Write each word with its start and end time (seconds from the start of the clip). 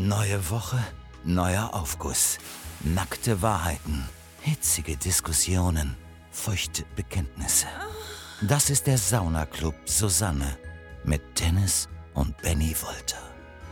Neue 0.00 0.48
Woche, 0.48 0.78
neuer 1.24 1.70
Aufguss. 1.74 2.38
Nackte 2.84 3.42
Wahrheiten, 3.42 4.08
hitzige 4.42 4.96
Diskussionen, 4.96 5.96
feuchte 6.30 6.84
Bekenntnisse. 6.94 7.66
Das 8.40 8.70
ist 8.70 8.86
der 8.86 8.96
Saunaclub 8.96 9.74
Susanne 9.86 10.56
mit 11.02 11.20
Dennis 11.40 11.88
und 12.14 12.40
Benny 12.42 12.76
Wolter. 12.80 13.18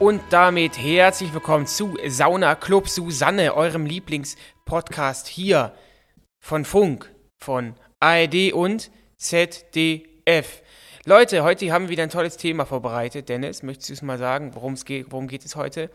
Und 0.00 0.20
damit 0.30 0.76
herzlich 0.76 1.32
willkommen 1.32 1.68
zu 1.68 1.96
Sauna 2.08 2.56
Club 2.56 2.88
Susanne, 2.88 3.54
eurem 3.54 3.86
Lieblingspodcast 3.86 5.28
hier 5.28 5.76
von 6.40 6.64
Funk, 6.64 7.08
von 7.36 7.76
ARD 8.00 8.52
und 8.52 8.90
ZDF. 9.16 10.62
Leute, 11.04 11.44
heute 11.44 11.72
haben 11.72 11.84
wir 11.84 11.90
wieder 11.90 12.02
ein 12.02 12.10
tolles 12.10 12.36
Thema 12.36 12.66
vorbereitet. 12.66 13.28
Dennis, 13.28 13.62
möchtest 13.62 13.90
du 13.90 13.92
es 13.92 14.02
mal 14.02 14.18
sagen, 14.18 14.56
worum 14.56 15.28
geht 15.28 15.44
es 15.44 15.54
heute? 15.54 15.88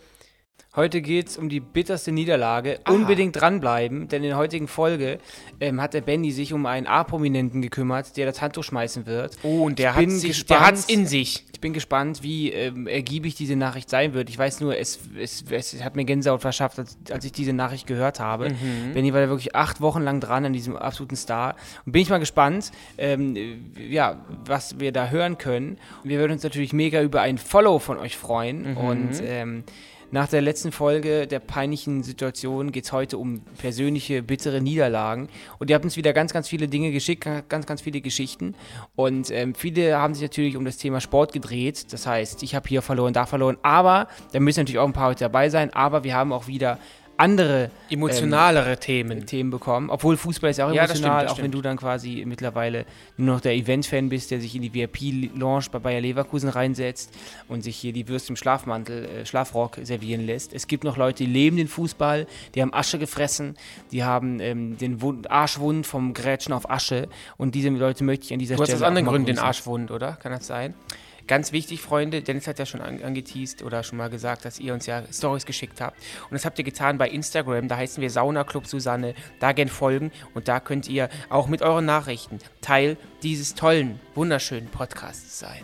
Heute 0.76 1.02
geht 1.02 1.28
es 1.28 1.38
um 1.38 1.50
die 1.50 1.60
bitterste 1.60 2.12
Niederlage. 2.12 2.80
Aha. 2.86 2.94
Unbedingt 2.94 3.40
dranbleiben, 3.40 4.08
denn 4.08 4.24
in 4.24 4.30
der 4.30 4.38
heutigen 4.38 4.68
Folge 4.68 5.20
ähm, 5.60 5.82
hat 5.82 5.94
der 5.94 6.02
Benny 6.02 6.32
sich 6.32 6.54
um 6.54 6.66
einen 6.66 6.88
A-Prominenten 6.88 7.62
gekümmert, 7.62 8.16
der 8.16 8.26
das 8.26 8.42
Handtuch 8.42 8.64
schmeißen 8.64 9.06
wird. 9.06 9.38
Oh, 9.44 9.64
und 9.64 9.80
der 9.80 9.96
hat 9.96 10.04
es 10.06 10.86
in 10.86 11.06
sich. 11.06 11.46
Ich 11.54 11.60
bin 11.60 11.74
gespannt, 11.74 12.24
wie 12.24 12.52
ähm, 12.52 12.88
ergiebig 12.88 13.36
diese 13.36 13.56
Nachricht 13.56 13.90
sein 13.90 14.14
wird. 14.14 14.30
Ich 14.30 14.38
weiß 14.38 14.62
nur, 14.62 14.78
es, 14.78 15.00
es, 15.20 15.44
es 15.52 15.84
hat 15.84 15.96
mir 15.96 16.06
Gänsehaut 16.06 16.42
verschafft, 16.42 16.80
als, 16.80 16.98
als 17.12 17.26
ich 17.26 17.34
diese 17.34 17.54
Nachricht 17.54 17.86
gehört 17.86 18.20
habe. 18.20 18.50
Mhm. 18.50 18.94
Benny 18.94 19.14
war 19.14 19.22
da 19.22 19.28
wirklich 19.28 19.54
acht 19.54 19.82
Wochen 19.82 20.02
lang 20.02 20.22
dran 20.22 20.46
an 20.46 20.54
diesem 20.54 20.78
absoluten 20.78 21.18
Star. 21.18 21.56
Und 21.86 21.92
bin 21.92 22.02
ich 22.02 22.10
mal 22.10 22.20
gespannt, 22.20 22.72
ähm, 22.98 23.36
ja, 23.78 24.26
was 24.46 24.80
wir 24.80 24.92
da 24.92 25.10
hören 25.10 25.38
können. 25.38 25.78
Wir 26.04 26.20
würden 26.20 26.32
uns 26.32 26.44
natürlich 26.44 26.74
mega 26.74 27.02
über 27.02 27.22
ein 27.22 27.38
Follow 27.38 27.78
von 27.80 27.98
euch 27.98 28.18
freuen. 28.18 28.72
Mhm. 28.72 28.78
Und 28.78 29.22
ähm, 29.22 29.64
nach 30.12 30.28
der 30.28 30.42
letzten 30.42 30.74
Folge 30.74 31.26
der 31.26 31.40
peinlichen 31.40 32.04
Situation 32.04 32.74
geht 32.74 32.84
es 32.84 32.92
heute 32.92 33.18
um 33.18 33.40
persönliche, 33.58 34.22
bittere 34.22 34.60
Niederlagen. 34.60 35.30
Und 35.58 35.70
ihr 35.70 35.76
habt 35.76 35.86
uns 35.86 35.96
wieder 35.96 36.12
ganz, 36.12 36.34
ganz 36.34 36.50
viele 36.50 36.68
Dinge 36.68 36.92
geschickt, 36.92 37.28
ganz, 37.48 37.66
ganz 37.66 37.82
viele 37.82 38.02
Geschichten. 38.02 38.56
Und 38.96 39.32
ähm, 39.32 39.56
viele 39.56 39.98
haben 39.98 40.14
sich 40.14 40.24
natürlich 40.24 40.58
um 40.58 40.66
das 40.66 40.76
Thema 40.76 41.00
Sport 41.00 41.32
gedreht. 41.32 41.94
Das 41.94 42.06
heißt, 42.06 42.44
ich 42.44 42.56
habe 42.56 42.68
hier 42.68 42.82
verloren, 42.82 43.14
da 43.14 43.26
verloren. 43.26 43.58
Aber 43.62 44.08
da 44.34 44.42
müssen 44.42 44.60
natürlich 44.60 44.80
auch 44.80 44.88
ein 44.88 44.94
paar 44.94 45.10
heute 45.10 45.24
dabei 45.24 45.48
sein. 45.48 45.74
Aber 45.74 46.04
wir 46.04 46.14
haben 46.14 46.34
auch 46.34 46.48
wieder 46.48 46.78
andere 47.22 47.70
emotionalere 47.90 48.74
ähm, 48.74 48.80
Themen. 48.80 49.26
Themen 49.26 49.52
bekommen. 49.52 49.90
Obwohl 49.90 50.18
Fußball 50.18 50.50
ist 50.50 50.60
auch 50.60 50.74
ja, 50.74 50.86
emotional, 50.86 51.22
stimmt, 51.22 51.32
auch 51.32 51.44
wenn 51.44 51.52
du 51.52 51.62
dann 51.62 51.78
quasi 51.78 52.24
mittlerweile 52.26 52.86
nur 53.18 53.36
noch 53.36 53.42
der 53.42 53.54
Event-Fan 53.54 54.10
bist, 54.10 54.32
der 54.32 54.42
sich 54.42 54.56
in 54.56 54.64
die 54.64 54.74
VIP-Lounge 54.74 55.66
bei 55.72 55.80
Bayer 55.80 56.02
Leverkusen 56.02 56.50
reinsetzt 56.50 57.14
und 57.48 57.62
sich 57.62 57.78
hier 57.78 57.94
die 57.94 58.08
Würste 58.08 58.34
im 58.34 58.36
Schlafmantel, 58.36 59.06
äh, 59.06 59.26
Schlafrock 59.26 59.78
servieren 59.84 60.26
lässt. 60.26 60.54
Es 60.54 60.68
gibt 60.68 60.84
noch 60.84 60.98
Leute, 60.98 61.24
die 61.24 61.30
leben 61.30 61.58
den 61.58 61.68
Fußball, 61.68 62.26
die 62.56 62.62
haben 62.62 62.74
Asche 62.74 62.98
gefressen, 62.98 63.56
die 63.92 64.04
haben 64.04 64.40
ähm, 64.40 64.78
den 64.78 65.02
Wund, 65.02 65.30
Arschwund 65.30 65.86
vom 65.86 66.14
Grätschen 66.14 66.54
auf 66.54 66.70
Asche 66.70 67.08
und 67.38 67.54
diese 67.54 67.70
Leute 67.70 68.04
möchte 68.04 68.26
ich 68.26 68.34
an 68.34 68.40
dieser 68.40 68.56
du 68.56 68.64
Stelle. 68.64 68.80
Du 68.80 68.84
hast 68.84 68.88
aus 68.88 68.88
anderen 68.88 69.08
Gründen 69.08 69.28
den 69.28 69.40
Arschwund, 69.40 69.92
oder? 69.92 70.14
Kann 70.14 70.32
das 70.32 70.48
sein? 70.48 70.74
Ganz 71.28 71.52
wichtig, 71.52 71.82
Freunde, 71.82 72.22
Dennis 72.22 72.48
hat 72.48 72.60
ja 72.60 72.66
schon 72.66 72.82
angeteased 72.82 73.64
oder 73.64 73.84
schon 73.84 73.98
mal 73.98 74.10
gesagt, 74.10 74.46
dass 74.46 74.60
ihr 74.60 74.74
uns 74.74 74.86
ja 74.86 75.04
Stories 75.12 75.46
geschickt 75.46 75.82
habt. 75.82 75.98
Und 76.24 76.34
das 76.34 76.46
habt 76.46 76.58
ihr 76.58 76.66
getan 76.66 76.98
bei 76.98 77.10
Instagram. 77.10 77.68
Da 77.68 77.78
heißen 77.78 78.02
wir 78.02 78.10
Sauna 78.10 78.44
Club 78.44 78.68
Susanne. 78.68 79.14
Da 79.40 79.52
gerne 79.52 79.72
folgen 79.72 80.12
und 80.34 80.48
da 80.48 80.60
könnt 80.60 80.88
ihr 80.88 81.10
auch 81.30 81.48
mit 81.48 81.62
euren 81.62 81.86
Nachrichten 81.86 82.40
Teil 82.62 82.98
dieses 83.24 83.56
tollen, 83.56 84.00
wunderschönen 84.16 84.68
Podcasts 84.68 85.40
sein. 85.40 85.64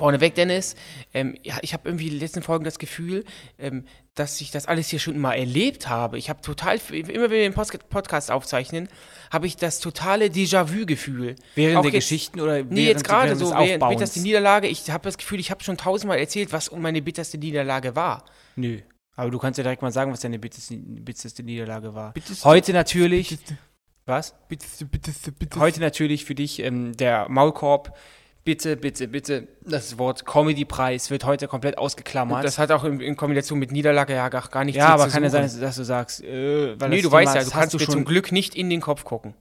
Vorneweg, 0.00 0.34
Dennis, 0.34 0.76
ähm, 1.12 1.36
ja, 1.42 1.58
ich 1.60 1.74
habe 1.74 1.86
irgendwie 1.86 2.06
in 2.06 2.12
den 2.12 2.20
letzten 2.20 2.40
Folgen 2.40 2.64
das 2.64 2.78
Gefühl, 2.78 3.24
ähm, 3.58 3.84
dass 4.14 4.40
ich 4.40 4.50
das 4.50 4.66
alles 4.66 4.88
hier 4.88 4.98
schon 4.98 5.18
mal 5.18 5.34
erlebt 5.34 5.88
habe. 5.88 6.18
Ich 6.18 6.28
habe 6.28 6.40
total, 6.40 6.78
immer 6.90 7.30
wenn 7.30 7.30
wir 7.30 7.50
den 7.50 7.54
Podcast 7.54 8.30
aufzeichnen, 8.30 8.88
habe 9.30 9.46
ich 9.46 9.56
das 9.56 9.78
totale 9.78 10.26
Déjà-vu-Gefühl. 10.26 11.36
Während 11.54 11.78
Auch 11.78 11.82
der 11.82 11.92
jetzt, 11.92 12.04
Geschichten 12.04 12.40
oder 12.40 12.64
Nee, 12.64 12.86
jetzt 12.86 13.04
gerade 13.04 13.36
so, 13.36 13.52
während 13.52 13.88
bitterste 13.88 14.20
Niederlage. 14.20 14.66
Ich 14.66 14.90
habe 14.90 15.04
das 15.04 15.16
Gefühl, 15.16 15.38
ich 15.38 15.50
habe 15.50 15.62
schon 15.62 15.76
tausendmal 15.76 16.18
erzählt, 16.18 16.52
was 16.52 16.72
meine 16.72 17.00
bitterste 17.02 17.38
Niederlage 17.38 17.94
war. 17.94 18.24
Nö. 18.56 18.80
Aber 19.14 19.30
du 19.30 19.38
kannst 19.38 19.58
ja 19.58 19.64
direkt 19.64 19.82
mal 19.82 19.92
sagen, 19.92 20.12
was 20.12 20.20
deine 20.20 20.38
bitterste, 20.38 20.76
bitterste 20.76 21.42
Niederlage 21.42 21.94
war. 21.94 22.12
Bitterste, 22.12 22.44
Heute 22.44 22.72
natürlich. 22.72 23.28
Bitterste, 23.28 23.58
was? 24.06 24.34
Bitterste, 24.48 24.86
bitterste, 24.86 25.32
bitterste. 25.32 25.60
Heute 25.60 25.80
natürlich 25.80 26.24
für 26.24 26.34
dich 26.34 26.60
ähm, 26.60 26.96
der 26.96 27.28
Maulkorb 27.28 27.96
bitte, 28.44 28.76
bitte, 28.76 29.08
bitte, 29.08 29.48
das 29.62 29.98
Wort 29.98 30.26
Comedy-Preis 30.26 31.10
wird 31.10 31.24
heute 31.24 31.48
komplett 31.48 31.78
ausgeklammert. 31.78 32.38
Und 32.38 32.44
das 32.44 32.58
hat 32.58 32.70
auch 32.70 32.84
in, 32.84 33.00
in 33.00 33.16
Kombination 33.16 33.58
mit 33.58 33.72
Niederlage 33.72 34.14
ja 34.14 34.28
gar 34.28 34.64
nichts 34.64 34.78
ja, 34.78 34.86
zu 34.86 34.88
Ja, 34.88 34.94
aber 34.94 35.08
kann 35.08 35.22
ja 35.22 35.30
sein, 35.30 35.50
dass, 35.60 35.76
du 35.76 35.84
sagst, 35.84 36.22
äh, 36.22 36.78
weil 36.80 36.90
Nee, 36.90 37.02
du 37.02 37.10
weißt 37.10 37.34
ja, 37.34 37.44
du 37.44 37.50
kannst 37.50 37.74
du 37.74 37.78
dir 37.78 37.88
zum 37.88 38.04
Glück 38.04 38.32
nicht 38.32 38.54
in 38.54 38.70
den 38.70 38.80
Kopf 38.80 39.04
gucken. 39.04 39.34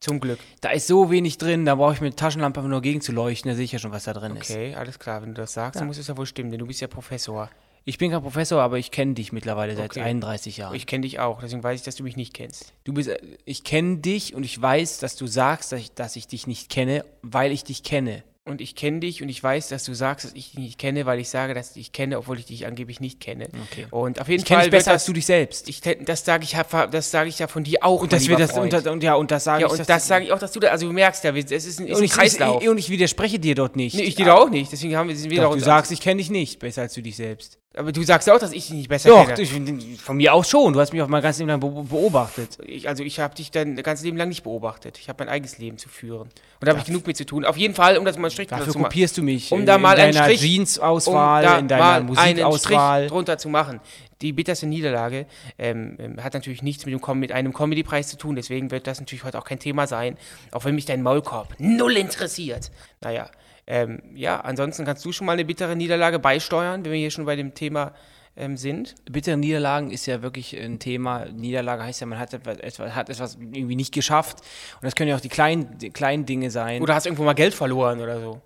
Zum 0.00 0.20
Glück. 0.20 0.38
Da 0.60 0.70
ist 0.70 0.86
so 0.86 1.10
wenig 1.10 1.38
drin, 1.38 1.64
da 1.64 1.74
brauche 1.74 1.94
ich 1.94 2.00
mit 2.00 2.16
Taschenlampe 2.16 2.62
nur 2.62 2.82
gegen 2.82 3.00
zu 3.00 3.10
leuchten, 3.10 3.50
da 3.50 3.56
sehe 3.56 3.64
ich 3.64 3.72
ja 3.72 3.80
schon, 3.80 3.90
was 3.90 4.04
da 4.04 4.12
drin 4.12 4.32
okay, 4.32 4.40
ist. 4.40 4.50
Okay, 4.50 4.74
alles 4.76 4.98
klar. 4.98 5.22
Wenn 5.22 5.34
du 5.34 5.40
das 5.40 5.52
sagst, 5.52 5.74
ja. 5.74 5.80
dann 5.80 5.88
muss 5.88 5.98
es 5.98 6.06
ja 6.06 6.16
wohl 6.16 6.26
stimmen, 6.26 6.50
denn 6.50 6.60
du 6.60 6.66
bist 6.66 6.80
ja 6.80 6.86
Professor. 6.86 7.50
Ich 7.84 7.98
bin 7.98 8.10
kein 8.10 8.22
Professor, 8.22 8.62
aber 8.62 8.78
ich 8.78 8.90
kenne 8.90 9.14
dich 9.14 9.32
mittlerweile 9.32 9.74
seit 9.74 9.92
okay. 9.92 10.02
31 10.02 10.58
Jahren. 10.58 10.74
Ich 10.74 10.86
kenne 10.86 11.02
dich 11.02 11.20
auch, 11.20 11.40
deswegen 11.40 11.62
weiß 11.62 11.80
ich, 11.80 11.84
dass 11.84 11.96
du 11.96 12.04
mich 12.04 12.16
nicht 12.16 12.34
kennst. 12.34 12.74
Du 12.84 12.92
bist, 12.92 13.08
äh, 13.08 13.18
ich 13.44 13.64
kenne 13.64 13.96
dich 13.96 14.34
und 14.34 14.44
ich 14.44 14.60
weiß, 14.60 14.98
dass 14.98 15.16
du 15.16 15.26
sagst, 15.26 15.72
dass 15.72 15.80
ich, 15.80 15.94
dass 15.94 16.14
ich 16.14 16.28
dich 16.28 16.46
nicht 16.46 16.68
kenne, 16.68 17.04
weil 17.22 17.50
ich 17.50 17.64
dich 17.64 17.82
kenne 17.82 18.22
und 18.48 18.60
ich 18.60 18.74
kenne 18.74 19.00
dich 19.00 19.22
und 19.22 19.28
ich 19.28 19.42
weiß, 19.42 19.68
dass 19.68 19.84
du 19.84 19.94
sagst, 19.94 20.24
dass 20.24 20.32
ich 20.34 20.50
dich 20.50 20.58
nicht 20.58 20.78
kenne, 20.78 21.06
weil 21.06 21.20
ich 21.20 21.28
sage, 21.28 21.54
dass 21.54 21.68
ich 21.68 21.74
dich 21.74 21.92
kenne, 21.92 22.18
obwohl 22.18 22.38
ich 22.38 22.46
dich 22.46 22.66
angeblich 22.66 23.00
nicht 23.00 23.20
kenne. 23.20 23.48
Okay. 23.70 23.86
Und 23.90 24.20
auf 24.20 24.28
jeden 24.28 24.42
ich 24.42 24.48
Fall 24.48 24.62
dich 24.62 24.70
besser 24.70 24.92
als 24.92 25.04
du 25.04 25.12
dich 25.12 25.26
selbst. 25.26 25.68
Ich, 25.68 25.80
das 25.80 26.24
sage 26.24 26.44
ich, 26.44 26.56
das 26.90 27.10
sage 27.10 27.28
ich 27.28 27.38
ja 27.38 27.46
von 27.46 27.64
dir 27.64 27.78
auch. 27.82 28.02
Und 28.02 28.12
das 28.12 28.26
wird 28.26 28.40
das 28.40 28.56
und, 28.56 28.72
und, 28.72 29.02
ja 29.02 29.14
und 29.14 29.30
das 29.30 29.44
sage 29.44 29.62
ja, 29.62 29.66
ich. 29.66 29.78
Und 29.78 29.88
das 29.88 30.06
sage 30.06 30.24
ich 30.24 30.32
auch, 30.32 30.38
dass 30.38 30.52
du 30.52 30.60
da, 30.60 30.68
also 30.68 30.86
du 30.86 30.92
merkst 30.92 31.24
ja, 31.24 31.34
es 31.34 31.50
ist 31.50 31.80
ein, 31.80 31.86
ist 31.86 32.00
ein 32.00 32.08
Kreislauf. 32.08 32.66
und 32.66 32.78
ich 32.78 32.90
widerspreche 32.90 33.38
dir 33.38 33.54
dort 33.54 33.76
nicht. 33.76 33.94
Nee, 33.94 34.02
ich 34.02 34.14
dir 34.14 34.26
ja. 34.26 34.36
auch 34.36 34.50
nicht. 34.50 34.72
Deswegen 34.72 34.96
haben 34.96 35.08
wir, 35.08 35.16
sind 35.16 35.30
wir 35.30 35.42
Doch, 35.42 35.54
Du 35.54 35.60
sagst, 35.60 35.92
ich 35.92 36.00
kenne 36.00 36.18
dich 36.18 36.30
nicht 36.30 36.58
besser 36.58 36.82
als 36.82 36.94
du 36.94 37.02
dich 37.02 37.16
selbst. 37.16 37.57
Aber 37.78 37.92
du 37.92 38.02
sagst 38.02 38.28
auch, 38.28 38.40
dass 38.40 38.50
ich 38.50 38.66
dich 38.66 38.74
nicht 38.74 38.88
besser 38.88 39.10
Doch, 39.10 39.28
kenne. 39.28 39.76
Doch, 39.76 40.00
von 40.02 40.16
mir 40.16 40.34
aus 40.34 40.50
schon. 40.50 40.72
Du 40.72 40.80
hast 40.80 40.92
mich 40.92 41.00
auf 41.00 41.08
mein 41.08 41.22
ganzes 41.22 41.38
Leben 41.38 41.50
lang 41.50 41.60
beobachtet. 41.60 42.58
Ich, 42.66 42.88
also 42.88 43.04
ich 43.04 43.20
habe 43.20 43.36
dich 43.36 43.52
dein 43.52 43.76
ganzes 43.76 44.04
Leben 44.04 44.16
lang 44.16 44.28
nicht 44.28 44.42
beobachtet. 44.42 44.98
Ich 44.98 45.08
habe 45.08 45.24
mein 45.24 45.32
eigenes 45.32 45.58
Leben 45.58 45.78
zu 45.78 45.88
führen. 45.88 46.22
Und 46.22 46.66
da 46.66 46.70
habe 46.70 46.80
ich 46.80 46.86
genug 46.86 47.06
mit 47.06 47.16
zu 47.16 47.24
tun. 47.24 47.44
Auf 47.44 47.56
jeden 47.56 47.74
Fall, 47.74 47.96
um 47.96 48.04
das 48.04 48.16
mal 48.16 48.24
einen 48.24 48.32
Strich 48.32 48.48
Dafür 48.48 48.74
kopierst 48.74 49.16
du 49.16 49.22
mich. 49.22 49.52
Um 49.52 49.64
da 49.64 49.78
mal 49.78 49.96
in 49.96 50.12
deiner 50.12 50.34
Jeans-Auswahl, 50.34 51.46
um 51.46 51.58
in 51.60 51.68
deiner 51.68 52.00
Musikauswahl. 52.00 53.06
drunter 53.06 53.38
zu 53.38 53.48
machen. 53.48 53.80
Die 54.22 54.32
bitterste 54.32 54.66
Niederlage 54.66 55.26
ähm, 55.56 55.96
ähm, 56.00 56.24
hat 56.24 56.34
natürlich 56.34 56.62
nichts 56.62 56.84
mit, 56.84 57.00
dem, 57.00 57.20
mit 57.20 57.30
einem 57.30 57.52
Comedy-Preis 57.52 58.08
zu 58.08 58.16
tun. 58.16 58.34
Deswegen 58.34 58.72
wird 58.72 58.88
das 58.88 58.98
natürlich 58.98 59.22
heute 59.22 59.38
auch 59.38 59.44
kein 59.44 59.60
Thema 59.60 59.86
sein. 59.86 60.18
Auch 60.50 60.64
wenn 60.64 60.74
mich 60.74 60.86
dein 60.86 61.04
Maulkorb 61.04 61.54
null 61.58 61.96
interessiert. 61.96 62.72
Naja, 63.00 63.30
ähm, 63.70 64.00
ja, 64.14 64.40
ansonsten 64.40 64.86
kannst 64.86 65.04
du 65.04 65.12
schon 65.12 65.26
mal 65.26 65.34
eine 65.34 65.44
bittere 65.44 65.76
Niederlage 65.76 66.18
beisteuern, 66.18 66.86
wenn 66.86 66.92
wir 66.92 66.98
hier 66.98 67.10
schon 67.10 67.26
bei 67.26 67.36
dem 67.36 67.52
Thema 67.52 67.92
ähm, 68.34 68.56
sind. 68.56 68.94
Bittere 69.04 69.36
Niederlagen 69.36 69.90
ist 69.90 70.06
ja 70.06 70.22
wirklich 70.22 70.58
ein 70.58 70.78
Thema. 70.78 71.26
Niederlage 71.26 71.82
heißt 71.82 72.00
ja, 72.00 72.06
man 72.06 72.18
hat 72.18 72.32
etwas, 72.32 72.94
hat 72.94 73.10
etwas 73.10 73.34
irgendwie 73.34 73.76
nicht 73.76 73.92
geschafft. 73.92 74.40
Und 74.76 74.84
das 74.84 74.94
können 74.94 75.10
ja 75.10 75.16
auch 75.16 75.20
die 75.20 75.28
kleinen, 75.28 75.76
die 75.76 75.90
kleinen 75.90 76.24
Dinge 76.24 76.50
sein. 76.50 76.80
Oder 76.80 76.94
hast 76.94 77.04
irgendwo 77.04 77.24
mal 77.24 77.34
Geld 77.34 77.52
verloren 77.52 78.00
oder 78.00 78.22
so. 78.22 78.40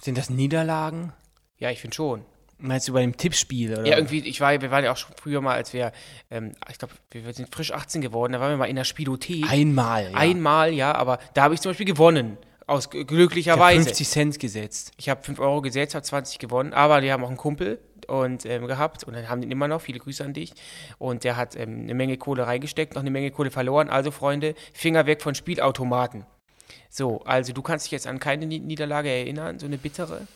Sind 0.00 0.16
das 0.16 0.30
Niederlagen? 0.30 1.12
Ja, 1.58 1.70
ich 1.70 1.80
finde 1.80 1.96
schon. 1.96 2.24
Meinst 2.58 2.86
du 2.86 2.92
bei 2.92 3.00
dem 3.00 3.16
Tippspiel? 3.16 3.72
Oder? 3.72 3.84
Ja, 3.84 3.96
irgendwie, 3.96 4.20
ich 4.20 4.40
war, 4.40 4.60
wir 4.60 4.70
waren 4.70 4.84
ja 4.84 4.92
auch 4.92 4.96
schon 4.96 5.12
früher 5.20 5.40
mal, 5.40 5.56
als 5.56 5.72
wir, 5.72 5.90
ähm, 6.30 6.52
ich 6.70 6.78
glaube, 6.78 6.94
wir 7.10 7.32
sind 7.32 7.52
frisch 7.52 7.72
18 7.72 8.00
geworden, 8.00 8.32
da 8.32 8.40
waren 8.40 8.50
wir 8.50 8.56
mal 8.58 8.66
in 8.66 8.76
der 8.76 8.84
Spielothek. 8.84 9.50
Einmal, 9.50 10.12
ja. 10.12 10.16
Einmal, 10.16 10.72
ja, 10.72 10.94
aber 10.94 11.18
da 11.34 11.42
habe 11.42 11.54
ich 11.54 11.60
zum 11.60 11.70
Beispiel 11.70 11.86
gewonnen. 11.86 12.38
Aus 12.66 12.90
glücklicherweise. 12.90 13.80
Ich 13.80 13.86
50 13.86 14.08
Cent 14.08 14.40
gesetzt. 14.40 14.92
Ich 14.96 15.08
habe 15.08 15.22
5 15.22 15.38
Euro 15.38 15.62
gesetzt, 15.62 15.94
habe 15.94 16.04
20 16.04 16.40
gewonnen, 16.40 16.72
aber 16.72 17.00
die 17.00 17.12
haben 17.12 17.22
auch 17.22 17.28
einen 17.28 17.36
Kumpel 17.36 17.78
und 18.08 18.44
ähm, 18.44 18.66
gehabt 18.66 19.04
und 19.04 19.14
dann 19.14 19.28
haben 19.28 19.40
den 19.40 19.52
immer 19.52 19.68
noch. 19.68 19.80
Viele 19.80 20.00
Grüße 20.00 20.24
an 20.24 20.32
dich. 20.32 20.52
Und 20.98 21.22
der 21.22 21.36
hat 21.36 21.54
ähm, 21.54 21.82
eine 21.82 21.94
Menge 21.94 22.16
Kohle 22.16 22.46
reingesteckt, 22.46 22.94
noch 22.94 23.02
eine 23.02 23.10
Menge 23.10 23.30
Kohle 23.30 23.50
verloren. 23.52 23.88
Also, 23.88 24.10
Freunde, 24.10 24.54
Finger 24.72 25.06
weg 25.06 25.22
von 25.22 25.34
Spielautomaten. 25.34 26.26
So, 26.90 27.20
also 27.24 27.52
du 27.52 27.62
kannst 27.62 27.86
dich 27.86 27.92
jetzt 27.92 28.06
an 28.06 28.18
keine 28.18 28.46
Niederlage 28.46 29.10
erinnern, 29.10 29.58
so 29.58 29.66
eine 29.66 29.78
bittere? 29.78 30.26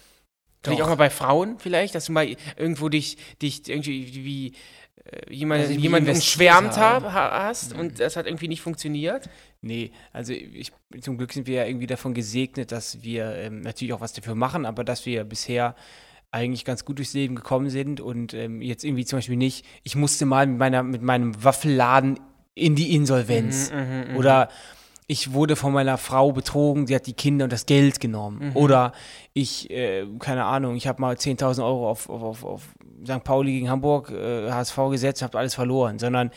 Vielleicht 0.63 0.83
auch 0.83 0.89
mal 0.89 0.97
bei 0.97 1.11
Frauen 1.11 1.59
vielleicht, 1.59 1.95
dass 1.95 2.05
du 2.05 2.13
mal 2.13 2.37
irgendwo 2.57 2.91
dich, 2.91 3.17
dich 3.41 3.67
irgendwie 3.69 4.25
wie 4.25 4.55
jemand, 5.29 5.63
also 5.63 5.73
jemanden 5.73 6.11
umschwärmt 6.11 6.77
habe. 6.77 7.13
hast 7.13 7.75
und 7.75 8.01
das 8.01 8.17
hat 8.17 8.27
irgendwie 8.27 8.49
nicht 8.49 8.61
funktioniert? 8.61 9.29
Nee, 9.63 9.93
also 10.13 10.33
ich, 10.33 10.73
zum 11.01 11.19
Glück 11.19 11.33
sind 11.33 11.47
wir 11.47 11.57
ja 11.57 11.65
irgendwie 11.67 11.87
davon 11.87 12.15
gesegnet, 12.15 12.73
dass 12.73 13.03
wir 13.03 13.35
ähm, 13.37 13.61
natürlich 13.61 13.93
auch 13.93 14.01
was 14.01 14.13
dafür 14.13 14.35
machen, 14.35 14.67
aber 14.67 14.85
dass 14.85 15.07
wir 15.07 15.25
bisher 15.25 15.75
eigentlich 16.31 16.65
ganz 16.65 16.85
gut 16.85 16.99
durchs 16.99 17.13
Leben 17.13 17.35
gekommen 17.35 17.71
sind 17.71 18.01
und 18.01 18.35
ähm, 18.35 18.63
jetzt 18.63 18.85
irgendwie 18.85 19.05
zum 19.05 19.19
Beispiel 19.19 19.37
nicht, 19.37 19.67
ich 19.83 19.97
musste 19.97 20.27
mal 20.27 20.47
mit, 20.47 20.59
meiner, 20.59 20.83
mit 20.83 21.03
meinem 21.03 21.43
Waffelladen 21.43 22.21
in 22.55 22.77
die 22.77 22.95
Insolvenz. 22.95 23.71
Mhm, 23.71 23.79
mh, 23.79 24.05
mh. 24.13 24.17
Oder 24.17 24.49
ich 25.11 25.33
wurde 25.33 25.57
von 25.57 25.73
meiner 25.73 25.99
Frau 25.99 26.31
betrogen, 26.31 26.87
sie 26.87 26.95
hat 26.95 27.09
die 27.09 27.15
Kinder 27.15 27.43
und 27.43 27.53
das 27.53 27.67
Geld 27.67 27.99
genommen. 27.99 28.53
Oder 28.55 28.93
ich, 29.33 29.69
äh, 29.69 30.07
keine 30.21 30.45
Ahnung, 30.45 30.77
ich 30.77 30.87
habe 30.87 31.01
mal 31.01 31.17
10.000 31.17 31.65
Euro 31.65 31.91
auf, 31.91 32.09
auf, 32.09 32.23
auf, 32.23 32.45
auf 32.45 32.63
St. 33.05 33.25
Pauli 33.25 33.55
gegen 33.55 33.69
Hamburg, 33.69 34.11
äh, 34.13 34.53
HSV 34.53 34.77
gesetzt, 34.93 35.23
habe 35.23 35.37
alles 35.37 35.57
verloren. 35.57 35.99
Sondern 35.99 36.31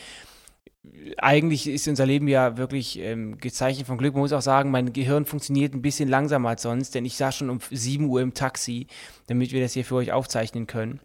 eigentlich 1.18 1.68
ist 1.68 1.86
unser 1.86 2.04
Leben 2.04 2.26
ja 2.26 2.56
wirklich 2.56 2.98
ähm, 2.98 3.38
gezeichnet 3.38 3.86
von 3.86 3.96
Glück. 3.96 4.14
Man 4.14 4.22
muss 4.22 4.32
auch 4.32 4.42
sagen, 4.42 4.72
mein 4.72 4.92
Gehirn 4.92 5.24
funktioniert 5.24 5.72
ein 5.72 5.80
bisschen 5.80 6.08
langsamer 6.08 6.48
als 6.48 6.62
sonst, 6.62 6.96
denn 6.96 7.04
ich 7.04 7.16
saß 7.16 7.36
schon 7.36 7.50
um 7.50 7.60
7 7.70 8.04
Uhr 8.06 8.22
im 8.22 8.34
Taxi, 8.34 8.88
damit 9.28 9.52
wir 9.52 9.62
das 9.62 9.74
hier 9.74 9.84
für 9.84 9.94
euch 9.94 10.10
aufzeichnen 10.10 10.66
können. 10.66 10.98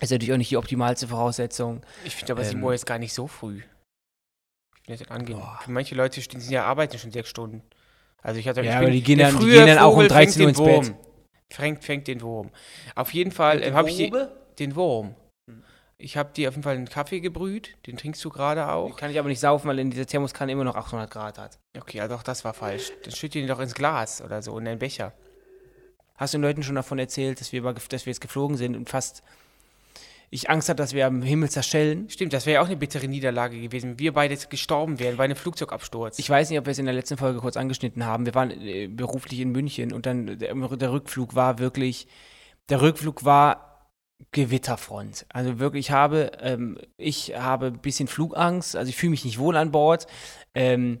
Ist 0.00 0.10
natürlich 0.10 0.32
auch 0.32 0.38
nicht 0.38 0.50
die 0.50 0.56
optimalste 0.56 1.06
Voraussetzung. 1.06 1.82
Ich 2.04 2.16
finde 2.16 2.32
aber 2.32 2.42
Ähm, 2.42 2.48
7 2.48 2.62
Uhr 2.64 2.74
ist 2.74 2.86
gar 2.86 2.98
nicht 2.98 3.14
so 3.14 3.28
früh. 3.28 3.60
Ich 4.88 4.92
finde 4.98 5.04
das 5.04 5.10
angenehm. 5.10 5.42
Für 5.62 5.70
manche 5.72 5.94
Leute 5.96 6.22
stehen, 6.22 6.40
sind 6.40 6.52
ja 6.52 6.64
arbeiten 6.64 6.96
schon 6.98 7.10
sechs 7.10 7.28
Stunden. 7.28 7.62
Also 8.22 8.38
ich 8.38 8.46
hatte 8.46 8.60
Ja, 8.62 8.70
ich 8.70 8.76
aber 8.76 8.84
bin- 8.86 8.94
die 8.94 9.02
gehen 9.02 9.18
dann- 9.18 9.38
die 9.40 9.46
gehen 9.46 9.66
dann 9.66 9.78
auch 9.78 9.88
um 9.90 9.94
Vogel 9.94 10.08
13 10.08 10.42
Uhr 10.42 10.46
fängt 10.54 10.58
den 10.58 10.68
ins 10.78 10.86
Wurm. 10.88 10.96
Fängt, 11.50 11.84
fängt 11.84 12.08
den 12.08 12.20
Wurm. 12.22 12.50
Auf 12.94 13.12
jeden 13.12 13.32
Fall 13.32 13.62
äh, 13.62 13.72
habe 13.72 13.90
ich 13.90 13.96
die, 13.96 14.12
den 14.60 14.76
Wurm. 14.76 15.16
Hm. 15.48 15.62
Ich 15.98 16.16
habe 16.16 16.32
dir 16.32 16.48
auf 16.48 16.54
jeden 16.54 16.62
Fall 16.62 16.76
einen 16.76 16.88
Kaffee 16.88 17.18
gebrüht, 17.20 17.76
den 17.86 17.96
trinkst 17.96 18.24
du 18.24 18.30
gerade 18.30 18.68
auch. 18.68 18.96
Kann 18.96 19.10
ich 19.10 19.18
aber 19.18 19.28
nicht 19.28 19.40
saufen, 19.40 19.66
weil 19.68 19.78
in 19.80 19.90
dieser 19.90 20.06
Thermoskanne 20.06 20.52
immer 20.52 20.62
noch 20.64 20.76
800 20.76 21.10
Grad 21.10 21.38
hat. 21.38 21.58
Okay, 21.76 22.00
also 22.00 22.14
auch 22.14 22.22
das 22.22 22.44
war 22.44 22.54
falsch. 22.54 22.92
Dann 23.02 23.12
schütt 23.14 23.34
den 23.34 23.46
doch 23.48 23.58
ins 23.58 23.74
Glas 23.74 24.22
oder 24.22 24.40
so, 24.40 24.56
in 24.58 24.68
einen 24.68 24.78
Becher. 24.78 25.12
Hast 26.16 26.32
du 26.32 26.38
den 26.38 26.42
Leuten 26.42 26.62
schon 26.62 26.76
davon 26.76 26.98
erzählt, 27.00 27.40
dass 27.40 27.50
wir, 27.52 27.60
dass 27.62 28.06
wir 28.06 28.10
jetzt 28.12 28.20
geflogen 28.20 28.56
sind 28.56 28.76
und 28.76 28.88
fast 28.88 29.22
ich 30.30 30.50
Angst 30.50 30.68
hatte, 30.68 30.82
dass 30.82 30.92
wir 30.92 31.06
am 31.06 31.22
Himmel 31.22 31.50
zerschellen? 31.50 32.08
Stimmt, 32.10 32.32
das 32.32 32.46
wäre 32.46 32.56
ja 32.56 32.60
auch 32.62 32.66
eine 32.66 32.76
bittere 32.76 33.06
Niederlage 33.06 33.60
gewesen, 33.60 33.90
wenn 33.90 33.98
wir 33.98 34.12
beide 34.12 34.36
gestorben 34.36 34.98
wären 34.98 35.16
bei 35.16 35.24
einem 35.24 35.36
Flugzeugabsturz. 35.36 36.18
Ich 36.18 36.28
weiß 36.28 36.50
nicht, 36.50 36.58
ob 36.58 36.66
wir 36.66 36.72
es 36.72 36.78
in 36.78 36.86
der 36.86 36.94
letzten 36.94 37.16
Folge 37.16 37.38
kurz 37.40 37.56
angeschnitten 37.56 38.04
haben. 38.04 38.26
Wir 38.26 38.34
waren 38.34 38.50
äh, 38.50 38.88
beruflich 38.88 39.40
in 39.40 39.50
München 39.50 39.92
und 39.92 40.06
dann 40.06 40.38
der, 40.38 40.54
der 40.54 40.92
Rückflug 40.92 41.34
war 41.34 41.58
wirklich, 41.58 42.08
der 42.68 42.82
Rückflug 42.82 43.24
war 43.24 43.66
Gewitterfront. 44.32 45.26
Also 45.28 45.58
wirklich, 45.58 45.86
ich 45.86 45.90
habe, 45.92 46.32
ähm, 46.40 46.78
ich 46.96 47.34
habe 47.36 47.66
ein 47.66 47.80
bisschen 47.80 48.08
Flugangst, 48.08 48.76
also 48.76 48.88
ich 48.88 48.96
fühle 48.96 49.10
mich 49.10 49.24
nicht 49.24 49.38
wohl 49.38 49.56
an 49.56 49.70
Bord. 49.70 50.06
Ähm, 50.54 51.00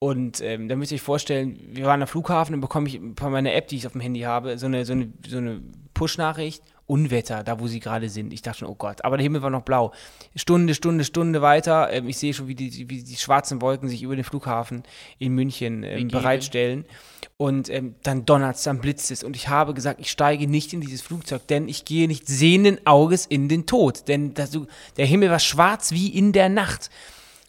und 0.00 0.40
ähm, 0.42 0.68
da 0.68 0.76
müsst 0.76 0.92
ihr 0.92 0.96
euch 0.96 1.02
vorstellen, 1.02 1.58
wir 1.72 1.86
waren 1.86 2.02
am 2.02 2.08
Flughafen 2.08 2.54
und 2.54 2.60
bekomme 2.60 2.88
ich 2.88 3.00
von 3.16 3.32
meiner 3.32 3.54
App, 3.54 3.68
die 3.68 3.76
ich 3.76 3.86
auf 3.86 3.92
dem 3.92 4.00
Handy 4.00 4.20
habe, 4.20 4.58
so 4.58 4.66
eine, 4.66 4.84
so 4.84 4.92
eine, 4.92 5.12
so 5.26 5.38
eine 5.38 5.60
Push-Nachricht, 5.94 6.62
Unwetter, 6.88 7.44
da 7.44 7.60
wo 7.60 7.68
sie 7.68 7.80
gerade 7.80 8.08
sind. 8.08 8.32
Ich 8.32 8.42
dachte 8.42 8.60
schon, 8.60 8.68
oh 8.68 8.74
Gott, 8.74 9.04
aber 9.04 9.18
der 9.18 9.22
Himmel 9.22 9.42
war 9.42 9.50
noch 9.50 9.62
blau. 9.62 9.92
Stunde, 10.34 10.74
Stunde, 10.74 11.04
Stunde 11.04 11.42
weiter. 11.42 11.92
Ähm, 11.92 12.08
ich 12.08 12.16
sehe 12.16 12.32
schon, 12.32 12.48
wie 12.48 12.54
die, 12.54 12.88
wie 12.88 13.02
die 13.02 13.16
schwarzen 13.16 13.60
Wolken 13.60 13.88
sich 13.88 14.02
über 14.02 14.16
den 14.16 14.24
Flughafen 14.24 14.82
in 15.18 15.34
München 15.34 15.82
ähm, 15.82 16.08
bereitstellen. 16.08 16.86
Und 17.36 17.68
ähm, 17.68 17.94
dann 18.02 18.24
donnert 18.24 18.56
es, 18.56 18.62
dann 18.62 18.80
blitzt 18.80 19.10
es. 19.10 19.22
Und 19.22 19.36
ich 19.36 19.48
habe 19.48 19.74
gesagt, 19.74 20.00
ich 20.00 20.10
steige 20.10 20.48
nicht 20.48 20.72
in 20.72 20.80
dieses 20.80 21.02
Flugzeug, 21.02 21.46
denn 21.46 21.68
ich 21.68 21.84
gehe 21.84 22.08
nicht 22.08 22.26
sehenden 22.26 22.84
Auges 22.86 23.26
in 23.26 23.48
den 23.48 23.66
Tod. 23.66 24.08
Denn 24.08 24.34
das, 24.34 24.58
der 24.96 25.06
Himmel 25.06 25.30
war 25.30 25.38
schwarz 25.38 25.92
wie 25.92 26.08
in 26.08 26.32
der 26.32 26.48
Nacht. 26.48 26.90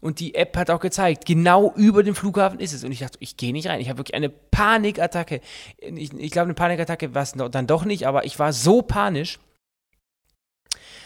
Und 0.01 0.19
die 0.19 0.35
App 0.35 0.55
hat 0.55 0.69
auch 0.69 0.79
gezeigt, 0.79 1.25
genau 1.25 1.73
über 1.75 2.03
dem 2.03 2.15
Flughafen 2.15 2.59
ist 2.59 2.73
es. 2.73 2.83
Und 2.83 2.91
ich 2.91 2.99
dachte, 2.99 3.17
ich 3.21 3.37
gehe 3.37 3.51
nicht 3.51 3.67
rein. 3.67 3.81
Ich 3.81 3.89
habe 3.89 3.99
wirklich 3.99 4.15
eine 4.15 4.29
Panikattacke. 4.29 5.41
Ich, 5.77 6.13
ich 6.13 6.31
glaube, 6.31 6.45
eine 6.45 6.53
Panikattacke 6.53 7.13
war 7.13 7.23
es 7.23 7.33
dann 7.33 7.67
doch 7.67 7.85
nicht, 7.85 8.07
aber 8.07 8.25
ich 8.25 8.39
war 8.39 8.53
so 8.53 8.81
panisch. 8.81 9.39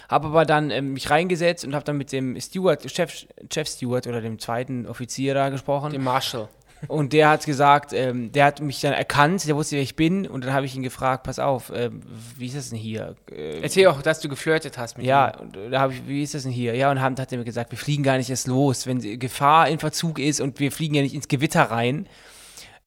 Habe 0.10 0.28
aber 0.28 0.46
dann 0.46 0.70
ähm, 0.70 0.94
mich 0.94 1.10
reingesetzt 1.10 1.66
und 1.66 1.74
habe 1.74 1.86
dann 1.86 1.98
mit 1.98 2.12
dem 2.12 2.40
Steward, 2.40 2.90
Chef, 2.92 3.26
Chef 3.52 3.68
Steward 3.68 4.06
oder 4.06 4.22
dem 4.22 4.38
zweiten 4.38 4.86
Offizier 4.86 5.34
da 5.34 5.50
gesprochen. 5.50 5.92
Dem 5.92 6.04
Marshall. 6.04 6.50
Und 6.88 7.14
der 7.14 7.30
hat 7.30 7.46
gesagt, 7.46 7.94
ähm, 7.94 8.32
der 8.32 8.46
hat 8.46 8.62
mich 8.62 8.82
dann 8.82 8.94
erkannt, 8.94 9.48
der 9.48 9.56
wusste, 9.56 9.76
wer 9.76 9.84
ich 9.84 9.96
bin. 9.96 10.28
Und 10.28 10.46
dann 10.46 10.54
habe 10.54 10.66
ich 10.66 10.76
ihn 10.76 10.84
gefragt, 10.84 11.24
pass 11.24 11.40
auf, 11.40 11.72
ähm, 11.74 12.02
wie 12.38 12.48
ist 12.48 12.56
das 12.56 12.70
denn 12.70 12.80
hier? 12.80 13.16
Äh, 13.32 13.62
Erzähl 13.62 13.88
auch, 13.88 14.02
dass 14.02 14.20
du 14.20 14.30
geflirtet 14.30 14.78
hast 14.78 14.98
mit 14.98 15.06
ja, 15.06 15.30
ihm. 15.30 15.42
und 15.42 15.72
da 15.72 15.80
habe 15.80 15.94
ich, 15.94 16.08
wie 16.08 16.24
ist 16.24 16.34
das 16.34 16.44
denn 16.44 16.52
hier? 16.52 16.76
Ja, 16.76 16.92
und 16.92 17.02
haben, 17.02 17.18
hat 17.18 17.32
er 17.32 17.38
mir 17.38 17.46
gesagt, 17.46 17.72
wir 17.72 17.78
fliegen 17.78 18.04
gar 18.04 18.18
nicht 18.18 18.30
erst 18.30 18.48
los, 18.48 18.88
wenn 18.88 19.20
Gefahr 19.20 19.70
in 19.70 19.80
Verzug 19.80 20.20
ist 20.20 20.42
und 20.42 20.60
wir 20.60 20.72
fliegen 20.72 20.96
ja 20.96 21.02
nicht 21.02 21.16
ins 21.16 21.28
Gewitter 21.28 21.64
rein, 21.64 22.08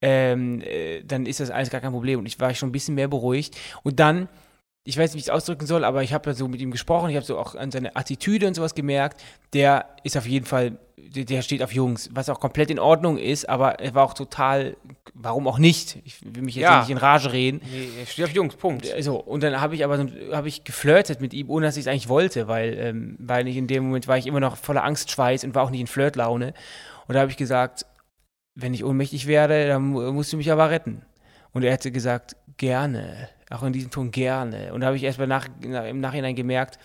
ähm, 0.02 0.60
äh, 0.60 1.02
dann 1.02 1.26
ist 1.26 1.40
das 1.40 1.50
alles 1.50 1.70
gar 1.70 1.80
kein 1.80 1.92
Problem. 1.92 2.18
Und 2.18 2.26
ich 2.26 2.38
war 2.38 2.52
schon 2.54 2.68
ein 2.68 2.72
bisschen 2.72 2.94
mehr 2.94 3.08
beruhigt. 3.08 3.56
Und 3.82 3.98
dann, 3.98 4.28
ich 4.86 4.96
weiß 4.96 5.10
nicht, 5.10 5.14
wie 5.14 5.18
ich 5.18 5.24
es 5.26 5.30
ausdrücken 5.30 5.66
soll, 5.66 5.84
aber 5.84 6.02
ich 6.02 6.12
habe 6.14 6.32
so 6.34 6.48
mit 6.48 6.60
ihm 6.60 6.70
gesprochen, 6.70 7.10
ich 7.10 7.16
habe 7.16 7.26
so 7.26 7.38
auch 7.38 7.54
an 7.54 7.70
seine 7.70 7.94
Attitüde 7.96 8.46
und 8.46 8.54
sowas 8.54 8.74
gemerkt, 8.74 9.20
der 9.52 9.86
ist 10.04 10.16
auf 10.16 10.26
jeden 10.26 10.46
Fall, 10.46 10.78
der, 10.96 11.42
steht 11.42 11.62
auf 11.62 11.72
Jungs, 11.72 12.08
was 12.12 12.28
auch 12.28 12.40
komplett 12.40 12.70
in 12.70 12.78
Ordnung 12.78 13.18
ist, 13.18 13.48
aber 13.48 13.80
er 13.80 13.94
war 13.94 14.04
auch 14.04 14.14
total, 14.14 14.76
warum 15.14 15.46
auch 15.48 15.58
nicht? 15.58 15.98
Ich 16.04 16.16
will 16.24 16.42
mich 16.42 16.54
jetzt 16.54 16.62
Ja. 16.62 16.80
nicht 16.80 16.90
in 16.90 16.96
Rage 16.98 17.32
reden. 17.32 17.60
Nee, 17.70 17.88
er 18.00 18.06
steht 18.06 18.24
auf 18.24 18.30
Jungs, 18.32 18.56
Punkt. 18.56 18.86
So, 19.00 19.16
und 19.16 19.42
dann 19.42 19.60
habe 19.60 19.74
ich 19.74 19.84
aber 19.84 19.98
so, 19.98 20.06
habe 20.32 20.48
ich 20.48 20.64
geflirtet 20.64 21.20
mit 21.20 21.34
ihm, 21.34 21.50
ohne 21.50 21.66
dass 21.66 21.76
ich 21.76 21.82
es 21.82 21.86
eigentlich 21.88 22.08
wollte, 22.08 22.48
weil, 22.48 22.78
ähm, 22.78 23.16
weil 23.18 23.46
ich 23.48 23.56
in 23.56 23.66
dem 23.66 23.84
Moment 23.84 24.08
war 24.08 24.18
ich 24.18 24.26
immer 24.26 24.40
noch 24.40 24.56
voller 24.56 24.84
Angstschweiß 24.84 25.44
und 25.44 25.54
war 25.54 25.64
auch 25.64 25.70
nicht 25.70 25.80
in 25.80 25.86
Flirtlaune. 25.86 26.54
Und 27.08 27.14
da 27.14 27.20
habe 27.20 27.30
ich 27.30 27.36
gesagt, 27.36 27.86
wenn 28.54 28.72
ich 28.74 28.84
ohnmächtig 28.84 29.26
werde, 29.26 29.66
dann 29.68 29.82
mu- 29.82 30.12
musst 30.12 30.32
du 30.32 30.36
mich 30.36 30.50
aber 30.50 30.70
retten. 30.70 31.02
Und 31.52 31.62
er 31.62 31.72
hätte 31.72 31.90
gesagt, 31.92 32.36
gerne. 32.56 33.28
Auch 33.50 33.62
in 33.62 33.72
diesem 33.72 33.90
Ton 33.90 34.10
gerne. 34.10 34.72
Und 34.72 34.80
da 34.80 34.88
habe 34.88 34.96
ich 34.96 35.04
erst 35.04 35.18
mal 35.18 35.26
nach, 35.26 35.46
im 35.62 36.00
Nachhinein 36.00 36.34
gemerkt, 36.34 36.78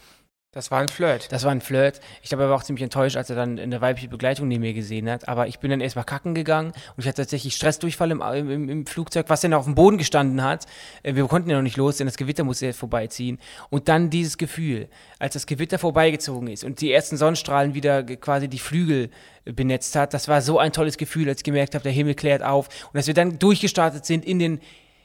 Das 0.53 0.69
war 0.69 0.79
ein 0.79 0.89
Flirt. 0.89 1.31
das 1.31 1.43
war 1.43 1.51
ein 1.51 1.61
Flirt. 1.61 2.01
Ich 2.21 2.29
glaube, 2.29 2.43
er 2.43 2.49
war 2.49 2.57
auch 2.57 2.63
ziemlich 2.63 2.83
enttäuscht, 2.83 3.15
als 3.15 3.29
er 3.31 3.35
dann 3.35 3.57
eine 3.57 3.79
weibliche 3.81 4.09
Begleitung 4.09 4.47
neben 4.47 4.61
mir 4.61 4.73
gesehen 4.73 5.09
hat. 5.09 5.27
Aber 5.27 5.47
ich 5.47 5.59
bin 5.59 5.71
dann 5.71 5.81
erstmal 5.81 6.03
kacken 6.05 6.35
gegangen 6.35 6.71
und 6.71 6.99
ich 6.99 7.07
hatte 7.07 7.21
tatsächlich 7.23 7.55
Stressdurchfall 7.55 8.11
im, 8.11 8.21
im, 8.21 8.69
im 8.69 8.85
Flugzeug, 8.85 9.25
was 9.29 9.41
dann 9.41 9.53
auf 9.55 9.63
dem 9.65 9.73
Boden 9.75 9.97
gestanden 9.97 10.43
hat. 10.43 10.67
Äh, 11.01 11.15
Wir 11.15 11.25
konnten 11.27 11.49
ja 11.49 11.55
noch 11.55 11.63
nicht 11.63 11.77
los, 11.77 11.97
denn 11.97 12.05
das 12.05 12.17
Gewitter 12.17 12.43
musste 12.43 12.65
jetzt 12.67 12.77
vorbeiziehen. 12.79 13.39
Und 13.71 13.87
dann 13.87 14.11
dieses 14.11 14.37
Gefühl, 14.37 14.89
als 15.17 15.33
das 15.33 15.47
Gewitter 15.47 15.79
vorbeigezogen 15.79 16.47
ist 16.49 16.63
und 16.63 16.81
die 16.81 16.91
ersten 16.91 17.17
Sonnenstrahlen 17.17 17.73
wieder 17.73 18.03
quasi 18.03 18.47
die 18.49 18.59
Flügel 18.59 19.09
äh, 19.45 19.53
benetzt 19.53 19.95
hat, 19.95 20.13
das 20.13 20.27
war 20.27 20.41
so 20.41 20.59
ein 20.59 20.73
tolles 20.73 20.97
Gefühl, 20.97 21.27
als 21.29 21.39
ich 21.39 21.43
gemerkt 21.43 21.73
habe, 21.73 21.83
der 21.83 21.93
Himmel 21.93 22.13
klärt 22.13 22.43
auf 22.43 22.67
und 22.87 22.97
dass 22.97 23.07
wir 23.07 23.15
dann 23.15 23.39
durchgestartet 23.39 24.05
sind 24.05 24.25
in 24.25 24.37
den 24.37 24.59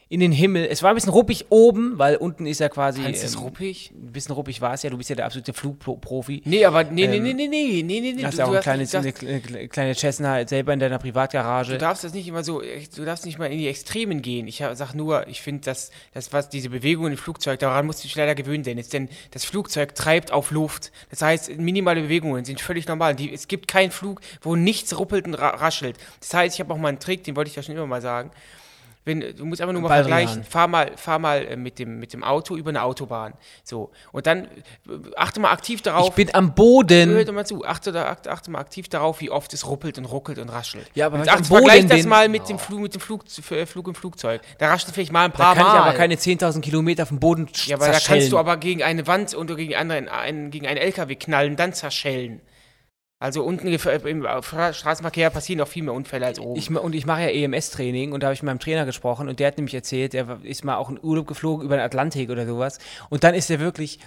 in 0.09 0.21
den 0.21 0.31
Himmel. 0.31 0.69
Es 0.71 0.85
war 0.85 0.91
ein 0.91 0.95
bisschen 0.95 1.11
ruppig 1.11 1.47
oben, 1.49 1.99
weil 1.99 2.15
unten 2.17 2.47
ist 2.47 2.61
ja 2.61 2.69
quasi. 2.69 3.03
Hans 3.03 3.25
ist 3.25 3.35
ähm, 3.35 3.41
ruppig? 3.41 3.91
Ein 3.93 4.13
bisschen 4.13 4.35
ruppig 4.37 4.61
war 4.61 4.73
es 4.75 4.85
ja. 4.85 4.91
Du 4.91 4.97
bist 4.97 5.11
ja 5.11 5.17
der 5.17 5.25
absolute 5.27 5.53
Flugprofi. 5.53 6.43
Nee, 6.45 6.65
aber 6.65 6.85
nee, 6.85 7.09
nee, 7.09 7.17
Ähm, 7.17 7.23
nee, 7.25 7.33
nee, 7.35 7.49
nee, 7.49 7.83
nee, 7.83 8.01
nee, 8.01 8.13
nee. 8.13 8.21
Du 8.21 8.27
hast 8.27 8.35
du, 8.35 8.39
ja 8.39 8.47
auch 8.47 8.55
ein 8.55 8.61
kleines, 8.61 8.95
eine 8.95 9.11
darfst, 9.13 9.23
kle- 9.25 9.67
kleine 9.69 9.95
Cessna 9.97 10.47
selber 10.47 10.73
in 10.73 10.79
deiner 10.79 10.99
Privatgarage. 10.99 11.73
du 11.73 11.79
darfst 11.79 12.05
das 12.05 12.15
nicht 12.15 12.29
immer 12.29 12.45
so, 12.45 12.61
du 12.61 13.05
darfst 13.05 13.27
nicht 13.27 13.39
mal 13.41 13.47
in 13.47 13.59
die 13.59 13.67
Extremen 13.67 14.23
gehen. 14.23 14.47
Ich 14.47 14.63
sag 14.75 14.95
nur, 14.95 15.27
ich 15.27 15.43
finde, 15.43 15.63
dass 15.63 15.91
das, 16.15 16.33
was 16.33 16.49
diese 16.49 16.71
Bewegung 16.71 17.07
im 17.09 17.17
Flugzeug, 17.17 17.59
daran 17.59 17.87
musst 17.87 18.01
du 18.01 18.03
dich 18.07 18.15
leider 18.15 18.37
gewöhnen, 18.37 18.63
Dennis, 18.63 18.89
denn 18.89 19.09
das 19.33 19.45
Flugzeug 19.45 19.97
treibt 19.97 20.31
auf 20.33 20.53
Luft. 20.53 20.93
Das 21.11 21.21
heißt, 21.23 21.57
minimale 21.59 22.03
Bewegungen 22.03 22.45
sind 22.45 22.61
völlig 22.61 22.87
normal. 22.87 23.17
Die, 23.17 23.33
es 23.33 23.49
gibt 23.49 23.67
keinen 23.67 23.91
Flug, 23.91 24.21
wo 24.41 24.55
nichts 24.55 24.97
ruppelt 24.97 25.27
und 25.27 25.35
ra 25.35 25.49
raschelt. 25.49 25.97
Das 26.21 26.33
heißt, 26.33 26.55
ich 26.55 26.61
habe 26.61 26.73
auch 26.73 26.79
mal 26.79 26.89
einen 26.89 27.01
Trick, 27.01 27.25
den 27.25 27.35
wollte 27.35 27.51
ich 27.51 27.57
ja 27.57 27.63
schon 27.65 27.75
immer 27.75 27.87
mal 27.87 28.01
sagen. 28.03 28.31
Wenn, 29.07 29.21
du 29.21 29.47
musst 29.47 29.61
einfach 29.63 29.73
nur 29.73 29.81
mal 29.83 29.89
vergleichen. 30.03 30.43
Fahr 30.45 30.67
mal, 30.67 30.91
fahr 30.97 31.19
mal 31.19 31.39
äh, 31.47 31.57
mit, 31.57 31.79
dem, 31.79 31.99
mit 32.01 32.13
dem 32.13 32.23
Auto 32.25 32.57
über 32.57 32.71
eine 32.71 32.83
Autobahn. 32.83 33.33
So. 33.65 33.91
Und 34.13 34.27
dann 34.27 34.45
äh, 34.45 34.49
achte 35.17 35.39
mal 35.41 35.53
aktiv 35.53 35.81
darauf. 35.81 36.09
ich 36.09 36.15
bin 36.15 36.35
am 36.35 36.55
Boden. 36.55 37.11
Hör 37.11 37.25
doch 37.25 37.33
mal 37.33 37.47
zu. 37.47 37.65
Achte, 37.65 37.93
da, 37.93 38.07
achte, 38.09 38.31
achte 38.33 38.51
mal 38.51 38.59
aktiv 38.59 38.89
darauf, 38.89 39.21
wie 39.21 39.31
oft 39.31 39.55
es 39.55 39.67
ruppelt 39.67 39.97
und 39.97 40.07
ruckelt 40.07 40.39
und 40.41 40.49
raschelt. 40.49 40.91
Ja, 40.95 41.07
aber 41.07 41.19
und 41.19 41.23
ich 41.25 41.31
achte, 41.31 41.45
vergleich 41.45 41.83
Boden 41.83 41.89
das 41.89 42.05
mal 42.05 42.29
mit 42.29 42.49
dem 42.49 42.59
Flug, 42.59 42.81
mit 42.81 42.95
dem 42.95 43.01
Flug, 43.01 43.25
F- 43.27 43.71
Flug 43.71 43.87
im 43.87 43.95
Flugzeug. 43.95 44.43
Da 44.59 44.69
raschelt 44.71 44.93
vielleicht 44.93 45.13
mal 45.13 45.27
ein 45.27 45.31
Da 45.31 45.37
paar 45.39 45.55
kann 45.55 45.67
ich 45.67 45.73
Mal. 45.73 45.79
aber 45.83 45.93
keine 45.95 46.17
10.000 46.17 46.61
Kilometer 46.61 47.07
vom 47.07 47.21
Boden 47.21 47.47
sch- 47.47 47.69
ja, 47.69 47.77
aber 47.77 47.87
da 47.87 47.93
zerschellen. 47.93 48.19
kannst 48.21 48.33
du 48.33 48.39
aber 48.39 48.57
gegen 48.57 48.83
eine 48.83 49.07
Wand 49.07 49.35
und 49.35 49.55
gegen, 49.57 49.77
anderen, 49.77 50.09
einen, 50.09 50.51
gegen 50.51 50.67
einen 50.67 50.79
LKW 50.79 51.15
knallen, 51.15 51.55
dann 51.55 51.73
zerschellen. 51.73 52.41
Also 53.19 53.43
unten 53.45 53.67
gef- 53.69 54.05
im 54.07 54.27
Straßenverkehr 54.43 55.31
passieren 55.31 55.63
auch 55.63 55.69
viel 55.69 55.83
mehr 55.83 55.95
Unfälle 55.95 56.27
als 56.27 56.39
oben. 56.39 56.59
Ich, 56.59 56.71
und 56.71 56.95
ich 56.95 57.07
mache 57.07 57.23
ja 57.23 57.29
EMS-Training 57.29 58.13
und 58.13 58.23
da 58.23 58.27
habe 58.27 58.35
ich 58.35 58.43
mit 58.43 58.47
meinem 58.49 58.59
Trainer 58.59 58.85
gesprochen 58.85 59.29
und 59.29 59.41
der 59.41 59.47
hat 59.47 59.57
nämlich 59.57 59.75
erzählt, 59.75 60.13
war- 60.29 60.45
ist 60.45 60.65
mal 60.65 60.77
auch 60.77 60.91
in 60.91 60.99
Urlaub 61.03 61.27
geflogen 61.27 61.65
über 61.65 61.77
den 61.77 61.85
Atlantik 61.85 62.29
oder 62.29 62.47
sowas. 62.47 62.79
Und 63.09 63.25
dann 63.25 63.35
ist 63.35 63.51
er 63.51 63.59
wirklich 63.59 64.01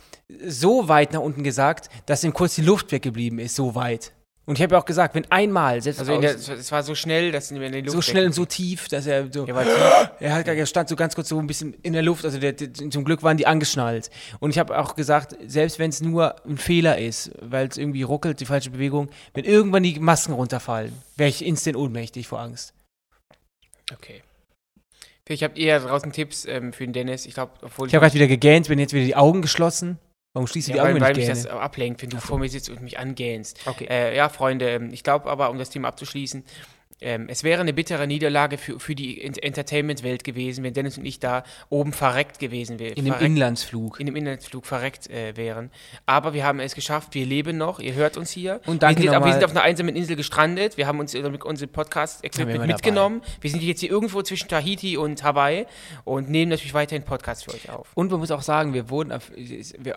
so 0.45 0.87
weit 0.89 1.13
nach 1.13 1.21
unten 1.21 1.43
gesagt, 1.43 1.89
dass 2.05 2.23
ihm 2.23 2.33
kurz 2.33 2.53
die 2.53 2.61
Luft 2.61 2.91
weggeblieben 2.91 3.39
ist, 3.39 3.55
so 3.55 3.73
weit. 3.73 4.13
Und 4.49 4.57
ich 4.57 4.63
habe 4.63 4.73
ja 4.73 4.81
auch 4.81 4.85
gesagt, 4.85 5.13
wenn 5.13 5.31
einmal, 5.31 5.79
selbst 5.79 5.99
also 5.99 6.19
der, 6.19 6.33
es 6.33 6.71
war 6.71 6.81
so 6.81 6.95
schnell, 6.95 7.31
dass 7.31 7.51
in 7.51 7.61
die 7.61 7.81
Luft 7.81 7.91
so 7.91 8.01
schnell 8.01 8.25
und 8.25 8.33
so 8.33 8.45
tief, 8.45 8.87
dass 8.87 9.05
er 9.05 9.31
so. 9.31 9.45
Ja, 9.45 9.53
weil 9.53 9.65
tief- 9.65 10.11
Er, 10.21 10.33
hat, 10.33 10.47
er 10.47 10.65
stand 10.65 10.89
so 10.89 10.95
ganz 10.95 11.13
kurz 11.13 11.29
so 11.29 11.37
ein 11.37 11.45
bisschen 11.45 11.75
in 11.83 11.93
der 11.93 12.01
Luft, 12.01 12.25
also 12.25 12.39
der, 12.39 12.53
der, 12.53 12.73
zum 12.73 13.03
Glück 13.05 13.21
waren 13.21 13.37
die 13.37 13.45
angeschnallt. 13.45 14.09
Und 14.39 14.49
ich 14.49 14.57
habe 14.57 14.79
auch 14.79 14.95
gesagt, 14.95 15.37
selbst 15.45 15.77
wenn 15.77 15.91
es 15.91 16.01
nur 16.01 16.43
ein 16.47 16.57
Fehler 16.57 16.97
ist, 16.97 17.29
weil 17.43 17.67
es 17.67 17.77
irgendwie 17.77 18.01
ruckelt, 18.01 18.39
die 18.39 18.47
falsche 18.47 18.71
Bewegung, 18.71 19.09
wenn 19.35 19.45
irgendwann 19.45 19.83
die 19.83 19.99
Masken 19.99 20.33
runterfallen, 20.33 20.93
wäre 21.15 21.29
ich 21.29 21.45
instant 21.45 21.77
ohnmächtig 21.77 22.27
vor 22.27 22.39
Angst. 22.39 22.73
Okay. 23.93 24.23
Vielleicht 25.27 25.43
habt 25.43 25.59
ihr 25.59 25.67
ja 25.67 25.77
draußen 25.77 26.11
Tipps 26.11 26.45
ähm, 26.45 26.73
für 26.73 26.85
den 26.85 26.93
Dennis. 26.93 27.27
Ich 27.27 27.35
glaube, 27.35 27.51
obwohl 27.61 27.87
Ich 27.87 27.93
habe 27.93 28.03
gerade 28.03 28.15
wieder 28.15 28.25
gegähnt, 28.25 28.67
bin 28.67 28.79
jetzt 28.79 28.93
wieder 28.93 29.05
die 29.05 29.15
Augen 29.15 29.43
geschlossen. 29.43 29.99
Warum 30.33 30.47
schließt 30.47 30.67
du 30.67 30.71
die 30.73 30.77
ja, 30.77 30.83
Augen, 30.83 30.93
weil, 30.93 30.95
wenn 30.95 31.01
weil 31.01 31.17
ich 31.17 31.27
mich 31.27 31.43
das 31.43 31.47
ablenkt, 31.47 32.01
wenn 32.01 32.09
du 32.09 32.17
vor 32.17 32.37
mir 32.37 32.49
sitzt 32.49 32.69
und 32.69 32.81
mich 32.81 32.99
angähnst. 32.99 33.59
Okay. 33.65 33.87
Äh, 33.89 34.15
ja, 34.15 34.29
Freunde, 34.29 34.69
ähm, 34.69 34.89
ich 34.93 35.03
glaube 35.03 35.29
aber, 35.29 35.49
um 35.49 35.57
das 35.57 35.71
Thema 35.71 35.87
abzuschließen, 35.87 36.43
ähm, 37.01 37.27
es 37.29 37.43
wäre 37.43 37.61
eine 37.61 37.73
bittere 37.73 38.07
Niederlage 38.07 38.57
für, 38.57 38.79
für 38.79 38.95
die 38.95 39.21
Entertainment-Welt 39.23 40.23
gewesen, 40.23 40.63
wenn 40.63 40.73
Dennis 40.73 40.97
und 40.97 41.05
ich 41.05 41.19
da 41.19 41.43
oben 41.69 41.93
verreckt 41.93 42.39
gewesen 42.39 42.79
wären. 42.79 42.93
In 42.93 43.05
dem 43.05 43.13
Inlandsflug. 43.19 43.99
In 43.99 44.05
dem 44.05 44.15
Inlandsflug 44.15 44.65
verreckt 44.65 45.09
äh, 45.09 45.37
wären. 45.37 45.71
Aber 46.05 46.33
wir 46.33 46.43
haben 46.43 46.59
es 46.59 46.75
geschafft, 46.75 47.13
wir 47.13 47.25
leben 47.25 47.57
noch, 47.57 47.79
ihr 47.79 47.93
hört 47.93 48.17
uns 48.17 48.31
hier. 48.31 48.59
Und 48.65 48.83
danke 48.83 49.03
wir, 49.03 49.11
sind, 49.11 49.25
wir 49.25 49.33
sind 49.33 49.43
auf 49.45 49.51
einer 49.51 49.61
einsamen 49.61 49.95
Insel 49.95 50.15
gestrandet, 50.15 50.77
wir 50.77 50.87
haben 50.87 50.99
uns 50.99 51.13
äh, 51.13 51.23
unser 51.43 51.67
Podcast-Equipment 51.67 52.67
mitgenommen. 52.67 53.21
Wir 53.39 53.49
sind 53.49 53.63
jetzt 53.63 53.79
hier 53.79 53.89
irgendwo 53.89 54.21
zwischen 54.21 54.49
Tahiti 54.49 54.97
und 54.97 55.23
Hawaii 55.23 55.65
und 56.03 56.29
nehmen 56.29 56.49
natürlich 56.49 56.73
weiterhin 56.73 57.03
Podcasts 57.03 57.43
für 57.43 57.53
euch 57.53 57.69
auf. 57.69 57.87
Und 57.95 58.11
man 58.11 58.19
muss 58.19 58.31
auch 58.31 58.41
sagen, 58.41 58.73
wir 58.73 58.89
wurden 58.89 59.13
auf, 59.13 59.31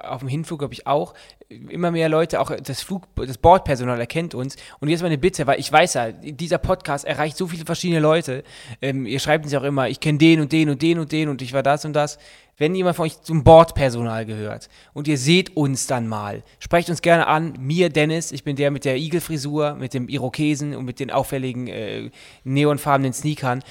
auf 0.03 0.21
dem 0.21 0.29
Hinflug, 0.29 0.61
glaube 0.61 0.75
ich, 0.75 0.87
auch 0.87 1.15
immer 1.49 1.91
mehr 1.91 2.09
Leute, 2.09 2.41
auch 2.41 2.51
das 2.51 2.83
Flug, 2.83 3.03
das 3.17 3.39
Bordpersonal 3.39 3.99
erkennt 3.99 4.35
uns. 4.35 4.57
Und 4.81 4.89
jetzt 4.89 5.01
mal 5.01 5.09
eine 5.09 5.19
Bitte, 5.19 5.47
weil 5.47 5.59
ich 5.59 5.71
weiß 5.71 5.95
ja, 5.95 6.13
dieser 6.13 6.59
Podcast 6.59 6.92
erreicht 7.05 7.37
so 7.37 7.47
viele 7.47 7.65
verschiedene 7.65 8.01
Leute. 8.01 8.45
Ähm, 8.81 9.07
ihr 9.07 9.19
schreibt 9.19 9.45
uns 9.45 9.53
ja 9.53 9.61
auch 9.61 9.65
immer, 9.65 9.89
ich 9.89 10.01
kenne 10.01 10.19
den 10.19 10.41
und 10.41 10.53
den 10.53 10.69
und 10.69 10.83
den 10.83 10.99
und 10.99 11.13
den 11.13 11.29
und 11.29 11.43
ich 11.43 11.53
war 11.53 11.63
das 11.63 11.85
und 11.85 11.95
das. 11.95 12.19
Wenn 12.59 12.75
jemand 12.75 12.97
von 12.97 13.07
euch 13.07 13.21
zum 13.23 13.45
Bordpersonal 13.45 14.27
gehört 14.27 14.69
und 14.93 15.09
ihr 15.09 15.19
seht 15.19 15.57
uns 15.57 15.87
dann 15.87 16.07
mal, 16.07 16.43
sprecht 16.59 16.91
uns 16.91 17.03
gerne 17.03 17.27
an. 17.27 17.55
Mir, 17.59 17.89
Dennis, 17.89 18.31
ich 18.31 18.45
bin 18.45 18.57
der 18.57 18.71
mit 18.71 18.85
der 18.85 18.99
Igelfrisur, 18.99 19.75
mit 19.75 19.95
dem 19.95 20.09
Irokesen 20.09 20.77
und 20.77 20.85
mit 20.85 21.01
den 21.01 21.11
auffälligen 21.11 21.67
äh, 21.67 22.11
neonfarbenen 22.45 23.13
Sneakern. 23.13 23.63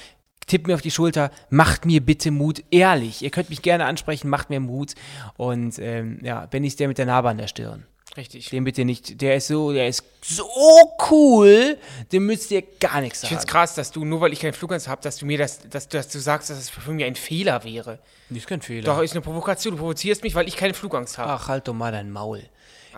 Tippt 0.46 0.66
mir 0.66 0.74
auf 0.74 0.82
die 0.82 0.90
Schulter, 0.90 1.30
macht 1.50 1.86
mir 1.86 2.00
bitte 2.00 2.32
Mut, 2.32 2.64
ehrlich. 2.70 3.22
Ihr 3.22 3.30
könnt 3.30 3.48
mich 3.48 3.62
gerne 3.62 3.84
ansprechen, 3.84 4.28
macht 4.28 4.50
mir 4.50 4.60
Mut. 4.60 4.94
Und 5.36 5.78
ähm, 5.78 6.18
ja, 6.22 6.46
Benny 6.46 6.66
ist 6.66 6.80
der 6.80 6.88
mit 6.88 6.98
der 6.98 7.06
Narbe 7.06 7.28
an 7.28 7.38
der 7.38 7.46
Stirn. 7.46 7.86
Richtig. 8.16 8.50
Den 8.50 8.64
bitte 8.64 8.84
nicht, 8.84 9.22
der 9.22 9.36
ist 9.36 9.46
so, 9.46 9.72
der 9.72 9.88
ist 9.88 10.04
so 10.22 10.44
cool, 11.10 11.78
dem 12.12 12.26
müsst 12.26 12.50
ihr 12.50 12.62
gar 12.78 13.00
nichts 13.00 13.18
Ich 13.18 13.22
sagen. 13.22 13.28
finde 13.30 13.40
es 13.40 13.46
krass, 13.46 13.74
dass 13.74 13.90
du, 13.90 14.04
nur 14.04 14.20
weil 14.20 14.32
ich 14.34 14.40
keine 14.40 14.52
Flugangst 14.52 14.86
habe, 14.86 15.00
dass 15.02 15.16
du 15.16 15.24
mir 15.26 15.38
das, 15.38 15.60
dass, 15.70 15.88
dass 15.88 16.08
du 16.08 16.18
sagst, 16.20 16.50
dass 16.50 16.58
das 16.58 16.68
für 16.70 16.90
mich 16.92 17.04
ein 17.04 17.14
Fehler 17.14 17.64
wäre. 17.64 17.98
Das 18.28 18.38
ist 18.38 18.46
kein 18.46 18.60
Fehler. 18.60 18.84
Doch, 18.84 19.00
ist 19.02 19.12
eine 19.12 19.22
Provokation. 19.22 19.72
Du 19.74 19.78
provozierst 19.78 20.22
mich, 20.22 20.34
weil 20.34 20.46
ich 20.46 20.56
keine 20.56 20.74
Flugangst 20.74 21.16
habe. 21.16 21.30
Ach, 21.30 21.48
halt 21.48 21.68
doch 21.68 21.74
mal 21.74 21.90
dein 21.92 22.10
Maul. 22.10 22.42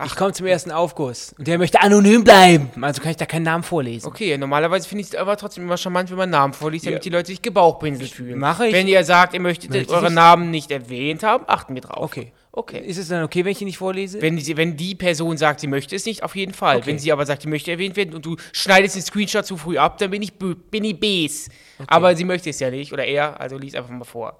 Ich 0.05 0.17
komme 0.17 0.33
zum 0.33 0.47
ersten 0.47 0.73
Aufguss 0.73 1.35
und 1.39 1.47
der 1.47 1.59
möchte 1.59 1.81
anonym 1.81 2.25
bleiben. 2.25 2.71
Also 2.81 3.01
kann 3.01 3.13
ich 3.13 3.17
da 3.17 3.27
keinen 3.27 3.45
Namen 3.45 3.63
vorlesen. 3.63 4.07
Okay, 4.07 4.37
normalerweise 4.37 4.89
finde 4.89 5.03
ich 5.03 5.09
es 5.09 5.15
aber 5.15 5.37
trotzdem 5.37 5.65
immer 5.65 5.77
charmant, 5.77 6.11
wenn 6.11 6.17
man 6.17 6.31
Namen 6.31 6.53
vorliest, 6.53 6.87
damit 6.87 7.05
die 7.05 7.11
Leute 7.11 7.29
sich 7.29 7.43
gebauchpinselt 7.43 8.11
fühlen. 8.11 8.39
Mache 8.39 8.67
ich. 8.67 8.73
Wenn 8.73 8.89
ihr 8.89 9.05
sagt, 9.05 9.35
ihr 9.35 9.41
möchtet 9.41 9.71
Möchte 9.71 9.93
eure 9.95 10.09
ich. 10.09 10.13
Namen 10.13 10.51
nicht 10.51 10.71
erwähnt 10.71 11.23
haben, 11.23 11.45
achten 11.47 11.75
wir 11.75 11.83
drauf. 11.83 12.03
Okay. 12.03 12.33
Okay. 12.57 12.79
Ist 12.79 12.99
es 12.99 13.09
dann 13.09 13.25
okay, 13.25 13.45
wenn 13.45 13.51
ich 13.51 13.61
ihn 13.61 13.67
nicht 13.67 13.79
vorlese? 13.79 14.23
Wenn 14.23 14.37
die, 14.37 14.57
wenn 14.57 14.77
die 14.77 14.95
Person 14.95 15.37
sagt, 15.37 15.59
sie 15.59 15.67
möchte 15.67 15.97
es 15.97 16.07
nicht, 16.07 16.23
auf 16.23 16.37
jeden 16.37 16.55
Fall. 16.55 16.77
Okay. 16.77 16.87
Wenn 16.87 16.99
sie 17.01 17.11
aber 17.11 17.27
sagt, 17.27 17.43
sie 17.43 17.49
möchte 17.49 17.73
erwähnt 17.73 17.97
werden 17.97 18.15
und 18.15 18.25
du 18.25 18.37
schneidest 18.53 18.95
den 18.95 19.03
Screenshot 19.03 19.45
zu 19.45 19.57
früh 19.57 19.77
ab, 19.77 19.99
dann 19.99 20.11
bin 20.11 20.23
ich, 20.23 20.35
bin 20.35 20.85
ich 20.85 20.99
Bes. 20.99 21.49
Aber 21.89 22.15
sie 22.15 22.25
möchte 22.25 22.51
es 22.51 22.61
ja 22.61 22.71
nicht, 22.71 22.93
oder 22.93 23.05
er, 23.05 23.41
also 23.41 23.59
lies 23.59 23.75
einfach 23.75 23.91
mal 23.91 24.05
vor. 24.05 24.39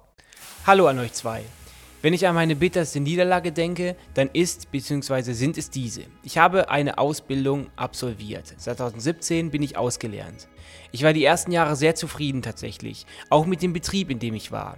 Hallo 0.65 0.87
an 0.87 0.99
euch 0.99 1.11
zwei. 1.11 1.43
Wenn 2.05 2.13
ich 2.13 2.27
an 2.27 2.35
meine 2.35 2.55
bitterste 2.55 2.99
Niederlage 2.99 3.51
denke, 3.51 3.95
dann 4.13 4.29
ist 4.31 4.69
bzw. 4.69 5.33
sind 5.33 5.57
es 5.57 5.71
diese. 5.71 6.03
Ich 6.21 6.37
habe 6.37 6.69
eine 6.69 6.99
Ausbildung 6.99 7.65
absolviert. 7.77 8.45
2017 8.45 9.49
bin 9.49 9.63
ich 9.63 9.75
ausgelernt. 9.75 10.47
Ich 10.91 11.01
war 11.01 11.13
die 11.13 11.25
ersten 11.25 11.51
Jahre 11.51 11.75
sehr 11.75 11.95
zufrieden 11.95 12.43
tatsächlich, 12.43 13.07
auch 13.31 13.47
mit 13.47 13.63
dem 13.63 13.73
Betrieb, 13.73 14.11
in 14.11 14.19
dem 14.19 14.35
ich 14.35 14.51
war. 14.51 14.77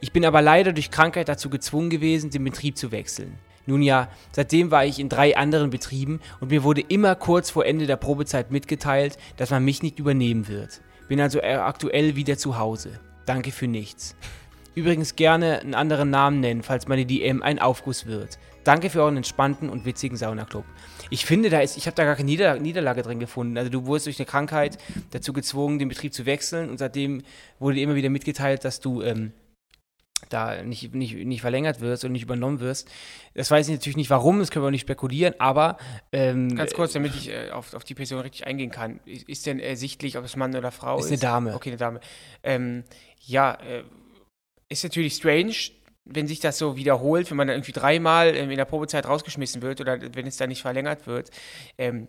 Ich 0.00 0.10
bin 0.10 0.24
aber 0.24 0.42
leider 0.42 0.72
durch 0.72 0.90
Krankheit 0.90 1.28
dazu 1.28 1.48
gezwungen 1.48 1.90
gewesen, 1.90 2.30
den 2.30 2.42
Betrieb 2.42 2.76
zu 2.76 2.90
wechseln. 2.90 3.38
Nun 3.66 3.80
ja, 3.80 4.08
seitdem 4.32 4.72
war 4.72 4.84
ich 4.84 4.98
in 4.98 5.08
drei 5.08 5.36
anderen 5.36 5.70
Betrieben 5.70 6.18
und 6.40 6.50
mir 6.50 6.64
wurde 6.64 6.80
immer 6.80 7.14
kurz 7.14 7.50
vor 7.50 7.64
Ende 7.64 7.86
der 7.86 7.98
Probezeit 7.98 8.50
mitgeteilt, 8.50 9.16
dass 9.36 9.50
man 9.50 9.64
mich 9.64 9.84
nicht 9.84 10.00
übernehmen 10.00 10.48
wird. 10.48 10.80
Bin 11.06 11.20
also 11.20 11.38
äh, 11.38 11.54
aktuell 11.54 12.16
wieder 12.16 12.36
zu 12.36 12.58
Hause. 12.58 12.98
Danke 13.26 13.52
für 13.52 13.68
nichts. 13.68 14.16
Übrigens 14.74 15.16
gerne 15.16 15.60
einen 15.60 15.74
anderen 15.74 16.10
Namen 16.10 16.40
nennen, 16.40 16.62
falls 16.62 16.88
meine 16.88 17.06
DM 17.06 17.42
ein 17.42 17.58
Aufguss 17.58 18.06
wird. 18.06 18.38
Danke 18.64 18.90
für 18.90 19.02
euren 19.02 19.16
entspannten 19.16 19.68
und 19.68 19.84
witzigen 19.84 20.16
Saunaclub. 20.16 20.64
Ich 21.10 21.26
finde, 21.26 21.50
da 21.50 21.60
ist, 21.60 21.76
ich 21.76 21.86
habe 21.86 21.94
da 21.94 22.04
gar 22.04 22.16
keine 22.16 22.26
Nieder 22.26 22.58
Niederlage 22.58 23.02
drin 23.02 23.20
gefunden. 23.20 23.58
Also 23.58 23.70
du 23.70 23.86
wurdest 23.86 24.06
durch 24.06 24.18
eine 24.18 24.26
Krankheit 24.26 24.78
dazu 25.10 25.32
gezwungen, 25.32 25.78
den 25.78 25.88
Betrieb 25.88 26.14
zu 26.14 26.26
wechseln 26.26 26.70
und 26.70 26.78
seitdem 26.78 27.22
wurde 27.58 27.76
dir 27.76 27.82
immer 27.82 27.94
wieder 27.94 28.10
mitgeteilt, 28.10 28.64
dass 28.64 28.80
du 28.80 29.02
ähm, 29.02 29.32
da 30.28 30.62
nicht, 30.62 30.94
nicht, 30.94 31.14
nicht 31.14 31.40
verlängert 31.40 31.80
wirst 31.80 32.04
und 32.04 32.12
nicht 32.12 32.22
übernommen 32.22 32.60
wirst. 32.60 32.90
Das 33.34 33.50
weiß 33.50 33.68
ich 33.68 33.74
natürlich 33.74 33.96
nicht 33.96 34.10
warum, 34.10 34.38
das 34.38 34.50
können 34.50 34.64
wir 34.64 34.68
auch 34.68 34.72
nicht 34.72 34.80
spekulieren, 34.80 35.34
aber 35.38 35.76
ähm, 36.12 36.56
Ganz 36.56 36.72
kurz, 36.72 36.94
damit 36.94 37.14
ich 37.14 37.30
äh, 37.30 37.50
auf, 37.50 37.74
auf 37.74 37.84
die 37.84 37.94
Person 37.94 38.20
richtig 38.20 38.46
eingehen 38.46 38.70
kann. 38.70 39.00
Ist, 39.04 39.46
denn 39.46 39.60
ersichtlich, 39.60 40.16
ob 40.18 40.24
es 40.24 40.36
Mann 40.36 40.56
oder 40.56 40.72
Frau 40.72 40.98
ist? 40.98 41.06
Ist 41.06 41.12
eine 41.12 41.20
Dame. 41.20 41.54
Okay, 41.54 41.70
eine 41.70 41.78
Dame. 41.78 42.00
Ähm, 42.42 42.84
ja, 43.20 43.54
äh, 43.54 43.84
ist 44.78 44.84
natürlich 44.84 45.14
strange, 45.14 45.54
wenn 46.04 46.26
sich 46.26 46.40
das 46.40 46.58
so 46.58 46.76
wiederholt, 46.76 47.30
wenn 47.30 47.36
man 47.36 47.48
dann 47.48 47.56
irgendwie 47.56 47.72
dreimal 47.72 48.36
ähm, 48.36 48.50
in 48.50 48.56
der 48.56 48.66
Probezeit 48.66 49.06
rausgeschmissen 49.06 49.62
wird 49.62 49.80
oder 49.80 49.98
wenn 50.14 50.26
es 50.26 50.36
dann 50.36 50.50
nicht 50.50 50.62
verlängert 50.62 51.06
wird. 51.06 51.30
Ähm, 51.78 52.08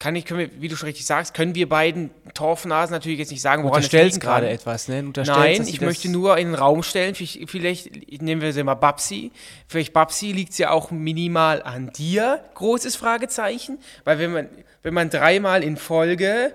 kann 0.00 0.16
ich, 0.16 0.24
können 0.24 0.40
wir, 0.40 0.62
wie 0.62 0.68
du 0.68 0.76
schon 0.76 0.86
richtig 0.86 1.04
sagst, 1.04 1.34
können 1.34 1.54
wir 1.54 1.68
beiden 1.68 2.10
Torfnasen 2.32 2.94
natürlich 2.94 3.18
jetzt 3.18 3.30
nicht 3.30 3.42
sagen, 3.42 3.64
woran 3.64 3.82
es 3.82 3.92
liegen 3.92 4.18
gerade 4.18 4.48
etwas, 4.48 4.88
ne? 4.88 5.02
Nein, 5.02 5.66
ich 5.68 5.82
möchte 5.82 6.08
nur 6.08 6.38
in 6.38 6.48
den 6.48 6.54
Raum 6.54 6.82
stellen, 6.82 7.14
vielleicht, 7.14 7.50
vielleicht 7.50 8.22
nehmen 8.22 8.40
wir 8.40 8.54
sie 8.54 8.62
mal 8.62 8.76
Babsi. 8.76 9.30
Vielleicht 9.68 9.92
Babsi 9.92 10.32
liegt 10.32 10.52
es 10.52 10.58
ja 10.58 10.70
auch 10.70 10.90
minimal 10.90 11.62
an 11.62 11.92
dir, 11.92 12.42
großes 12.54 12.96
Fragezeichen. 12.96 13.78
Weil 14.04 14.18
wenn 14.18 14.32
man, 14.32 14.48
wenn 14.82 14.94
man 14.94 15.10
dreimal 15.10 15.62
in 15.62 15.76
Folge 15.76 16.54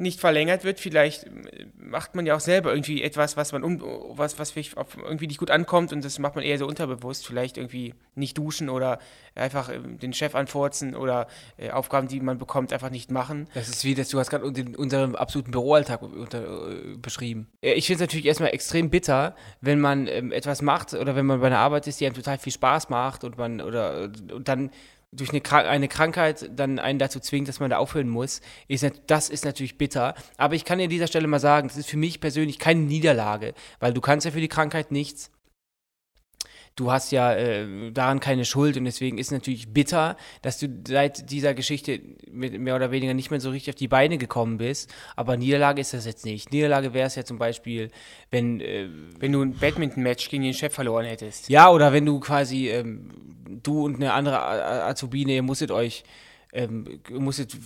nicht 0.00 0.18
verlängert 0.18 0.64
wird, 0.64 0.80
vielleicht 0.80 1.24
äh, 1.24 1.66
macht 1.76 2.14
man 2.14 2.26
ja 2.26 2.34
auch 2.34 2.40
selber 2.40 2.72
irgendwie 2.72 3.02
etwas, 3.02 3.36
was 3.36 3.52
man 3.52 3.80
was, 4.10 4.38
was 4.38 4.54
irgendwie 4.56 5.26
nicht 5.26 5.38
gut 5.38 5.50
ankommt 5.50 5.92
und 5.92 6.04
das 6.04 6.18
macht 6.18 6.34
man 6.34 6.44
eher 6.44 6.58
so 6.58 6.66
unterbewusst. 6.66 7.26
Vielleicht 7.26 7.58
irgendwie 7.58 7.94
nicht 8.14 8.36
duschen 8.38 8.68
oder 8.68 8.98
einfach 9.34 9.68
äh, 9.68 9.78
den 9.80 10.12
Chef 10.12 10.34
anfurzen 10.34 10.96
oder 10.96 11.26
äh, 11.58 11.70
Aufgaben, 11.70 12.08
die 12.08 12.20
man 12.20 12.38
bekommt, 12.38 12.72
einfach 12.72 12.90
nicht 12.90 13.10
machen. 13.10 13.48
Das 13.54 13.68
ist 13.68 13.84
wie, 13.84 13.94
das, 13.94 14.08
du 14.08 14.18
hast 14.18 14.30
gerade 14.30 14.44
unseren 14.44 15.14
absoluten 15.14 15.50
Büroalltag 15.50 16.02
unter, 16.02 16.42
beschrieben. 17.00 17.48
Ich 17.60 17.86
finde 17.86 18.04
es 18.04 18.08
natürlich 18.08 18.26
erstmal 18.26 18.50
extrem 18.50 18.90
bitter, 18.90 19.36
wenn 19.60 19.80
man 19.80 20.06
ähm, 20.06 20.32
etwas 20.32 20.62
macht 20.62 20.94
oder 20.94 21.14
wenn 21.14 21.26
man 21.26 21.40
bei 21.40 21.48
einer 21.48 21.58
Arbeit 21.58 21.86
ist, 21.86 22.00
die 22.00 22.06
einem 22.06 22.14
total 22.14 22.38
viel 22.38 22.52
Spaß 22.52 22.88
macht 22.88 23.24
und 23.24 23.36
man 23.36 23.60
oder 23.60 24.10
und 24.32 24.48
dann 24.48 24.70
durch 25.12 25.30
eine, 25.30 25.68
eine 25.68 25.88
Krankheit 25.88 26.50
dann 26.54 26.78
einen 26.78 26.98
dazu 26.98 27.20
zwingt, 27.20 27.48
dass 27.48 27.60
man 27.60 27.70
da 27.70 27.78
aufhören 27.78 28.08
muss, 28.08 28.40
ist, 28.68 28.86
das 29.06 29.28
ist 29.28 29.44
natürlich 29.44 29.76
bitter. 29.76 30.14
Aber 30.36 30.54
ich 30.54 30.64
kann 30.64 30.78
dir 30.78 30.84
an 30.84 30.90
dieser 30.90 31.08
Stelle 31.08 31.26
mal 31.26 31.40
sagen, 31.40 31.68
das 31.68 31.76
ist 31.76 31.88
für 31.88 31.96
mich 31.96 32.20
persönlich 32.20 32.58
keine 32.58 32.80
Niederlage, 32.80 33.54
weil 33.80 33.92
du 33.92 34.00
kannst 34.00 34.24
ja 34.24 34.30
für 34.30 34.40
die 34.40 34.48
Krankheit 34.48 34.92
nichts. 34.92 35.30
Du 36.76 36.90
hast 36.90 37.12
ja 37.12 37.34
äh, 37.34 37.90
daran 37.92 38.20
keine 38.20 38.44
Schuld 38.44 38.76
und 38.76 38.84
deswegen 38.84 39.18
ist 39.18 39.26
es 39.26 39.32
natürlich 39.32 39.72
bitter, 39.72 40.16
dass 40.40 40.58
du 40.58 40.68
seit 40.86 41.30
dieser 41.30 41.52
Geschichte 41.52 42.00
mit 42.30 42.58
mehr 42.58 42.76
oder 42.76 42.90
weniger 42.90 43.12
nicht 43.12 43.30
mehr 43.30 43.40
so 43.40 43.50
richtig 43.50 43.74
auf 43.74 43.76
die 43.76 43.88
Beine 43.88 44.16
gekommen 44.18 44.56
bist. 44.56 44.90
Aber 45.16 45.36
Niederlage 45.36 45.80
ist 45.80 45.92
das 45.92 46.06
jetzt 46.06 46.24
nicht. 46.24 46.52
Niederlage 46.52 46.94
wäre 46.94 47.06
es 47.06 47.16
ja 47.16 47.24
zum 47.24 47.38
Beispiel, 47.38 47.90
wenn 48.30 48.60
äh, 48.60 48.88
Wenn 49.18 49.32
du 49.32 49.42
ein 49.42 49.52
Badminton-Match 49.52 50.30
gegen 50.30 50.44
den 50.44 50.54
Chef 50.54 50.72
verloren 50.72 51.04
hättest. 51.04 51.48
ja, 51.50 51.70
oder 51.70 51.92
wenn 51.92 52.06
du 52.06 52.20
quasi, 52.20 52.68
ähm, 52.68 53.10
du 53.62 53.84
und 53.84 53.96
eine 53.96 54.12
andere 54.12 54.40
Azubine, 54.40 55.32
ihr 55.32 55.42
musstet 55.42 55.70
euch, 55.70 56.04
ähm, 56.52 57.00
musstet 57.10 57.56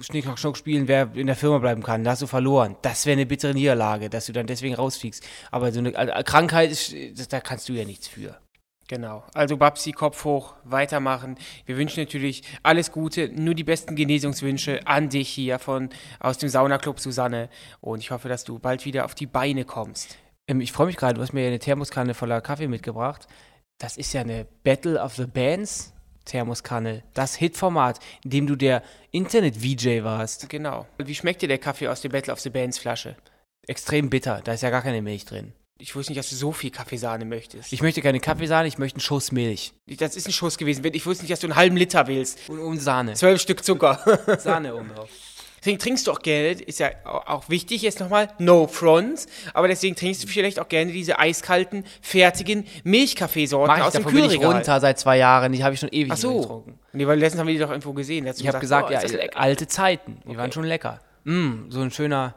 Schnick, 0.00 0.24
Schnack, 0.24 0.38
Schnuck 0.38 0.56
spielen, 0.56 0.88
wer 0.88 1.10
in 1.14 1.26
der 1.26 1.36
Firma 1.36 1.58
bleiben 1.58 1.82
kann. 1.82 2.04
Da 2.04 2.12
hast 2.12 2.22
du 2.22 2.26
verloren. 2.26 2.76
Das 2.82 3.06
wäre 3.06 3.14
eine 3.14 3.26
bittere 3.26 3.54
Niederlage, 3.54 4.10
dass 4.10 4.26
du 4.26 4.32
dann 4.32 4.46
deswegen 4.46 4.74
rausfliegst. 4.74 5.26
Aber 5.50 5.72
so 5.72 5.78
eine 5.78 5.94
äh, 5.94 6.22
Krankheit, 6.22 6.70
ist, 6.70 7.32
da 7.32 7.40
kannst 7.40 7.68
du 7.68 7.72
ja 7.72 7.84
nichts 7.84 8.08
für. 8.08 8.38
Genau. 8.88 9.24
Also 9.34 9.56
Babsi, 9.56 9.92
Kopf 9.92 10.24
hoch, 10.24 10.54
weitermachen. 10.64 11.36
Wir 11.64 11.76
wünschen 11.76 12.00
natürlich 12.00 12.42
alles 12.62 12.92
Gute, 12.92 13.28
nur 13.28 13.54
die 13.54 13.64
besten 13.64 13.96
Genesungswünsche 13.96 14.86
an 14.86 15.08
dich 15.08 15.28
hier 15.28 15.58
von 15.58 15.90
aus 16.20 16.38
dem 16.38 16.48
Saunaclub 16.48 17.00
Susanne. 17.00 17.48
Und 17.80 17.98
ich 17.98 18.12
hoffe, 18.12 18.28
dass 18.28 18.44
du 18.44 18.58
bald 18.58 18.84
wieder 18.84 19.04
auf 19.04 19.14
die 19.14 19.26
Beine 19.26 19.64
kommst. 19.64 20.16
Ähm, 20.46 20.60
ich 20.60 20.72
freue 20.72 20.86
mich 20.86 20.96
gerade, 20.96 21.14
du 21.14 21.22
hast 21.22 21.32
mir 21.32 21.42
ja 21.42 21.48
eine 21.48 21.58
Thermoskanne 21.58 22.14
voller 22.14 22.40
Kaffee 22.40 22.68
mitgebracht. 22.68 23.26
Das 23.78 23.96
ist 23.96 24.12
ja 24.12 24.20
eine 24.20 24.46
Battle 24.62 25.00
of 25.00 25.16
the 25.16 25.26
Bands 25.26 25.92
Thermoskanne. 26.26 27.02
Das 27.14 27.34
Hitformat, 27.34 27.98
in 28.22 28.30
dem 28.30 28.46
du 28.46 28.56
der 28.56 28.82
Internet-VJ 29.12 30.04
warst. 30.04 30.48
Genau. 30.50 30.86
Wie 30.98 31.14
schmeckt 31.14 31.40
dir 31.40 31.48
der 31.48 31.58
Kaffee 31.58 31.88
aus 31.88 32.02
der 32.02 32.10
Battle 32.10 32.32
of 32.32 32.40
the 32.40 32.50
Bands 32.50 32.78
Flasche? 32.78 33.16
Extrem 33.66 34.10
bitter. 34.10 34.42
Da 34.44 34.52
ist 34.52 34.62
ja 34.62 34.70
gar 34.70 34.82
keine 34.82 35.00
Milch 35.02 35.24
drin. 35.24 35.52
Ich 35.78 35.94
wusste 35.94 36.12
nicht, 36.12 36.18
dass 36.18 36.30
du 36.30 36.36
so 36.36 36.52
viel 36.52 36.70
Kaffeesahne 36.70 37.26
möchtest. 37.26 37.72
Ich 37.72 37.82
möchte 37.82 38.00
keine 38.00 38.18
Kaffeesahne, 38.18 38.66
ich 38.66 38.78
möchte 38.78 38.96
einen 38.96 39.02
Schuss 39.02 39.30
Milch. 39.30 39.74
das 39.86 40.16
ist 40.16 40.26
ein 40.26 40.32
Schuss 40.32 40.56
gewesen. 40.56 40.82
Ich 40.92 41.04
wusste 41.04 41.24
nicht, 41.24 41.32
dass 41.32 41.40
du 41.40 41.48
einen 41.48 41.56
halben 41.56 41.76
Liter 41.76 42.06
willst. 42.06 42.48
Und, 42.48 42.60
und 42.60 42.78
Sahne. 42.78 43.12
Zwölf 43.14 43.40
Stück 43.42 43.62
Zucker. 43.62 44.00
Sahne 44.38 44.74
oben 44.74 44.88
drauf. 44.94 45.10
Deswegen 45.66 45.80
trinkst 45.80 46.06
du 46.06 46.12
auch 46.12 46.20
gerne, 46.20 46.50
ist 46.52 46.78
ja 46.78 46.90
au- 47.04 47.22
auch 47.26 47.48
wichtig 47.48 47.82
jetzt 47.82 47.98
nochmal, 47.98 48.28
no 48.38 48.68
front, 48.68 49.26
aber 49.52 49.66
deswegen 49.66 49.96
trinkst 49.96 50.22
du 50.22 50.28
vielleicht 50.28 50.60
auch 50.60 50.68
gerne 50.68 50.92
diese 50.92 51.18
eiskalten, 51.18 51.82
fertigen 52.00 52.64
Milchkaffeesorten 52.84 53.82
aus 53.82 53.92
dem 53.92 54.02
davon 54.04 54.14
bin 54.14 54.24
ich 54.26 54.30
Kühlregal. 54.30 54.52
runter 54.54 54.78
seit 54.80 55.00
zwei 55.00 55.18
Jahren. 55.18 55.50
Die 55.52 55.64
habe 55.64 55.74
ich 55.74 55.80
schon 55.80 55.88
ewig 55.88 56.12
Ach 56.12 56.14
nicht 56.14 56.22
so. 56.22 56.40
getrunken. 56.40 56.78
Nee, 56.92 57.04
weil 57.08 57.18
letztens 57.18 57.40
haben 57.40 57.48
wir 57.48 57.54
die 57.54 57.58
doch 57.60 57.70
irgendwo 57.70 57.92
gesehen. 57.94 58.28
Ich 58.28 58.46
habe 58.46 58.60
gesagt, 58.60 58.90
oh, 58.90 58.92
ja, 58.92 59.00
alte 59.34 59.66
Zeiten. 59.66 60.18
Die 60.24 60.28
Okay. 60.28 60.36
waren 60.38 60.52
schon 60.52 60.62
lecker. 60.64 61.00
Mm, 61.24 61.68
so 61.68 61.80
ein 61.80 61.90
schöner. 61.90 62.36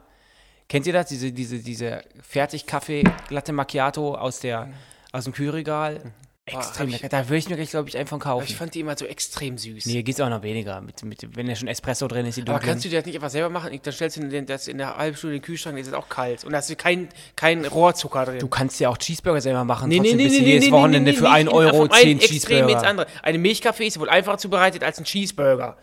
Kennt 0.68 0.88
ihr 0.88 0.92
das? 0.92 1.06
Diese, 1.06 1.30
diese, 1.30 1.60
diese 1.60 2.02
Fertig-Kaffee 2.22 3.04
Latte 3.28 3.52
Macchiato 3.52 4.16
aus, 4.16 4.40
der, 4.40 4.70
aus 5.12 5.22
dem 5.22 5.32
Kühlregal. 5.32 6.12
Extrem 6.58 6.88
lecker. 6.88 7.08
Da 7.08 7.28
würde 7.28 7.38
ich 7.38 7.48
mir 7.48 7.56
gleich, 7.56 7.70
glaube 7.70 7.88
ich, 7.88 7.96
einfach 7.96 8.16
Aber 8.16 8.24
kaufen. 8.24 8.44
ich 8.48 8.56
fand 8.56 8.74
die 8.74 8.80
immer 8.80 8.96
so 8.96 9.04
extrem 9.06 9.56
süß. 9.58 9.86
nee, 9.86 10.02
geht's 10.02 10.20
auch 10.20 10.28
noch 10.28 10.42
weniger. 10.42 10.80
Mit, 10.80 11.02
mit, 11.04 11.36
wenn 11.36 11.46
ja 11.48 11.54
schon 11.56 11.68
Espresso 11.68 12.08
drin 12.08 12.26
ist, 12.26 12.36
die 12.36 12.42
Aber 12.42 12.52
dunklen. 12.52 12.70
kannst 12.70 12.84
du 12.84 12.88
dir 12.88 12.98
das 12.98 13.06
nicht 13.06 13.14
einfach 13.16 13.30
selber 13.30 13.48
machen? 13.50 13.78
Dann 13.82 13.92
stellst 13.92 14.16
du 14.16 14.28
den- 14.28 14.46
das 14.46 14.68
in 14.68 14.78
der 14.78 14.96
halben 14.96 15.16
Stunde 15.16 15.36
in 15.36 15.40
den 15.42 15.46
Kühlschrank, 15.46 15.78
ist 15.78 15.86
es 15.88 15.92
auch 15.92 16.08
kalt. 16.08 16.44
Und 16.44 16.52
da 16.52 16.58
hast 16.58 16.70
du 16.70 16.76
kein, 16.76 17.08
kein 17.36 17.64
Rohrzucker 17.64 18.24
drin. 18.26 18.38
Du 18.38 18.48
kannst 18.48 18.78
ja 18.80 18.88
auch 18.88 18.98
Cheeseburger 18.98 19.40
selber 19.40 19.64
machen. 19.64 19.88
Nee, 19.88 19.98
trotzdem 19.98 20.16
nee, 20.16 20.24
nee, 20.28 20.38
nee, 20.38 20.44
jedes 20.44 20.64
nee, 20.66 20.72
Wochenende 20.72 21.10
nee, 21.12 21.16
für 21.16 21.24
nee, 21.24 21.30
1 21.30 21.50
nee, 21.50 21.56
Euro 21.56 21.76
vom 21.76 21.90
10 21.90 22.00
einen 22.08 22.20
Extrem 22.20 22.30
ins 22.30 22.46
Cheeseburger. 22.46 22.86
andere. 22.88 23.06
Eine 23.22 23.38
Milchkaffee 23.38 23.86
ist 23.86 23.98
wohl 24.00 24.08
einfacher 24.08 24.38
zubereitet 24.38 24.82
als 24.84 24.98
ein 24.98 25.04
Cheeseburger. 25.04 25.76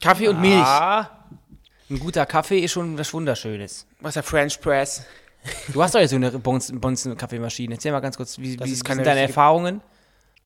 Kaffee 0.00 0.28
und 0.28 0.40
Milch. 0.40 0.56
Ah, 0.62 1.10
ein 1.88 1.98
guter 1.98 2.26
Kaffee 2.26 2.58
ist 2.58 2.72
schon 2.72 2.98
was 2.98 3.12
Wunderschönes. 3.14 3.86
Was 4.00 4.10
ist 4.10 4.14
der 4.16 4.22
French 4.24 4.60
Press? 4.60 5.04
Du 5.72 5.82
hast 5.82 5.94
doch 5.94 6.00
jetzt 6.00 6.10
so 6.10 6.16
eine 6.16 6.30
Bonzen-Kaffeemaschine. 6.30 7.74
Erzähl 7.74 7.92
mal 7.92 8.00
ganz 8.00 8.16
kurz, 8.16 8.38
wie, 8.38 8.56
Das 8.56 8.68
wie 8.68 8.74
sind 8.74 8.88
deine 8.88 8.98
richtige- 9.00 9.20
Erfahrungen? 9.20 9.80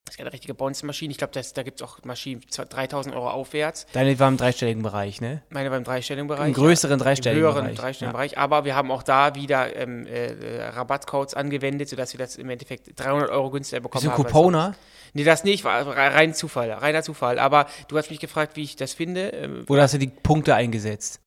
Das 0.04 0.14
ist 0.14 0.18
keine 0.18 0.32
richtige 0.32 0.54
Bonzenmaschine. 0.54 1.12
Ich 1.12 1.18
glaube, 1.18 1.32
da 1.54 1.62
gibt 1.62 1.80
es 1.80 1.86
auch 1.86 1.98
Maschinen 2.04 2.40
3000 2.50 3.14
Euro 3.14 3.30
aufwärts. 3.30 3.86
Deine 3.92 4.18
war 4.18 4.28
im 4.28 4.38
dreistelligen 4.38 4.82
Bereich, 4.82 5.20
ne? 5.20 5.42
Meine 5.50 5.70
beim 5.70 5.84
dreistelligen 5.84 6.26
Bereich. 6.26 6.48
Im 6.48 6.54
größeren 6.54 6.98
ja. 6.98 7.04
dreistelligen 7.04 7.44
Im 7.44 7.48
höheren 7.48 7.64
Bereich, 7.66 7.76
dreistelligen 7.78 8.08
ja. 8.14 8.18
Bereich. 8.18 8.38
Aber 8.38 8.64
wir 8.64 8.74
haben 8.74 8.90
auch 8.90 9.04
da 9.04 9.34
wieder 9.36 9.76
ähm, 9.76 10.06
äh, 10.06 10.32
äh, 10.32 10.64
Rabattcodes 10.70 11.34
angewendet, 11.34 11.90
sodass 11.90 12.12
wir 12.12 12.18
das 12.18 12.36
im 12.36 12.50
Endeffekt 12.50 12.98
300 12.98 13.30
Euro 13.30 13.50
günstiger 13.50 13.82
bekommen 13.82 14.02
Bist 14.02 14.12
haben. 14.12 14.24
als 14.24 14.32
Couponer? 14.32 14.74
Nee, 15.12 15.24
das 15.24 15.44
nicht, 15.44 15.64
war 15.64 15.86
rein 15.86 16.34
Zufall, 16.34 16.72
reiner 16.72 17.02
Zufall. 17.02 17.38
Aber 17.38 17.66
du 17.88 17.96
hast 17.96 18.10
mich 18.10 18.20
gefragt, 18.20 18.56
wie 18.56 18.62
ich 18.62 18.76
das 18.76 18.94
finde. 18.94 19.28
Ähm, 19.28 19.64
Oder 19.68 19.82
hast 19.82 19.94
du 19.94 19.98
die 19.98 20.08
Punkte 20.08 20.54
eingesetzt? 20.54 21.19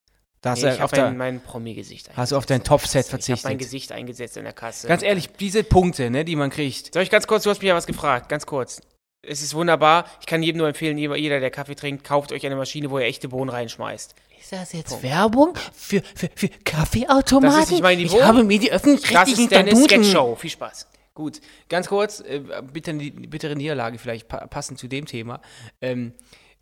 Da 0.43 0.51
hast 0.51 0.61
nee, 0.61 0.69
du 0.69 0.75
ich 0.75 0.81
auf 0.81 0.91
habe 0.91 1.03
mein, 1.03 1.17
mein 1.17 1.39
Promi-Gesicht 1.39 2.09
hast 2.17 2.33
du 2.33 2.37
auf 2.37 2.45
dein 2.45 2.65
Topset 2.65 3.05
Ich 3.05 3.11
habe 3.13 3.17
mein 3.17 3.21
verzichtet. 3.21 3.59
Gesicht 3.59 3.91
eingesetzt 3.93 4.35
in 4.35 4.43
der 4.43 4.51
Kasse. 4.51 4.89
Ganz 4.89 5.01
ehrlich, 5.01 5.29
diese 5.39 5.63
Punkte, 5.63 6.09
ne, 6.09 6.25
die 6.25 6.35
man 6.35 6.49
kriegt. 6.49 6.93
Soll 6.93 7.01
ich 7.01 7.09
ganz 7.09 7.27
kurz, 7.27 7.43
du 7.43 7.49
hast 7.49 7.59
mich 7.59 7.69
ja 7.69 7.75
was 7.75 7.87
gefragt, 7.87 8.27
ganz 8.27 8.45
kurz. 8.45 8.81
Es 9.21 9.41
ist 9.41 9.55
wunderbar. 9.55 10.03
Ich 10.19 10.25
kann 10.25 10.43
jedem 10.43 10.57
nur 10.57 10.67
empfehlen, 10.67 10.97
jeder, 10.97 11.39
der 11.39 11.49
Kaffee 11.49 11.75
trinkt, 11.75 12.03
kauft 12.03 12.33
euch 12.33 12.45
eine 12.45 12.57
Maschine, 12.57 12.91
wo 12.91 12.99
ihr 12.99 13.05
echte 13.05 13.29
Bohnen 13.29 13.49
reinschmeißt. 13.49 14.15
Ist 14.37 14.51
das 14.51 14.73
jetzt 14.73 15.01
Werbung 15.01 15.53
für, 15.73 16.01
für, 16.13 16.29
für 16.35 16.49
Kaffeeautomaten? 16.49 17.55
Das 17.55 17.63
ist 17.63 17.71
nicht 17.71 17.81
mein 17.81 17.97
Niveau. 17.97 18.17
Ich 18.17 18.23
habe 18.23 18.43
mir 18.43 18.59
die 18.59 18.67
Das 18.67 18.83
öffentlich-rechtlichen 18.83 19.43
ist 19.45 19.51
deine 19.53 19.73
Sketchshow. 19.73 20.35
Viel 20.35 20.49
Spaß. 20.49 20.87
Gut, 21.13 21.39
ganz 21.69 21.87
kurz, 21.87 22.19
äh, 22.19 22.41
bitte, 22.73 22.93
bittere 22.95 23.55
Niederlage 23.55 23.97
vielleicht 23.97 24.27
pa 24.27 24.45
passend 24.47 24.77
zu 24.77 24.89
dem 24.89 25.05
Thema. 25.05 25.39
Ähm, 25.79 26.11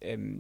ähm, 0.02 0.40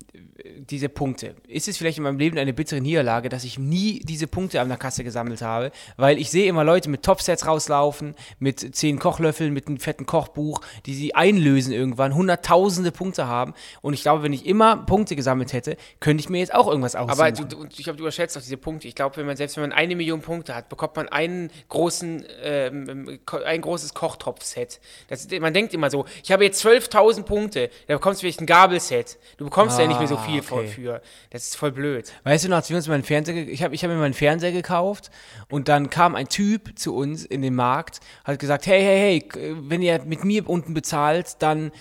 diese 0.69 0.89
Punkte. 0.89 1.35
Ist 1.47 1.67
es 1.67 1.77
vielleicht 1.77 1.97
in 1.97 2.03
meinem 2.03 2.17
Leben 2.17 2.37
eine 2.37 2.53
bittere 2.53 2.81
Niederlage, 2.81 3.29
dass 3.29 3.43
ich 3.43 3.59
nie 3.59 3.99
diese 3.99 4.27
Punkte 4.27 4.59
an 4.61 4.69
der 4.69 4.77
Kasse 4.77 5.03
gesammelt 5.03 5.41
habe? 5.41 5.71
Weil 5.97 6.17
ich 6.17 6.31
sehe 6.31 6.47
immer 6.47 6.63
Leute 6.63 6.89
mit 6.89 7.03
Topsets 7.03 7.45
rauslaufen, 7.45 8.15
mit 8.39 8.75
zehn 8.75 8.99
Kochlöffeln, 8.99 9.53
mit 9.53 9.67
einem 9.67 9.77
fetten 9.77 10.05
Kochbuch, 10.05 10.61
die 10.85 10.93
sie 10.93 11.15
einlösen 11.15 11.73
irgendwann, 11.73 12.15
hunderttausende 12.15 12.91
Punkte 12.91 13.27
haben. 13.27 13.53
Und 13.81 13.93
ich 13.93 14.01
glaube, 14.01 14.23
wenn 14.23 14.33
ich 14.33 14.45
immer 14.45 14.77
Punkte 14.77 15.15
gesammelt 15.15 15.53
hätte, 15.53 15.77
könnte 15.99 16.21
ich 16.21 16.29
mir 16.29 16.39
jetzt 16.39 16.53
auch 16.53 16.67
irgendwas 16.67 16.95
aussuchen. 16.95 17.19
Aber 17.19 17.31
du, 17.31 17.43
du, 17.45 17.65
ich 17.65 17.83
glaube, 17.83 17.97
du 17.97 18.03
überschätzt 18.03 18.35
doch 18.35 18.41
diese 18.41 18.57
Punkte. 18.57 18.87
Ich 18.87 18.95
glaube, 18.95 19.17
wenn 19.17 19.25
man 19.25 19.37
selbst 19.37 19.57
wenn 19.57 19.63
man 19.63 19.73
eine 19.73 19.95
Million 19.95 20.21
Punkte 20.21 20.55
hat, 20.55 20.69
bekommt 20.69 20.95
man 20.95 21.07
einen 21.09 21.51
großen, 21.69 22.25
ähm, 22.41 23.19
ein 23.45 23.61
großes 23.61 23.93
Kochtopf-Set. 23.93 24.79
Das, 25.07 25.27
man 25.39 25.53
denkt 25.53 25.73
immer 25.73 25.89
so, 25.89 26.05
ich 26.23 26.31
habe 26.31 26.43
jetzt 26.43 26.65
12.000 26.65 27.23
Punkte, 27.23 27.69
da 27.87 27.93
bekommst 27.93 28.21
du 28.21 28.25
vielleicht 28.25 28.41
ein 28.41 28.45
Gabelset. 28.47 29.19
Du 29.37 29.45
bekommst 29.51 29.77
ja 29.77 29.85
nicht 29.85 29.99
mehr 29.99 30.07
so 30.07 30.17
Ah, 30.17 30.23
viel 30.23 30.39
okay. 30.39 30.67
für, 30.67 30.81
für. 30.81 31.01
Das 31.29 31.43
ist 31.43 31.55
voll 31.57 31.71
blöd. 31.71 32.11
Weißt 32.23 32.45
du 32.45 32.49
noch, 32.49 32.55
als 32.57 32.69
wir 32.69 32.77
uns 32.77 32.87
meinen 32.87 33.03
Fernseher, 33.03 33.47
ich 33.47 33.61
habe 33.63 33.75
ich 33.75 33.83
hab 33.83 33.91
mir 33.91 33.97
meinen 33.97 34.13
Fernseher 34.13 34.51
gekauft 34.51 35.11
und 35.49 35.67
dann 35.67 35.89
kam 35.89 36.15
ein 36.15 36.27
Typ 36.29 36.79
zu 36.79 36.95
uns 36.95 37.25
in 37.25 37.41
den 37.41 37.53
Markt, 37.53 37.99
hat 38.23 38.39
gesagt, 38.39 38.65
hey, 38.65 38.81
hey, 38.81 39.21
hey, 39.31 39.53
wenn 39.67 39.81
ihr 39.81 40.01
mit 40.03 40.23
mir 40.23 40.49
unten 40.49 40.73
bezahlt, 40.73 41.35
dann 41.39 41.71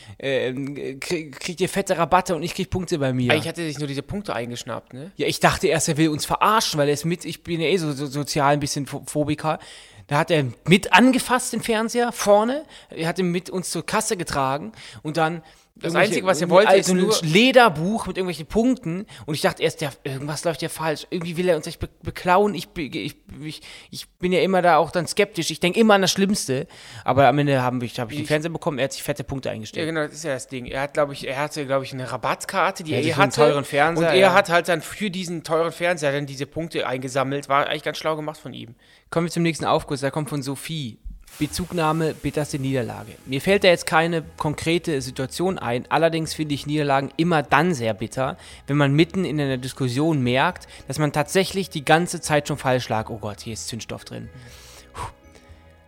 krieg, 1.00 1.38
kriegt 1.40 1.60
ihr 1.60 1.68
fette 1.68 1.96
Rabatte 1.96 2.34
und 2.36 2.42
ich 2.42 2.54
krieg 2.54 2.70
Punkte 2.70 2.98
bei 2.98 3.12
mir. 3.12 3.32
Eigentlich 3.32 3.48
hat 3.48 3.58
er 3.58 3.66
sich 3.66 3.78
nur 3.78 3.88
diese 3.88 4.02
Punkte 4.02 4.34
eingeschnappt, 4.34 4.92
ne? 4.92 5.10
ja, 5.16 5.26
ich 5.26 5.40
dachte 5.40 5.68
erst, 5.68 5.88
er 5.88 5.96
will 5.96 6.08
uns 6.08 6.24
verarschen, 6.26 6.78
weil 6.78 6.88
er 6.88 6.94
ist 6.94 7.04
mit, 7.04 7.24
ich 7.24 7.42
bin 7.42 7.60
ja 7.60 7.68
eh 7.68 7.76
so, 7.76 7.92
so 7.92 8.06
sozial 8.06 8.52
ein 8.52 8.60
bisschen 8.60 8.86
Pho- 8.86 9.08
Phobiker. 9.08 9.58
Da 10.06 10.18
hat 10.18 10.30
er 10.32 10.44
mit 10.66 10.92
angefasst 10.92 11.52
den 11.52 11.62
Fernseher 11.62 12.10
vorne, 12.10 12.64
er 12.90 13.06
hat 13.06 13.18
ihn 13.20 13.30
mit 13.30 13.48
uns 13.48 13.70
zur 13.70 13.86
Kasse 13.86 14.16
getragen 14.16 14.72
und 15.02 15.16
dann 15.16 15.42
Das 15.82 15.94
Einzige, 15.94 16.26
was 16.26 16.40
er 16.40 16.50
wollte, 16.50 16.74
ist 16.76 16.92
nur- 16.92 17.14
Lederbuch 17.22 18.06
mit 18.06 18.16
irgendwelchen 18.16 18.46
Punkten 18.46 19.06
und 19.26 19.34
ich 19.34 19.40
dachte 19.40 19.62
erst, 19.62 19.80
der, 19.80 19.92
irgendwas 20.04 20.44
läuft 20.44 20.62
ja 20.62 20.68
falsch. 20.68 21.06
Irgendwie 21.10 21.36
will 21.36 21.48
er 21.48 21.56
uns 21.56 21.66
echt 21.66 21.80
be 21.80 21.88
beklauen. 22.02 22.54
Ich, 22.54 22.68
ich, 22.76 23.16
ich, 23.42 23.60
ich 23.90 24.08
bin 24.18 24.32
ja 24.32 24.40
immer 24.40 24.62
da 24.62 24.76
auch 24.76 24.90
dann 24.90 25.06
skeptisch. 25.06 25.50
Ich 25.50 25.60
denke 25.60 25.78
immer 25.80 25.94
an 25.94 26.02
das 26.02 26.10
Schlimmste. 26.12 26.66
Aber 27.04 27.26
am 27.28 27.38
Ende 27.38 27.62
habe 27.62 27.84
ich, 27.84 27.98
hab 28.00 28.10
ich 28.10 28.18
den 28.18 28.26
Fernseher 28.26 28.50
bekommen, 28.50 28.78
er 28.78 28.84
hat 28.84 28.92
sich 28.92 29.02
fette 29.02 29.24
Punkte 29.24 29.48
Ja, 29.48 29.54
eingestellt. 29.54 29.86
genau, 29.86 30.02
das 30.02 30.12
ist 30.14 30.24
ja 30.24 30.34
das 30.34 30.48
Ding. 30.48 30.66
Er 30.66 30.82
hat, 30.82 30.94
glaube 30.94 31.12
ich, 31.12 31.26
er 31.26 31.38
hatte, 31.38 31.64
glaube 31.66 31.84
ich, 31.84 31.92
eine 31.92 32.10
Rabattkarte, 32.10 32.84
die 32.84 32.90
Ja, 32.92 32.96
er 32.98 33.02
die 33.02 33.08
eh 33.10 33.14
hatte. 33.14 33.36
teuren 33.36 33.64
Fernseher, 33.64 34.08
und 34.08 34.14
er 34.14 34.20
ja. 34.20 34.32
hat 34.34 34.48
halt 34.48 34.68
dann 34.68 34.82
für 34.82 35.10
diesen 35.10 35.44
teuren 35.44 35.72
Fernseher 35.72 36.12
dann 36.12 36.26
diese 36.26 36.46
Punkte 36.46 36.86
eingesammelt. 36.86 37.48
War 37.48 37.66
eigentlich 37.66 37.82
ganz 37.82 37.98
schlau 37.98 38.16
gemacht 38.16 38.38
von 38.40 38.52
ihm. 38.52 38.74
Kommen 39.10 39.26
wir 39.26 39.30
zum 39.32 39.42
nächsten 39.42 39.64
Aufguss. 39.64 40.00
Der 40.00 40.10
kommt 40.10 40.28
von 40.28 40.42
Sophie. 40.42 40.98
Bezugnahme, 41.38 42.14
bitterste 42.14 42.58
Niederlage. 42.58 43.12
Mir 43.24 43.40
fällt 43.40 43.64
da 43.64 43.68
jetzt 43.68 43.86
keine 43.86 44.22
konkrete 44.36 45.00
Situation 45.00 45.58
ein. 45.58 45.86
Allerdings 45.88 46.34
finde 46.34 46.54
ich 46.54 46.66
Niederlagen 46.66 47.10
immer 47.16 47.42
dann 47.42 47.72
sehr 47.72 47.94
bitter, 47.94 48.36
wenn 48.66 48.76
man 48.76 48.92
mitten 48.92 49.24
in 49.24 49.40
einer 49.40 49.56
Diskussion 49.56 50.22
merkt, 50.22 50.68
dass 50.86 50.98
man 50.98 51.12
tatsächlich 51.12 51.70
die 51.70 51.84
ganze 51.84 52.20
Zeit 52.20 52.48
schon 52.48 52.58
falsch 52.58 52.88
lag. 52.88 53.08
Oh 53.08 53.18
Gott, 53.18 53.40
hier 53.40 53.54
ist 53.54 53.68
Zündstoff 53.68 54.04
drin. 54.04 54.28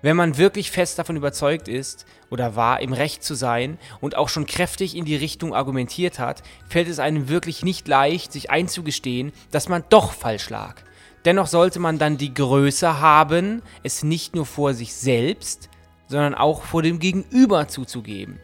Wenn 0.02 0.16
man 0.16 0.36
wirklich 0.36 0.72
fest 0.72 0.98
davon 0.98 1.16
überzeugt 1.16 1.68
ist 1.68 2.06
oder 2.28 2.56
war, 2.56 2.80
im 2.80 2.92
Recht 2.92 3.22
zu 3.22 3.34
sein 3.34 3.78
und 4.00 4.16
auch 4.16 4.28
schon 4.28 4.46
kräftig 4.46 4.96
in 4.96 5.04
die 5.04 5.14
Richtung 5.14 5.54
argumentiert 5.54 6.18
hat, 6.18 6.42
fällt 6.68 6.88
es 6.88 6.98
einem 6.98 7.28
wirklich 7.28 7.62
nicht 7.64 7.86
leicht, 7.86 8.32
sich 8.32 8.50
einzugestehen, 8.50 9.32
dass 9.52 9.68
man 9.68 9.84
doch 9.90 10.12
falsch 10.12 10.50
lag. 10.50 10.82
Dennoch 11.24 11.46
sollte 11.46 11.78
man 11.78 11.98
dann 11.98 12.16
die 12.16 12.34
Größe 12.34 13.00
haben, 13.00 13.62
es 13.82 14.02
nicht 14.02 14.34
nur 14.34 14.46
vor 14.46 14.74
sich 14.74 14.94
selbst, 14.94 15.68
sondern 16.08 16.34
auch 16.34 16.62
vor 16.62 16.82
dem 16.82 16.98
Gegenüber 16.98 17.68
zuzugeben. 17.68 18.40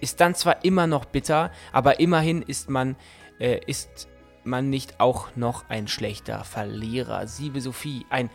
Ist 0.00 0.20
dann 0.20 0.34
zwar 0.34 0.64
immer 0.64 0.86
noch 0.86 1.04
bitter, 1.04 1.50
aber 1.72 2.00
immerhin 2.00 2.42
ist 2.42 2.70
man, 2.70 2.96
äh, 3.38 3.60
ist 3.66 4.08
man 4.44 4.70
nicht 4.70 4.98
auch 4.98 5.28
noch 5.36 5.68
ein 5.68 5.88
schlechter 5.88 6.42
Verlierer. 6.44 7.26
Siebe 7.26 7.60
Sophie, 7.60 8.06
ein, 8.10 8.30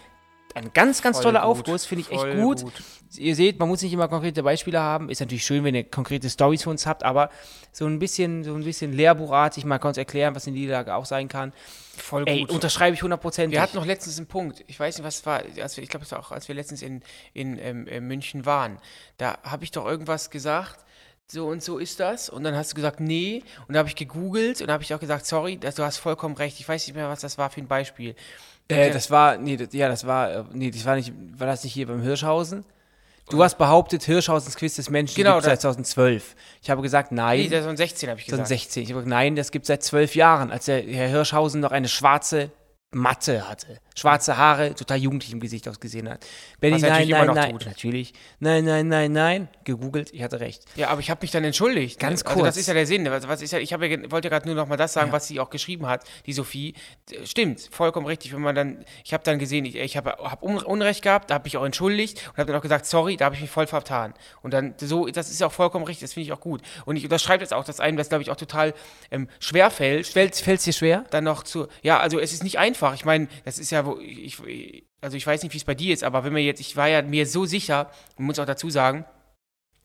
ein 0.58 0.72
ganz, 0.74 1.02
ganz 1.02 1.18
Voll 1.18 1.26
toller 1.26 1.42
gut, 1.42 1.50
Aufguss, 1.50 1.86
finde 1.86 2.04
ich 2.04 2.12
echt 2.12 2.36
gut. 2.36 2.64
gut. 2.64 2.74
Ihr 3.16 3.36
seht, 3.36 3.60
man 3.60 3.70
muss 3.70 3.82
nicht 3.82 3.94
immer 3.94 4.08
konkrete 4.08 4.44
Beispiele 4.44 4.80
haben. 4.80 5.10
Ist 5.10 5.20
natürlich 5.20 5.46
schön, 5.46 5.64
wenn 5.64 5.76
ihr 5.76 5.84
konkrete 5.84 6.30
Stories 6.30 6.64
für 6.64 6.70
uns 6.70 6.86
habt, 6.86 7.04
aber 7.04 7.30
so 7.72 7.86
ein 7.86 8.00
bisschen, 8.00 8.44
so 8.44 8.54
ein 8.54 8.64
bisschen 8.64 8.92
lehrbuchartig 8.94 9.66
mal 9.66 9.80
kurz 9.80 9.98
erklären, 9.98 10.36
was 10.36 10.48
eine 10.48 10.58
Niederlage 10.58 10.94
auch 10.96 11.06
sein 11.06 11.28
kann. 11.28 11.54
Voll 11.96 12.24
Ey, 12.28 12.42
gut. 12.42 12.52
unterschreibe 12.52 12.96
ich 12.96 13.02
100%. 13.02 13.52
Wir 13.52 13.62
hatten 13.62 13.78
noch 13.78 13.86
letztens 13.86 14.18
einen 14.18 14.28
Punkt. 14.28 14.64
Ich 14.68 14.80
weiß 14.80 14.98
nicht, 14.98 15.06
was 15.06 15.18
es 15.18 15.26
war. 15.26 15.42
Als 15.62 15.78
wir, 15.78 15.84
ich 15.84 15.90
glaube, 15.90 16.06
es 16.06 16.12
war 16.12 16.20
auch, 16.20 16.32
als 16.32 16.48
wir 16.48 16.56
letztens 16.56 16.82
in, 16.82 17.02
in 17.34 17.58
ähm, 17.60 17.88
äh, 17.88 18.02
München 18.02 18.46
waren. 18.46 18.80
Da 19.18 19.38
habe 19.44 19.64
ich 19.64 19.72
doch 19.72 19.86
irgendwas 19.86 20.30
gesagt. 20.30 20.84
So 21.30 21.48
und 21.48 21.62
so 21.62 21.78
ist 21.78 22.00
das. 22.00 22.30
Und 22.30 22.44
dann 22.44 22.56
hast 22.56 22.72
du 22.72 22.76
gesagt, 22.76 23.00
nee. 23.02 23.44
Und 23.68 23.74
da 23.74 23.80
habe 23.80 23.90
ich 23.90 23.96
gegoogelt 23.96 24.62
und 24.62 24.72
habe 24.72 24.84
ich 24.84 24.94
auch 24.94 25.00
gesagt, 25.00 25.26
sorry, 25.26 25.58
dass 25.58 25.76
du 25.76 25.84
hast 25.84 25.98
vollkommen 25.98 26.36
recht. 26.36 26.60
Ich 26.60 26.68
weiß 26.68 26.88
nicht 26.88 26.96
mehr, 26.96 27.10
was 27.10 27.20
das 27.20 27.38
war 27.38 27.50
für 27.50 27.60
ein 27.62 27.68
Beispiel. 27.68 28.16
Äh, 28.70 28.92
das 28.92 29.12
war, 29.12 29.38
nee, 29.38 29.58
das, 29.58 29.70
ja, 29.74 29.90
das 29.90 30.08
war, 30.08 30.32
äh, 30.32 30.44
nee, 30.54 30.72
das 30.72 30.86
war 30.86 30.96
nicht, 30.96 31.12
war 31.38 31.48
das 31.48 31.64
nicht 31.66 31.74
hier 31.74 31.88
beim 31.88 32.02
Hirschhausen? 32.02 32.64
Du 33.30 33.44
hast 33.44 33.58
behauptet, 33.58 34.04
Hirschhausens 34.06 34.56
Quiz 34.56 34.78
des 34.78 34.90
Menschen 34.90 35.16
Genau, 35.16 35.32
gibt 35.34 35.40
es 35.42 35.46
seit 35.46 35.54
das- 35.56 35.62
2012. 35.62 36.36
Ich 36.62 36.70
habe 36.70 36.82
gesagt, 36.82 37.12
nein. 37.12 37.40
Nee, 37.42 37.50
2016 37.50 38.10
habe 38.10 38.20
ich 38.22 38.26
gesagt. 38.26 38.48
2016. 38.48 38.84
Ich 38.84 38.90
habe 38.90 39.00
gesagt, 39.00 39.10
nein, 39.10 39.36
das 39.36 39.52
gibt 39.52 39.64
es 39.64 39.68
seit 39.68 39.84
zwölf 39.84 40.16
Jahren, 40.16 40.50
als 40.50 40.66
der 40.66 40.82
Herr 40.82 41.10
Hirschhausen 41.10 41.60
noch 41.60 41.72
eine 41.72 41.90
schwarze 41.90 42.52
Matte 42.92 43.50
hatte. 43.50 43.80
Schwarze 43.98 44.38
Haare, 44.38 44.76
total 44.76 44.98
jugendlich 44.98 45.32
im 45.34 45.40
Gesicht 45.40 45.68
ausgesehen 45.68 46.08
hat. 46.08 46.24
Benny, 46.60 46.80
nein, 46.80 46.92
natürlich 46.92 47.10
nein, 47.10 47.24
immer 47.24 47.34
noch 47.34 47.36
nein. 47.42 47.52
tut. 47.52 47.66
Natürlich. 47.66 48.14
Nein, 48.40 48.64
nein, 48.64 48.88
nein, 48.88 49.12
nein. 49.12 49.48
Gegoogelt, 49.64 50.14
ich 50.14 50.22
hatte 50.22 50.40
recht. 50.40 50.66
Ja, 50.76 50.90
aber 50.90 51.00
ich 51.02 51.10
habe 51.10 51.20
mich 51.24 51.32
dann 51.32 51.44
entschuldigt. 51.44 52.00
Ganz 52.00 52.22
Also 52.22 52.36
das 52.36 52.44
kurz. 52.44 52.58
ist 52.58 52.68
ja 52.68 52.76
der 52.76 52.86
Sinn. 52.86 53.10
Was, 53.10 53.42
ist 53.42 53.52
ja, 53.52 53.58
ich 53.60 53.72
ja, 53.72 53.80
wollte 53.80 54.28
ja 54.28 54.30
gerade 54.30 54.46
nur 54.46 54.54
noch 54.56 54.68
mal 54.68 54.78
das 54.78 54.94
sagen, 54.94 55.12
was 55.12 55.28
sie 55.28 55.40
auch 55.40 55.50
geschrieben 55.50 55.88
hat, 55.88 56.04
die 56.28 56.34
Sophie. 56.34 56.76
Stimmt, 57.24 57.70
vollkommen 57.72 58.06
richtig. 58.06 58.34
Wenn 58.34 58.42
man 58.42 58.54
dann, 58.54 58.86
ich 59.04 59.14
habe 59.14 59.24
dann 59.24 59.40
gesehen, 59.40 59.66
ich, 59.66 59.76
ich 59.76 59.98
habe 59.98 60.12
hab 60.12 60.44
Un- 60.44 60.62
Unrecht 60.64 61.02
gehabt, 61.02 61.30
da 61.32 61.36
habe 61.36 61.48
ich 61.48 61.58
auch 61.58 61.66
entschuldigt 61.66 62.20
und 62.30 62.38
habe 62.38 62.48
dann 62.52 62.56
auch 62.58 62.62
gesagt, 62.62 62.86
sorry, 62.86 63.18
da 63.18 63.26
habe 63.26 63.36
ich 63.36 63.42
mich 63.42 63.50
voll 63.50 63.66
vertan. 63.68 64.14
Und 64.44 64.54
dann 64.54 64.76
so, 64.78 65.08
das 65.08 65.30
ist 65.32 65.40
ja 65.42 65.48
auch 65.48 65.52
vollkommen 65.52 65.86
richtig. 65.86 66.02
Das 66.08 66.14
finde 66.14 66.26
ich 66.28 66.34
auch 66.34 66.40
gut. 66.42 66.62
Und 66.86 66.98
ich 66.98 67.04
unterschreibe 67.04 67.44
jetzt 67.44 67.54
auch, 67.54 67.64
dass 67.64 67.80
einem 67.80 67.98
das 67.98 68.10
glaube 68.10 68.22
ich 68.22 68.30
auch 68.30 68.36
total 68.36 68.74
ähm, 69.10 69.28
schwer 69.40 69.72
fällt. 69.72 70.06
Fällt 70.08 70.36
es 70.36 70.64
dir 70.64 70.74
schwer? 70.74 71.04
dann 71.10 71.24
noch 71.24 71.44
zu. 71.44 71.68
Ja, 71.82 72.00
also 72.00 72.20
es 72.20 72.34
ist 72.34 72.44
nicht 72.44 72.60
einfach. 72.60 72.94
Ich 72.94 73.06
meine, 73.06 73.28
das 73.46 73.58
ist 73.60 73.72
ja, 73.72 73.87
wo 73.88 73.98
ich, 74.00 74.84
also 75.02 75.18
ich 75.18 75.26
weiß 75.26 75.42
nicht, 75.44 75.54
wie 75.54 75.58
es 75.58 75.64
bei 75.64 75.76
dir 75.76 75.94
ist, 75.94 76.04
aber 76.04 76.24
wenn 76.24 76.34
mir 76.34 76.44
jetzt, 76.44 76.60
ich 76.60 76.76
war 76.76 76.88
ja 76.88 77.02
mir 77.02 77.26
so 77.26 77.46
sicher, 77.46 77.90
man 78.18 78.28
muss 78.28 78.40
auch 78.40 78.46
dazu 78.46 78.70
sagen, 78.70 79.06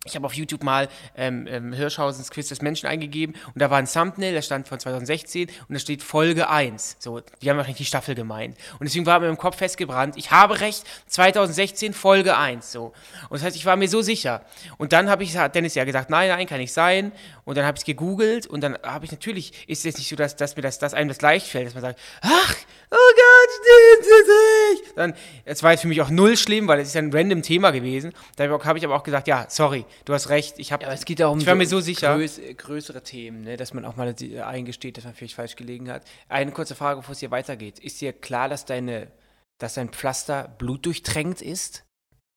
ich 0.04 0.16
habe 0.16 0.26
auf 0.26 0.34
YouTube 0.34 0.64
mal 0.64 0.88
ähm, 1.16 1.46
ähm, 1.48 1.72
Hirschhausens 1.72 2.30
Quiz 2.30 2.48
des 2.48 2.60
Menschen 2.60 2.88
eingegeben 2.88 3.36
und 3.54 3.62
da 3.62 3.70
war 3.70 3.78
ein 3.78 3.86
Thumbnail, 3.86 4.32
der 4.32 4.42
stand 4.42 4.66
von 4.66 4.80
2016 4.80 5.48
und 5.68 5.74
da 5.74 5.78
steht 5.78 6.02
Folge 6.02 6.48
1. 6.48 6.96
So, 6.98 7.20
die 7.40 7.48
haben 7.48 7.56
wahrscheinlich 7.56 7.78
die 7.78 7.84
Staffel 7.84 8.16
gemeint. 8.16 8.56
Und 8.80 8.84
deswegen 8.84 9.06
war 9.06 9.20
mir 9.20 9.28
im 9.28 9.38
Kopf 9.38 9.58
festgebrannt, 9.58 10.16
ich 10.16 10.32
habe 10.32 10.58
recht, 10.58 10.84
2016 11.06 11.94
Folge 11.94 12.36
1. 12.36 12.72
So. 12.72 12.86
Und 13.28 13.34
das 13.34 13.44
heißt, 13.44 13.54
ich 13.54 13.64
war 13.64 13.76
mir 13.76 13.88
so 13.88 14.02
sicher. 14.02 14.44
Und 14.76 14.92
dann 14.92 15.08
habe 15.08 15.22
ich, 15.22 15.36
hat 15.36 15.54
Dennis 15.54 15.76
ja 15.76 15.84
gesagt, 15.84 16.10
nein, 16.10 16.30
nein, 16.30 16.48
kann 16.48 16.58
nicht 16.58 16.72
sein. 16.72 17.12
Und 17.44 17.56
dann 17.56 17.64
habe 17.64 17.76
ich 17.76 17.82
es 17.82 17.86
gegoogelt 17.86 18.48
und 18.48 18.60
dann 18.60 18.76
habe 18.82 19.04
ich 19.04 19.12
natürlich, 19.12 19.68
ist 19.68 19.78
es 19.78 19.84
jetzt 19.84 19.98
nicht 19.98 20.08
so, 20.08 20.16
dass, 20.16 20.34
dass 20.34 20.56
mir 20.56 20.62
das, 20.62 20.80
dass 20.80 20.94
einem 20.94 21.08
das 21.08 21.20
leicht 21.20 21.46
fällt, 21.46 21.66
dass 21.66 21.74
man 21.74 21.82
sagt, 21.82 22.00
ach, 22.22 22.56
oh 22.90 22.96
Gott, 22.96 24.00
stimmt 24.00 24.12
es 24.12 24.82
nicht. 24.82 24.98
Dann, 24.98 25.14
es 25.44 25.62
war 25.62 25.70
jetzt 25.70 25.82
für 25.82 25.88
mich 25.88 26.00
auch 26.02 26.10
null 26.10 26.36
schlimm, 26.36 26.66
weil 26.66 26.80
es 26.80 26.88
ist 26.88 26.96
ein 26.96 27.12
random 27.12 27.42
Thema 27.42 27.70
gewesen. 27.70 28.12
Da 28.34 28.48
habe 28.48 28.78
ich 28.78 28.84
aber 28.84 28.96
auch 28.96 29.02
gesagt, 29.04 29.28
ja, 29.28 29.46
sorry, 29.48 29.84
du 30.04 30.14
hast 30.14 30.28
recht. 30.28 30.58
Ich, 30.58 30.72
hab, 30.72 30.82
Ja, 30.82 30.92
es 30.92 31.04
geht 31.04 31.22
auch 31.22 31.32
um 31.32 31.38
ich 31.38 31.46
war 31.46 31.54
mir 31.54 31.66
so 31.66 31.80
sicher. 31.80 32.14
Größ, 32.16 32.40
größere 32.56 33.02
Themen, 33.02 33.42
ne? 33.42 33.56
dass 33.56 33.74
man 33.74 33.84
auch 33.84 33.96
mal 33.96 34.14
die- 34.14 34.40
eingesteht, 34.40 34.96
dass 34.96 35.04
man 35.04 35.14
vielleicht 35.14 35.34
falsch 35.34 35.56
gelegen 35.56 35.90
hat. 35.90 36.04
Eine 36.28 36.52
kurze 36.52 36.74
Frage, 36.74 37.00
bevor 37.00 37.12
es 37.12 37.20
hier 37.20 37.30
weitergeht. 37.30 37.78
Ist 37.78 38.00
dir 38.00 38.12
klar, 38.12 38.48
dass, 38.48 38.64
deine, 38.64 39.10
dass 39.58 39.74
dein 39.74 39.90
Pflaster 39.90 40.48
blutdurchtränkt 40.58 41.42
ist? 41.42 41.84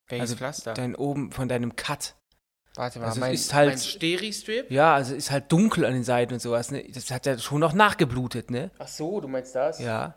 Welches 0.08 0.22
also 0.30 0.36
Pflaster? 0.36 0.74
Dein 0.74 0.94
oben 0.94 1.32
von 1.32 1.48
deinem 1.48 1.74
Cut. 1.76 2.14
Warte 2.76 2.98
mal, 2.98 3.06
also 3.06 3.20
mein, 3.20 3.32
ist 3.32 3.54
halt- 3.54 3.70
mein 3.70 3.78
Steri-Strip? 3.78 4.70
Ja, 4.70 4.94
also 4.94 5.14
ist 5.14 5.30
halt 5.30 5.50
dunkel 5.50 5.84
an 5.86 5.94
den 5.94 6.04
Seiten 6.04 6.34
und 6.34 6.40
sowas. 6.40 6.70
Ne? 6.70 6.84
Das 6.92 7.10
hat 7.10 7.24
ja 7.26 7.38
schon 7.38 7.60
noch 7.60 7.72
nachgeblutet, 7.72 8.50
ne? 8.50 8.70
Ach 8.78 8.86
so, 8.88 9.20
du 9.20 9.28
meinst 9.28 9.54
das? 9.54 9.80
Ja. 9.80 10.14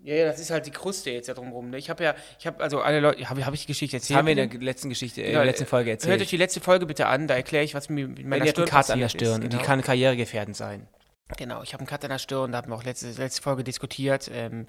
Ja, 0.00 0.14
ja, 0.14 0.26
das 0.26 0.38
ist 0.38 0.50
halt 0.50 0.64
die 0.64 0.70
Kruste 0.70 1.10
jetzt 1.10 1.28
da 1.28 1.34
drumrum. 1.34 1.70
Ne? 1.70 1.78
Ich 1.78 1.90
habe 1.90 2.04
ja, 2.04 2.14
ich 2.38 2.46
habe, 2.46 2.62
also 2.62 2.80
alle 2.80 3.00
Leute, 3.00 3.28
habe 3.28 3.44
hab 3.44 3.52
ich 3.52 3.62
die 3.62 3.66
Geschichte 3.66 3.96
Das 3.96 4.04
erzählt? 4.04 4.18
haben 4.18 4.26
wir 4.26 4.36
in 4.36 4.48
der 4.50 4.60
letzten 4.60 4.88
Geschichte, 4.88 5.20
Genau, 5.22 5.28
in 5.30 5.34
der 5.38 5.44
letzten 5.46 5.66
Folge 5.66 5.90
Hört 5.90 6.00
erzählt. 6.02 6.20
euch 6.22 6.28
die 6.30 6.36
letzte 6.36 6.60
Folge 6.60 6.86
bitte 6.86 7.06
an, 7.06 7.26
da 7.26 7.34
erkläre 7.34 7.64
ich, 7.64 7.74
was 7.74 7.88
mir 7.88 8.06
mit 8.06 8.24
meiner 8.24 8.44
Wenn 8.44 8.50
Stirn 8.52 8.66
Cut 8.68 8.90
an 8.90 8.98
der 9.00 9.06
passiert 9.06 9.10
Stirn 9.22 9.40
ist. 9.40 9.44
und 9.46 9.52
die 9.52 9.56
Genau. 9.56 9.66
kann 9.66 9.82
karrieregefährdend 9.82 10.56
sein. 10.56 10.86
Genau, 11.36 11.62
ich 11.62 11.72
habe 11.74 11.80
einen 11.80 11.88
Cut 11.88 12.04
an 12.04 12.10
der 12.10 12.18
Stirn, 12.18 12.52
da 12.52 12.58
haben 12.58 12.70
wir 12.70 12.76
auch 12.76 12.84
letzte, 12.84 13.10
letzte 13.10 13.42
Folge 13.42 13.64
diskutiert 13.64 14.30
ähm, 14.32 14.66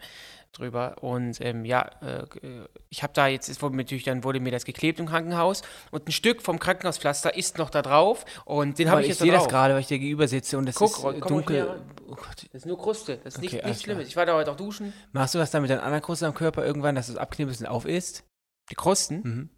drüber. 0.52 0.96
Und 1.02 1.40
ähm, 1.42 1.66
ja, 1.66 1.90
äh, 2.02 2.24
äh, 2.46 2.68
ich 2.90 3.04
habe 3.04 3.14
da 3.14 3.28
jetzt, 3.28 3.50
es 3.50 3.62
wurde 3.62 3.76
mir 3.76 3.84
natürlich, 3.84 4.04
dann 4.04 4.24
wurde 4.24 4.40
mir 4.40 4.52
das 4.52 4.66
geklebt 4.66 5.00
im 5.00 5.06
Krankenhaus 5.06 5.62
und 5.92 6.08
ein 6.08 6.12
Stück 6.12 6.42
vom 6.42 6.60
Krankenhauspflaster 6.60 7.36
ist 7.36 7.58
noch 7.58 7.70
da 7.70 7.82
drauf 7.82 8.26
und 8.46 8.80
den 8.80 8.90
habe 8.90 9.02
ich 9.02 9.08
ich 9.08 9.10
jetzt 9.12 9.20
sehe 9.20 9.32
da 9.32 9.38
das 9.38 9.48
gerade, 9.48 9.74
weil 9.74 9.82
ich 9.82 9.88
dir 9.88 10.00
gegenüber 10.00 10.28
sitze 10.28 10.58
und 10.58 10.66
das 10.66 10.76
Guck, 10.76 10.98
ist 10.98 11.04
äh, 11.04 11.20
dunkel. 11.20 11.82
Oh 12.08 12.16
Gott. 12.16 12.46
Das 12.52 12.62
ist 12.62 12.66
nur 12.66 12.78
Kruste, 12.78 13.18
das 13.24 13.36
ist 13.36 13.44
Okay, 13.44 13.56
nicht, 13.56 13.66
nichts. 13.66 13.84
Schlimmes. 13.84 14.08
Ich 14.08 14.16
war 14.16 14.26
da 14.26 14.34
heute 14.34 14.52
auch 14.52 14.58
duschen. 14.58 14.94
Machst 15.12 15.36
du 15.36 15.40
was 15.40 15.52
dann 15.52 15.62
mit 15.62 15.72
deinen 15.72 15.82
anderen 15.82 16.02
Krusten 16.02 16.26
am 16.26 16.34
Körper 16.34 16.66
irgendwann, 16.66 16.96
dass 16.96 17.08
du 17.08 17.14
es 17.14 17.18
abknibbelst 17.18 17.62
und 17.62 17.68
auf 17.68 17.86
isst? 17.86 18.24
Die 18.72 18.76
Krusten? 18.76 19.22
Mhm. 19.24 19.50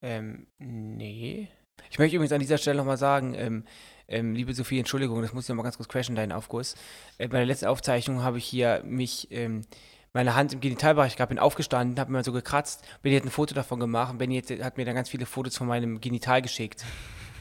Ähm, 0.00 0.46
nee. 0.58 1.48
Ich 1.90 1.98
möchte 1.98 2.16
übrigens 2.16 2.32
an 2.32 2.40
dieser 2.40 2.58
Stelle 2.58 2.76
nochmal 2.76 2.98
sagen, 2.98 3.34
ähm, 3.34 3.64
ähm, 4.08 4.34
liebe 4.34 4.54
Sophie, 4.54 4.78
Entschuldigung, 4.78 5.20
das 5.22 5.32
muss 5.32 5.44
ich 5.44 5.48
nochmal 5.50 5.64
ganz 5.64 5.76
kurz 5.76 5.88
crashen, 5.88 6.16
deinen 6.16 6.32
Aufguss. 6.32 6.74
Äh, 7.18 7.28
bei 7.28 7.38
der 7.38 7.46
letzten 7.46 7.66
Aufzeichnung 7.66 8.22
habe 8.22 8.38
ich 8.38 8.44
hier 8.44 8.82
mich, 8.84 9.28
ähm, 9.30 9.62
meine 10.12 10.34
Hand 10.34 10.52
im 10.52 10.60
Genitalbereich 10.60 11.16
gehabt, 11.16 11.30
bin 11.30 11.38
aufgestanden, 11.38 11.98
habe 12.00 12.10
mir 12.10 12.18
mal 12.18 12.24
so 12.24 12.32
gekratzt. 12.32 12.82
Benny 13.02 13.16
hat 13.16 13.24
ein 13.24 13.30
Foto 13.30 13.54
davon 13.54 13.78
gemacht 13.80 14.12
und 14.12 14.18
Benny 14.18 14.40
hat, 14.40 14.50
hat 14.62 14.76
mir 14.76 14.84
dann 14.84 14.94
ganz 14.94 15.08
viele 15.10 15.26
Fotos 15.26 15.56
von 15.56 15.66
meinem 15.66 16.00
Genital 16.00 16.42
geschickt, 16.42 16.84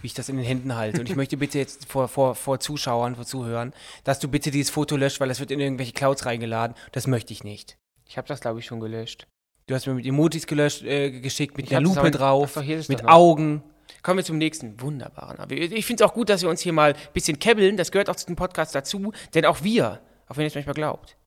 wie 0.01 0.07
ich 0.07 0.13
das 0.13 0.29
in 0.29 0.37
den 0.37 0.45
Händen 0.45 0.75
halte. 0.75 0.99
Und 0.99 1.09
ich 1.09 1.15
möchte 1.15 1.37
bitte 1.37 1.57
jetzt 1.57 1.85
vor, 1.85 2.07
vor, 2.07 2.35
vor 2.35 2.59
Zuschauern, 2.59 3.15
vor 3.15 3.25
Zuhörern, 3.25 3.73
dass 4.03 4.19
du 4.19 4.27
bitte 4.27 4.51
dieses 4.51 4.69
Foto 4.69 4.95
löscht, 4.97 5.19
weil 5.19 5.29
das 5.29 5.39
wird 5.39 5.51
in 5.51 5.59
irgendwelche 5.59 5.93
Clouds 5.93 6.25
reingeladen. 6.25 6.75
Das 6.91 7.07
möchte 7.07 7.33
ich 7.33 7.43
nicht. 7.43 7.77
Ich 8.05 8.17
habe 8.17 8.27
das, 8.27 8.41
glaube 8.41 8.59
ich, 8.59 8.65
schon 8.65 8.79
gelöscht. 8.79 9.27
Du 9.67 9.75
hast 9.75 9.85
mir 9.85 9.93
mit 9.93 10.05
Emojis 10.05 10.47
gelöscht, 10.47 10.83
äh, 10.83 11.19
geschickt, 11.19 11.57
mit 11.57 11.65
Ich 11.67 11.75
einer 11.75 11.81
Lupe 11.83 11.99
aber- 11.99 12.11
drauf, 12.11 12.53
doch, 12.53 12.63
mit. 12.63 13.05
Augen. 13.05 13.63
Kommen 14.01 14.19
wir 14.19 14.23
zum 14.25 14.37
nächsten. 14.37 14.79
Wunderbaren. 14.79 15.39
Aber 15.39 15.53
ich 15.55 15.85
finde 15.85 16.03
es 16.03 16.09
auch 16.09 16.13
gut, 16.13 16.29
dass 16.29 16.41
wir 16.41 16.49
uns 16.49 16.61
hier 16.61 16.73
mal 16.73 16.93
ein 16.93 16.99
bisschen 17.13 17.39
kebbeln. 17.39 17.75
Das 17.77 17.91
gehört 17.91 18.09
auch 18.09 18.15
zu 18.15 18.25
dem 18.27 18.35
Podcast 18.35 18.75
dazu. 18.75 19.11
Denn 19.33 19.45
auch 19.45 19.63
wir, 19.63 20.01
auch 20.27 20.37
wenn 20.37 20.43
ihr 20.43 20.47
es 20.47 20.55
manchmal 20.55 20.75
glaubt, 20.75 21.17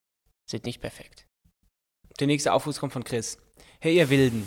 sind 0.46 0.64
nicht 0.64 0.80
perfekt. 0.80 1.26
Der 2.20 2.26
nächste 2.26 2.52
Aufruf 2.52 2.78
kommt 2.78 2.92
von 2.92 3.02
Chris. 3.02 3.38
Hey 3.78 3.96
ihr 3.96 4.10
Wilden, 4.10 4.46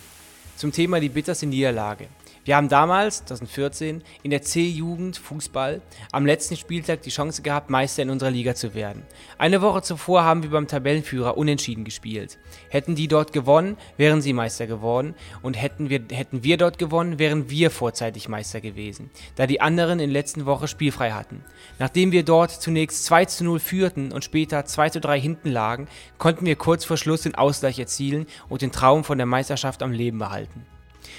zum 0.58 0.72
Thema 0.72 1.00
die 1.00 1.10
bitterste 1.10 1.48
Niederlage. 1.48 2.08
Wir 2.46 2.58
haben 2.58 2.68
damals, 2.68 3.20
2014, 3.20 4.04
in 4.22 4.32
der 4.32 4.42
C-Jugend 4.42 5.16
Fußball 5.16 5.82
am 6.12 6.26
letzten 6.26 6.58
Spieltag 6.58 7.02
die 7.02 7.10
Chance 7.10 7.42
gehabt, 7.42 7.70
Meister 7.70 8.04
in 8.04 8.10
unserer 8.10 8.32
Liga 8.32 8.54
zu 8.54 8.74
werden. 8.74 9.04
Eine 9.38 9.62
Woche 9.62 9.82
zuvor 9.82 10.26
haben 10.26 10.44
wir 10.44 10.50
beim 10.50 10.68
Tabellenführer 10.68 11.38
unentschieden 11.38 11.86
gespielt. 11.86 12.38
Hätten 12.68 12.96
die 12.96 13.08
dort 13.08 13.32
gewonnen, 13.32 13.78
wären 13.96 14.22
sie 14.22 14.34
Meister 14.34 14.68
geworden 14.68 15.16
und 15.42 15.54
hätten 15.54 15.90
wir, 15.90 16.02
hätten 16.12 16.44
wir 16.44 16.58
dort 16.58 16.78
gewonnen, 16.78 17.18
wären 17.18 17.50
wir 17.50 17.72
vorzeitig 17.72 18.28
Meister 18.28 18.60
gewesen, 18.60 19.10
da 19.36 19.48
die 19.48 19.62
anderen 19.62 20.02
in 20.02 20.10
der 20.10 20.22
letzten 20.22 20.46
Woche 20.46 20.68
spielfrei 20.68 21.12
hatten. 21.12 21.46
Nachdem 21.80 22.12
wir 22.12 22.24
dort 22.24 22.52
zunächst 22.52 23.06
2 23.06 23.24
zu 23.24 23.46
0 23.46 23.60
führten 23.62 24.12
und 24.12 24.26
später 24.26 24.66
2 24.66 24.90
zu 24.90 25.00
3 25.00 25.18
hinten 25.18 25.50
lagen, 25.50 25.88
konnten 26.18 26.46
wir 26.46 26.58
kurz 26.58 26.84
vor 26.84 26.98
Schluss 26.98 27.22
den 27.22 27.36
Ausgleich 27.36 27.80
erzielen 27.80 28.28
und 28.50 28.62
den 28.62 28.74
Traum 28.74 29.06
von 29.06 29.18
der 29.18 29.28
Meisterschaft 29.28 29.82
am 29.82 29.94
Leben 29.94 30.20
behalten. 30.20 30.66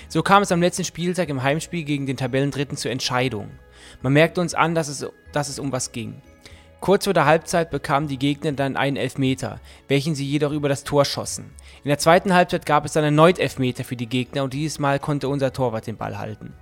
So 0.08 0.22
kam 0.22 0.42
es 0.42 0.52
am 0.52 0.60
letzten 0.60 0.84
Spieltag 0.84 1.28
im 1.28 1.42
Heimspiel 1.42 1.84
gegen 1.84 2.06
den 2.06 2.16
Tabellendritten 2.16 2.76
zur 2.76 2.90
Entscheidung. 2.90 3.50
Man 4.02 4.12
merkte 4.12 4.40
uns 4.40 4.54
an, 4.54 4.74
dass 4.74 4.88
es, 4.88 5.06
dass 5.32 5.48
es 5.48 5.58
um 5.58 5.72
was 5.72 5.92
ging. 5.92 6.20
Kurz 6.80 7.04
vor 7.04 7.14
der 7.14 7.24
Halbzeit 7.24 7.70
bekamen 7.70 8.08
die 8.08 8.18
Gegner 8.18 8.52
dann 8.52 8.76
einen 8.76 8.96
Elfmeter, 8.96 9.58
welchen 9.88 10.14
sie 10.14 10.26
jedoch 10.26 10.52
über 10.52 10.68
das 10.68 10.84
Tor 10.84 11.06
schossen. 11.06 11.46
In 11.82 11.88
der 11.88 11.98
zweiten 11.98 12.34
Halbzeit 12.34 12.66
gab 12.66 12.84
es 12.84 12.92
dann 12.92 13.04
erneut 13.04 13.38
Elfmeter 13.38 13.84
für 13.84 13.96
die 13.96 14.06
Gegner 14.06 14.44
und 14.44 14.52
dieses 14.52 14.78
Mal 14.78 14.98
konnte 14.98 15.28
unser 15.28 15.52
Torwart 15.52 15.86
den 15.86 15.96
Ball 15.96 16.18
halten. 16.18 16.52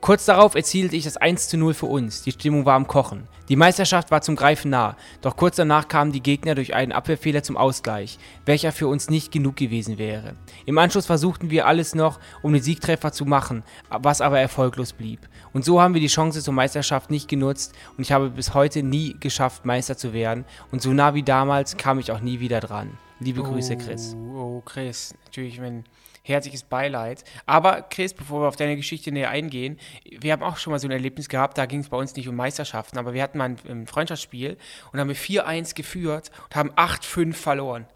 Kurz 0.00 0.26
darauf 0.26 0.54
erzielte 0.54 0.94
ich 0.94 1.04
das 1.04 1.16
1 1.16 1.48
zu 1.48 1.58
0 1.58 1.74
für 1.74 1.86
uns. 1.86 2.22
Die 2.22 2.32
Stimmung 2.32 2.64
war 2.64 2.74
am 2.74 2.86
Kochen. 2.86 3.26
Die 3.48 3.56
Meisterschaft 3.56 4.10
war 4.10 4.20
zum 4.20 4.36
Greifen 4.36 4.70
nah, 4.70 4.96
doch 5.22 5.34
kurz 5.34 5.56
danach 5.56 5.88
kamen 5.88 6.12
die 6.12 6.22
Gegner 6.22 6.54
durch 6.54 6.74
einen 6.74 6.92
Abwehrfehler 6.92 7.42
zum 7.42 7.56
Ausgleich, 7.56 8.18
welcher 8.44 8.72
für 8.72 8.88
uns 8.88 9.08
nicht 9.08 9.32
genug 9.32 9.56
gewesen 9.56 9.96
wäre. 9.96 10.36
Im 10.66 10.76
Anschluss 10.76 11.06
versuchten 11.06 11.50
wir 11.50 11.66
alles 11.66 11.94
noch, 11.94 12.20
um 12.42 12.52
den 12.52 12.62
Siegtreffer 12.62 13.10
zu 13.10 13.24
machen, 13.24 13.64
was 13.88 14.20
aber 14.20 14.38
erfolglos 14.38 14.92
blieb. 14.92 15.20
Und 15.54 15.64
so 15.64 15.80
haben 15.80 15.94
wir 15.94 16.00
die 16.02 16.08
Chance 16.08 16.42
zur 16.42 16.52
Meisterschaft 16.52 17.10
nicht 17.10 17.26
genutzt 17.26 17.74
und 17.96 18.02
ich 18.02 18.12
habe 18.12 18.28
bis 18.28 18.52
heute 18.52 18.82
nie 18.82 19.16
geschafft, 19.18 19.64
Meister 19.64 19.96
zu 19.96 20.12
werden. 20.12 20.44
Und 20.70 20.82
so 20.82 20.92
nah 20.92 21.14
wie 21.14 21.22
damals 21.22 21.78
kam 21.78 21.98
ich 21.98 22.12
auch 22.12 22.20
nie 22.20 22.40
wieder 22.40 22.60
dran. 22.60 22.98
Liebe 23.20 23.42
Grüße, 23.42 23.76
Chris. 23.78 24.14
Oh, 24.14 24.58
oh, 24.58 24.62
Chris. 24.64 25.14
Natürlich 25.24 25.58
mein 25.58 25.84
herzliches 26.28 26.62
Beileid. 26.62 27.24
Aber 27.46 27.82
Chris, 27.82 28.14
bevor 28.14 28.42
wir 28.42 28.48
auf 28.48 28.56
deine 28.56 28.76
Geschichte 28.76 29.10
näher 29.12 29.30
eingehen, 29.30 29.78
wir 30.04 30.32
haben 30.32 30.42
auch 30.42 30.56
schon 30.56 30.70
mal 30.72 30.78
so 30.78 30.86
ein 30.88 30.92
Erlebnis 30.92 31.28
gehabt, 31.28 31.58
da 31.58 31.66
ging 31.66 31.80
es 31.80 31.88
bei 31.88 31.96
uns 31.96 32.14
nicht 32.16 32.28
um 32.28 32.36
Meisterschaften, 32.36 32.98
aber 32.98 33.14
wir 33.14 33.22
hatten 33.22 33.38
mal 33.38 33.50
ein, 33.50 33.58
ein 33.68 33.86
Freundschaftsspiel 33.86 34.56
und 34.92 35.00
haben 35.00 35.08
wir 35.08 35.16
4-1 35.16 35.74
geführt 35.74 36.30
und 36.44 36.56
haben 36.56 36.70
8-5 36.72 37.34
verloren. 37.34 37.86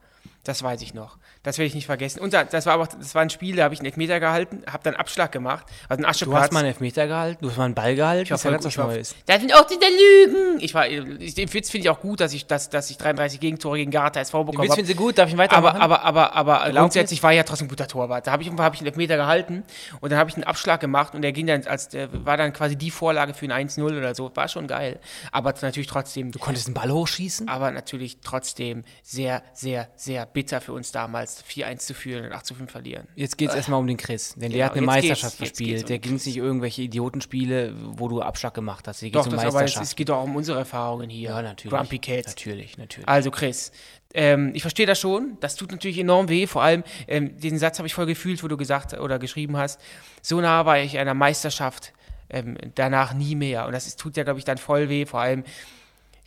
Das 0.44 0.62
weiß 0.62 0.82
ich 0.82 0.92
noch. 0.92 1.18
Das 1.44 1.58
werde 1.58 1.68
ich 1.68 1.74
nicht 1.74 1.86
vergessen. 1.86 2.18
Und 2.20 2.34
da- 2.34 2.42
das 2.42 2.66
war 2.66 2.74
aber 2.74 2.86
das 2.88 3.14
war 3.14 3.22
ein 3.22 3.30
Spiel, 3.30 3.54
da 3.56 3.62
habe 3.64 3.74
ich 3.74 3.80
einen 3.80 3.86
Elfmeter 3.86 4.18
gehalten, 4.18 4.62
habe 4.66 4.82
dann 4.82 4.94
einen 4.94 5.00
Abschlag 5.00 5.30
gemacht, 5.30 5.66
also 5.88 6.04
einen 6.04 6.12
Du 6.20 6.34
hast 6.36 6.52
mal 6.52 6.60
einen 6.60 6.68
Elfmeter 6.68 7.06
gehalten, 7.06 7.38
du 7.44 7.50
hast 7.50 7.56
mal 7.58 7.64
einen 7.66 7.74
Ball 7.74 7.94
gehalten, 7.94 8.24
Ich 8.24 8.30
war 8.30 8.34
das 8.36 8.44
ist 8.44 8.60
voll 8.62 8.70
ich 8.70 8.78
war- 8.78 8.86
Neues. 8.88 9.14
Das 9.26 9.40
sind 9.40 9.54
auch 9.54 9.66
die 9.66 9.78
der 9.78 9.88
Lügen. 9.90 10.60
Ich 10.60 10.74
war, 10.74 10.88
ich, 10.88 11.34
den 11.34 11.52
Witz 11.52 11.70
finde 11.70 11.86
ich 11.86 11.90
auch 11.90 12.00
gut, 12.00 12.20
dass 12.20 12.32
ich, 12.32 12.46
dass, 12.46 12.70
dass 12.70 12.90
ich 12.90 12.98
33 12.98 13.38
Gegentore 13.38 13.76
gegen 13.78 13.90
Garta 13.92 14.20
SV 14.20 14.38
Den 14.38 14.46
bekommen 14.46 14.62
Witz 14.64 14.70
habe. 14.72 14.76
finden 14.78 14.88
Sie 14.88 14.94
gut, 14.94 15.18
darf 15.18 15.28
ich 15.28 15.34
ihn 15.34 15.40
Aber, 15.40 15.44
weitermachen? 15.52 15.80
aber, 15.80 16.02
aber, 16.02 16.32
aber 16.34 16.54
Erlaubt 16.56 16.76
grundsätzlich 16.76 17.22
war 17.22 17.30
ich 17.32 17.36
ja 17.36 17.44
trotzdem 17.44 17.66
ein 17.66 17.70
guter 17.70 17.86
Torwart. 17.86 18.26
Da 18.26 18.32
habe 18.32 18.42
ich, 18.42 18.50
hab 18.50 18.74
ich 18.74 18.80
einen 18.80 18.88
Elfmeter 18.88 19.16
gehalten 19.16 19.62
und 20.00 20.10
dann 20.10 20.18
habe 20.18 20.28
ich 20.30 20.34
einen 20.36 20.44
Abschlag 20.44 20.80
gemacht 20.80 21.14
und 21.14 21.22
der 21.22 21.30
ging 21.32 21.46
dann, 21.46 21.64
als 21.68 21.88
der 21.88 22.08
war 22.26 22.36
dann 22.36 22.52
quasi 22.52 22.74
die 22.76 22.90
Vorlage 22.90 23.34
für 23.34 23.46
ein 23.46 23.68
1-0 23.68 23.96
oder 23.96 24.14
so. 24.16 24.30
War 24.34 24.48
schon 24.48 24.66
geil. 24.66 24.98
Aber 25.30 25.54
natürlich 25.62 25.86
trotzdem, 25.88 26.32
du 26.32 26.38
konntest 26.40 26.66
den 26.66 26.74
Ball 26.74 26.90
hochschießen? 26.90 27.48
aber 27.48 27.70
natürlich 27.70 28.18
trotzdem 28.22 28.82
sehr, 29.04 29.42
sehr, 29.54 29.88
sehr 29.96 30.26
bitter 30.32 30.60
für 30.60 30.72
uns 30.72 30.92
damals, 30.92 31.44
4-1 31.44 31.78
zu 31.78 31.94
führen 31.94 32.24
und 32.26 32.32
8 32.32 32.46
zu 32.46 32.54
5 32.54 32.70
verlieren. 32.70 33.06
Jetzt 33.14 33.38
geht 33.38 33.50
es 33.50 33.54
erstmal 33.54 33.80
um 33.80 33.86
den 33.86 33.96
Chris, 33.96 34.34
denn 34.34 34.50
Genau, 34.50 34.54
der 34.56 34.66
hat 34.66 34.72
eine 34.72 34.86
Meisterschaft 34.86 35.38
geht's 35.38 35.50
gespielt. 35.58 35.82
um 35.82 35.88
der 35.88 35.98
den 35.98 36.02
ging 36.02 36.14
es 36.16 36.26
nicht 36.26 36.36
irgendwelche 36.36 36.82
Idiotenspiele, 36.82 37.74
wo 37.98 38.08
du 38.08 38.20
Abschlag 38.22 38.54
gemacht 38.54 38.88
hast. 38.88 39.00
Hier 39.00 39.08
geht 39.10 39.16
Doch, 39.16 39.22
es 39.22 39.26
um 39.28 39.32
das, 39.32 39.40
aber 39.40 39.48
es, 39.48 39.54
Meisterschaft. 39.54 39.86
es 39.86 39.96
geht 39.96 40.08
doch 40.08 40.16
auch 40.18 40.24
um 40.24 40.36
unsere 40.36 40.58
Erfahrungen 40.58 41.10
hier. 41.10 41.30
ja, 41.30 41.42
natürlich. 41.42 41.76
Grumpy 41.76 41.98
Cats. 41.98 42.28
Natürlich, 42.28 42.78
natürlich. 42.78 43.08
Also 43.08 43.30
Chris, 43.30 43.72
ähm, 44.14 44.52
ich 44.54 44.62
verstehe 44.62 44.86
das 44.86 44.98
schon. 45.00 45.36
Das 45.40 45.56
tut 45.56 45.70
natürlich 45.70 45.98
enorm 45.98 46.28
weh. 46.28 46.46
Vor 46.46 46.62
allem 46.62 46.84
ähm, 47.08 47.36
diesen 47.38 47.58
Satz 47.58 47.78
habe 47.78 47.86
ich 47.86 47.94
voll 47.94 48.06
gefühlt, 48.06 48.42
wo 48.42 48.48
du 48.48 48.56
gesagt 48.56 48.94
oder 48.98 49.18
geschrieben 49.18 49.56
hast. 49.56 49.80
So 50.20 50.40
nah 50.40 50.66
war 50.66 50.78
ich 50.78 50.98
einer 50.98 51.14
Meisterschaft. 51.14 51.92
Ähm, 52.28 52.56
danach 52.74 53.12
nie 53.12 53.34
mehr. 53.34 53.66
Und 53.66 53.72
das 53.72 53.86
ist, 53.86 54.00
tut 54.00 54.16
ja, 54.16 54.24
glaube 54.24 54.38
ich, 54.38 54.44
dann 54.46 54.56
voll 54.58 54.88
weh. 54.88 55.04
Vor 55.04 55.20
allem, 55.20 55.44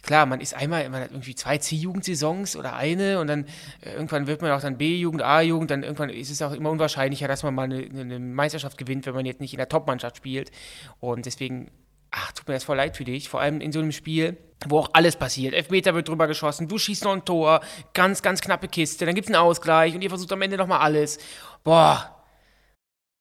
klar, 0.05 0.25
man 0.25 0.39
ist 0.39 0.53
einmal, 0.53 0.87
man 0.89 1.01
hat 1.01 1.11
irgendwie 1.11 1.35
zwei 1.35 1.57
C-Jugendsaisons 1.57 2.55
oder 2.55 2.75
eine 2.75 3.19
und 3.19 3.27
dann 3.27 3.45
äh, 3.81 3.93
irgendwann 3.93 4.27
wird 4.27 4.41
man 4.41 4.51
auch 4.51 4.61
dann 4.61 4.77
B-Jugend, 4.77 5.21
A-Jugend, 5.21 5.71
dann 5.71 5.83
irgendwann 5.83 6.09
ist 6.09 6.29
es 6.29 6.41
auch 6.41 6.53
immer 6.53 6.69
unwahrscheinlicher, 6.69 7.27
dass 7.27 7.43
man 7.43 7.53
mal 7.53 7.63
eine, 7.63 7.87
eine 7.99 8.19
Meisterschaft 8.19 8.77
gewinnt, 8.77 9.05
wenn 9.05 9.15
man 9.15 9.25
jetzt 9.25 9.41
nicht 9.41 9.53
in 9.53 9.57
der 9.57 9.69
Top-Mannschaft 9.69 10.17
spielt. 10.17 10.51
Und 10.99 11.25
deswegen 11.25 11.71
ach, 12.15 12.31
tut 12.31 12.47
mir 12.47 12.53
das 12.53 12.63
voll 12.63 12.77
leid 12.77 12.95
für 12.95 13.03
dich, 13.03 13.27
vor 13.27 13.41
allem 13.41 13.59
in 13.59 13.71
so 13.71 13.79
einem 13.79 13.91
Spiel, 13.91 14.37
wo 14.67 14.79
auch 14.79 14.89
alles 14.93 15.17
passiert. 15.17 15.53
Elfmeter 15.53 15.93
wird 15.93 16.07
drüber 16.07 16.27
geschossen, 16.27 16.67
du 16.67 16.77
schießt 16.77 17.03
noch 17.03 17.13
ein 17.13 17.25
Tor, 17.25 17.59
ganz, 17.93 18.21
ganz 18.21 18.41
knappe 18.41 18.67
Kiste, 18.67 19.05
dann 19.05 19.15
gibt 19.15 19.27
es 19.27 19.35
einen 19.35 19.43
Ausgleich 19.43 19.93
und 19.95 20.01
ihr 20.01 20.09
versucht 20.09 20.31
am 20.31 20.41
Ende 20.41 20.57
nochmal 20.57 20.79
alles. 20.79 21.19
Boah, 21.63 22.23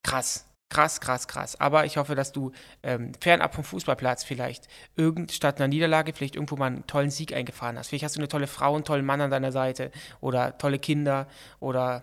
krass. 0.02 0.48
Krass, 0.70 1.00
krass, 1.00 1.28
krass. 1.28 1.60
Aber 1.60 1.84
ich 1.84 1.96
hoffe, 1.98 2.14
dass 2.14 2.32
du 2.32 2.50
ähm, 2.82 3.12
fernab 3.20 3.54
vom 3.54 3.62
Fußballplatz 3.64 4.24
vielleicht 4.24 4.66
irgend 4.96 5.30
statt 5.30 5.58
einer 5.60 5.68
Niederlage 5.68 6.12
vielleicht 6.12 6.34
irgendwo 6.34 6.56
mal 6.56 6.66
einen 6.66 6.86
tollen 6.86 7.10
Sieg 7.10 7.32
eingefahren 7.32 7.78
hast. 7.78 7.88
Vielleicht 7.88 8.04
hast 8.04 8.16
du 8.16 8.20
eine 8.20 8.28
tolle 8.28 8.46
Frau, 8.46 8.74
einen 8.74 8.84
tollen 8.84 9.04
Mann 9.04 9.20
an 9.20 9.30
deiner 9.30 9.52
Seite 9.52 9.90
oder 10.20 10.58
tolle 10.58 10.78
Kinder 10.78 11.28
oder 11.60 12.02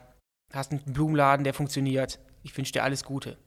hast 0.54 0.72
einen 0.72 0.82
Blumenladen, 0.86 1.44
der 1.44 1.54
funktioniert. 1.54 2.20
Ich 2.44 2.56
wünsche 2.58 2.72
dir 2.72 2.84
alles 2.84 3.04
Gute. 3.04 3.38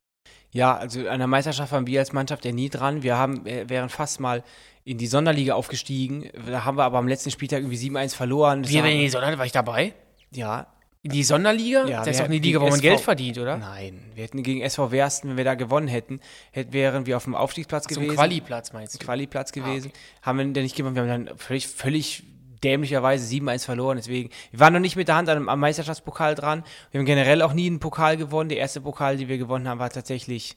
Ja, 0.51 0.77
also 0.77 1.09
an 1.09 1.19
der 1.19 1.27
Meisterschaft 1.27 1.73
waren 1.73 1.87
wir 1.87 2.01
als 2.01 2.13
Mannschaft 2.13 2.45
ja 2.45 2.53
nie 2.53 2.69
dran. 2.69 3.03
Wir 3.03 3.17
haben, 3.17 3.45
äh, 3.47 3.69
wären 3.69 3.89
fast 3.89 4.21
mal 4.21 4.43
in 4.85 4.99
die 4.99 5.07
Sonderliga 5.07 5.55
aufgestiegen. 5.55 6.31
Da 6.47 6.65
haben 6.65 6.77
wir 6.77 6.85
aber 6.85 6.99
am 6.99 7.09
letzten 7.09 7.31
Spieltag 7.31 7.61
irgendwie 7.61 7.77
7-1 7.77 8.15
verloren. 8.15 8.63
Das 8.63 8.71
Wir 8.73 8.83
war- 8.83 8.91
in 8.91 8.99
die 9.01 9.09
Sonderliga, 9.09 9.39
war 9.39 9.47
ich 9.47 9.53
dabei? 9.53 9.95
ja, 10.31 10.67
In 11.05 11.11
die 11.11 11.23
Sonderliga? 11.23 11.85
Ja, 11.87 11.99
das 11.99 12.09
ist 12.09 12.21
doch 12.21 12.25
eine 12.25 12.39
Liga, 12.39 12.59
wo 12.61 12.65
man 12.65 12.73
SV 12.73 12.83
Geld 12.83 13.01
verdient, 13.01 13.37
oder? 13.39 13.59
nein. 13.59 14.11
Wir 14.15 14.25
hätten 14.25 14.43
gegen 14.43 14.63
SV 14.63 14.91
Wersten, 14.91 15.29
wenn 15.29 15.37
wir 15.37 15.45
da 15.45 15.55
gewonnen 15.55 15.87
hätten, 15.87 16.19
hätten 16.51 16.73
wären 16.73 17.05
wir 17.05 17.19
auf 17.19 17.25
dem 17.25 17.35
Aufstiegsplatz 17.35 17.85
Zum 17.85 18.03
gewesen. 18.05 18.17
Quali-Platz 18.17 18.73
meinst 18.73 18.95
du? 18.95 19.05
Quali-Platz 19.05 19.53
gewesen. 19.53 19.93
Haben 20.23 20.39
wir 20.39 20.45
denn 20.47 20.63
nicht 20.63 20.75
gewonnen. 20.77 20.95
Wir 20.97 21.03
haben 21.03 21.27
dann 21.27 21.37
völlig, 21.39 21.69
völlig 21.69 22.23
dämlicherweise 22.63 23.27
7-1 23.37 23.67
verloren. 23.67 23.99
Deswegen, 23.99 24.31
wir 24.51 24.61
waren 24.61 24.73
noch 24.73 24.81
nicht 24.81 24.97
mit 24.97 25.09
der 25.09 25.17
Hand 25.17 25.29
am, 25.29 25.51
am 25.51 25.61
Meisterschaftspokal 25.61 26.35
dran. 26.35 26.65
Wir 26.91 27.01
haben 27.01 27.05
generell 27.05 27.43
auch 27.43 27.53
nie 27.53 27.67
einen 27.67 27.81
Pokal 27.81 28.17
gewonnen. 28.17 28.49
Der 28.49 28.57
erste 28.57 28.81
Pokal, 28.81 29.19
den 29.19 29.29
wir 29.29 29.37
gewonnen 29.37 29.69
haben, 29.69 29.79
war 29.81 29.91
tatsächlich, 29.91 30.57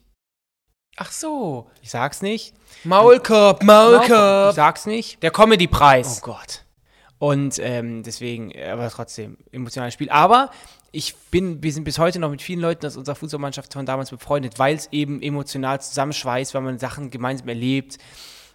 Ach 0.96 1.12
so. 1.12 1.70
ich 1.82 1.90
sag's 1.92 2.22
nicht. 2.22 2.54
Maulkorb, 2.86 3.62
Ich 3.62 3.68
Maulkorb. 3.68 4.56
sag's 4.56 4.86
nicht. 4.86 5.22
Der 5.22 5.32
Comedy-Preis. 5.32 6.22
Oh 6.24 6.26
Gott. 6.28 6.64
Und 7.20 7.60
ähm, 7.60 8.04
deswegen, 8.04 8.52
äh, 8.52 8.70
aber 8.70 8.90
trotzdem, 8.90 9.38
emotionales 9.52 9.94
Spiel. 9.94 10.10
Aber 10.10 10.52
ich 10.92 11.16
bin, 11.32 11.64
wir 11.64 11.74
sind 11.74 11.84
bis 11.84 12.00
heute 12.00 12.20
noch 12.20 12.30
mit 12.30 12.42
vielen 12.42 12.60
Leuten 12.60 12.86
aus 12.86 12.98
unserer 12.98 13.16
Fußballmannschaft 13.16 13.74
von 13.74 13.86
damals 13.86 14.10
befreundet, 14.10 14.60
weil 14.60 14.76
es 14.76 14.88
eben 14.92 15.22
emotional 15.22 15.82
zusammenschweißt, 15.82 16.54
weil 16.54 16.62
man 16.62 16.80
Sachen 16.80 17.10
gemeinsam 17.10 17.50
erlebt. 17.50 17.98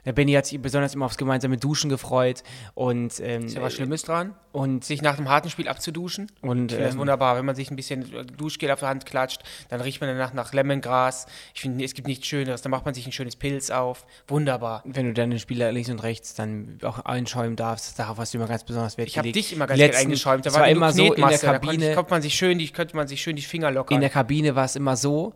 Der 0.04 0.12
Benny 0.12 0.32
hat 0.32 0.46
sich 0.46 0.60
besonders 0.60 0.94
immer 0.94 1.04
aufs 1.06 1.16
gemeinsame 1.16 1.56
Duschen 1.58 1.88
gefreut 1.88 2.42
und 2.74 3.20
ähm, 3.20 3.46
Ist 3.46 3.54
ja 3.54 3.62
was 3.62 3.74
Schlimmes 3.74 4.02
dran, 4.02 4.34
und 4.50 4.84
sich 4.84 5.00
nach 5.00 5.16
einem 5.16 5.28
harten 5.28 5.48
Spiel 5.48 5.68
abzuduschen. 5.68 6.26
und 6.40 6.66
Ich 6.66 6.72
finde 6.72 6.84
das 6.86 6.94
ähm, 6.94 7.00
wunderbar, 7.00 7.36
wenn 7.36 7.44
man 7.44 7.54
sich 7.54 7.70
ein 7.70 7.76
bisschen 7.76 8.04
Duschgel 8.36 8.70
auf 8.72 8.80
der 8.80 8.88
Hand 8.88 9.06
klatscht, 9.06 9.42
dann 9.68 9.80
riecht 9.80 10.00
man 10.00 10.10
danach 10.10 10.32
nach 10.32 10.52
Lemongras. 10.52 11.26
Ich 11.54 11.60
finde, 11.60 11.84
es 11.84 11.94
gibt 11.94 12.08
nichts 12.08 12.26
Schöneres. 12.26 12.62
Dann 12.62 12.70
macht 12.70 12.84
man 12.84 12.94
sich 12.94 13.06
ein 13.06 13.12
schönes 13.12 13.36
Pilz 13.36 13.70
auf. 13.70 14.04
Wunderbar. 14.26 14.82
wenn 14.84 15.06
du 15.06 15.12
dann 15.14 15.30
den 15.30 15.38
Spieler 15.38 15.70
links 15.70 15.88
und 15.88 16.02
rechts 16.02 16.34
dann 16.34 16.78
auch 16.82 16.98
einschäumen 17.04 17.54
darfst, 17.54 17.96
darauf 17.98 18.18
hast 18.18 18.34
du 18.34 18.38
immer 18.38 18.48
ganz 18.48 18.64
besonders 18.64 18.98
Wert 18.98 19.06
Ich 19.08 19.18
habe 19.18 19.30
dich 19.30 19.52
immer 19.52 19.68
ganz 19.68 19.78
letzten- 19.78 20.02
eingeschäumt. 20.06 20.44
Da 20.46 20.52
war 20.54 20.66
immer 20.68 20.92
so 20.92 21.12
in 21.12 21.20
der 21.28 21.38
da 21.38 21.52
Kabine. 21.58 21.90
ich- 21.90 21.94
konnte 21.94 22.10
man 22.10 22.22
sich 22.22 22.34
schön, 22.34 22.58
die, 22.58 22.68
könnte 22.70 22.96
man 22.96 23.06
sich 23.06 23.22
schön 23.22 23.36
die 23.36 23.42
Finger 23.42 23.70
lockern. 23.70 23.94
In 23.94 24.00
der 24.00 24.10
Kabine 24.10 24.56
war 24.56 24.64
es 24.64 24.74
immer 24.74 24.96
so, 24.96 25.34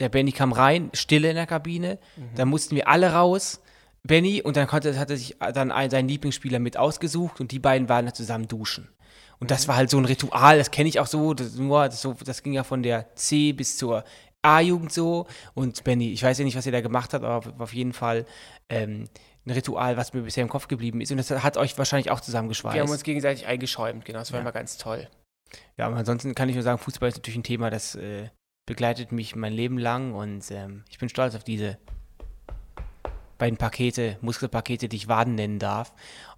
der 0.00 0.08
Benny 0.08 0.32
kam 0.32 0.52
rein, 0.52 0.90
Stille 0.94 1.28
in 1.30 1.36
der 1.36 1.46
Kabine, 1.46 1.98
Mhm. 2.16 2.22
dann 2.34 2.48
mussten 2.48 2.74
wir 2.74 2.88
alle 2.88 3.12
raus, 3.12 3.60
Benny, 4.06 4.42
und 4.42 4.56
dann 4.56 4.66
konnte, 4.66 4.98
hat 4.98 5.10
er 5.10 5.16
sich 5.16 5.36
dann 5.38 5.72
ein, 5.72 5.90
seinen 5.90 6.08
Lieblingsspieler 6.08 6.58
mit 6.58 6.76
ausgesucht 6.76 7.40
und 7.40 7.52
die 7.52 7.58
beiden 7.58 7.88
waren 7.88 8.04
dann 8.06 8.14
zusammen 8.14 8.46
duschen. 8.48 8.88
Und 9.38 9.46
Mhm. 9.46 9.48
das 9.48 9.66
war 9.68 9.76
halt 9.76 9.90
so 9.90 9.98
ein 9.98 10.04
Ritual, 10.04 10.58
das 10.58 10.70
kenne 10.70 10.88
ich 10.88 11.00
auch 11.00 11.06
so, 11.06 11.32
das, 11.34 11.54
nur, 11.54 11.84
das, 11.86 12.02
so, 12.02 12.14
das 12.24 12.42
ging 12.42 12.52
ja 12.52 12.64
von 12.64 12.82
der 12.82 13.14
C 13.16 13.52
bis 13.52 13.76
zur 13.78 14.04
A-Jugend 14.42 14.92
so. 14.92 15.26
Und 15.54 15.82
Benny, 15.84 16.12
ich 16.12 16.22
weiß 16.22 16.38
ja 16.38 16.44
nicht, 16.44 16.56
was 16.56 16.66
ihr 16.66 16.72
da 16.72 16.82
gemacht 16.82 17.14
habt, 17.14 17.24
aber 17.24 17.54
auf 17.58 17.72
jeden 17.72 17.94
Fall 17.94 18.26
ähm, 18.68 19.08
ein 19.46 19.50
Ritual, 19.50 19.96
was 19.96 20.12
mir 20.12 20.22
bisher 20.22 20.42
im 20.42 20.48
Kopf 20.50 20.68
geblieben 20.68 21.00
ist. 21.00 21.10
Und 21.10 21.16
das 21.16 21.30
hat 21.30 21.56
euch 21.56 21.76
wahrscheinlich 21.78 22.10
auch 22.10 22.20
zusammengeschweißt. 22.20 22.74
wir 22.74 22.82
haben 22.82 22.90
uns 22.90 23.02
gegenseitig 23.04 23.46
eingeschäumt, 23.46 24.04
genau. 24.04 24.18
Das 24.18 24.32
war 24.32 24.38
Ja. 24.38 24.42
immer 24.42 24.52
ganz 24.52 24.76
toll. 24.76 25.08
Ja, 25.78 25.86
aber 25.86 25.96
ansonsten 25.96 26.34
kann 26.34 26.48
ich 26.50 26.54
nur 26.56 26.62
sagen, 26.62 26.78
Fußball 26.78 27.08
ist 27.08 27.16
natürlich 27.16 27.38
ein 27.38 27.42
Thema, 27.42 27.70
das 27.70 27.94
äh, 27.94 28.28
begleitet 28.66 29.12
mich 29.12 29.34
mein 29.36 29.52
Leben 29.52 29.78
lang 29.78 30.12
und 30.14 30.50
ähm, 30.50 30.84
ich 30.90 30.98
bin 30.98 31.08
stolz 31.08 31.34
auf 31.34 31.44
diese 31.44 31.78
beiden 33.38 33.56
Pakete, 33.56 34.16
Muskelpakete, 34.20 34.88
die 34.88 34.96
ich 34.96 35.08
Waden 35.08 35.34
nennen 35.34 35.58
darf. 35.58 35.92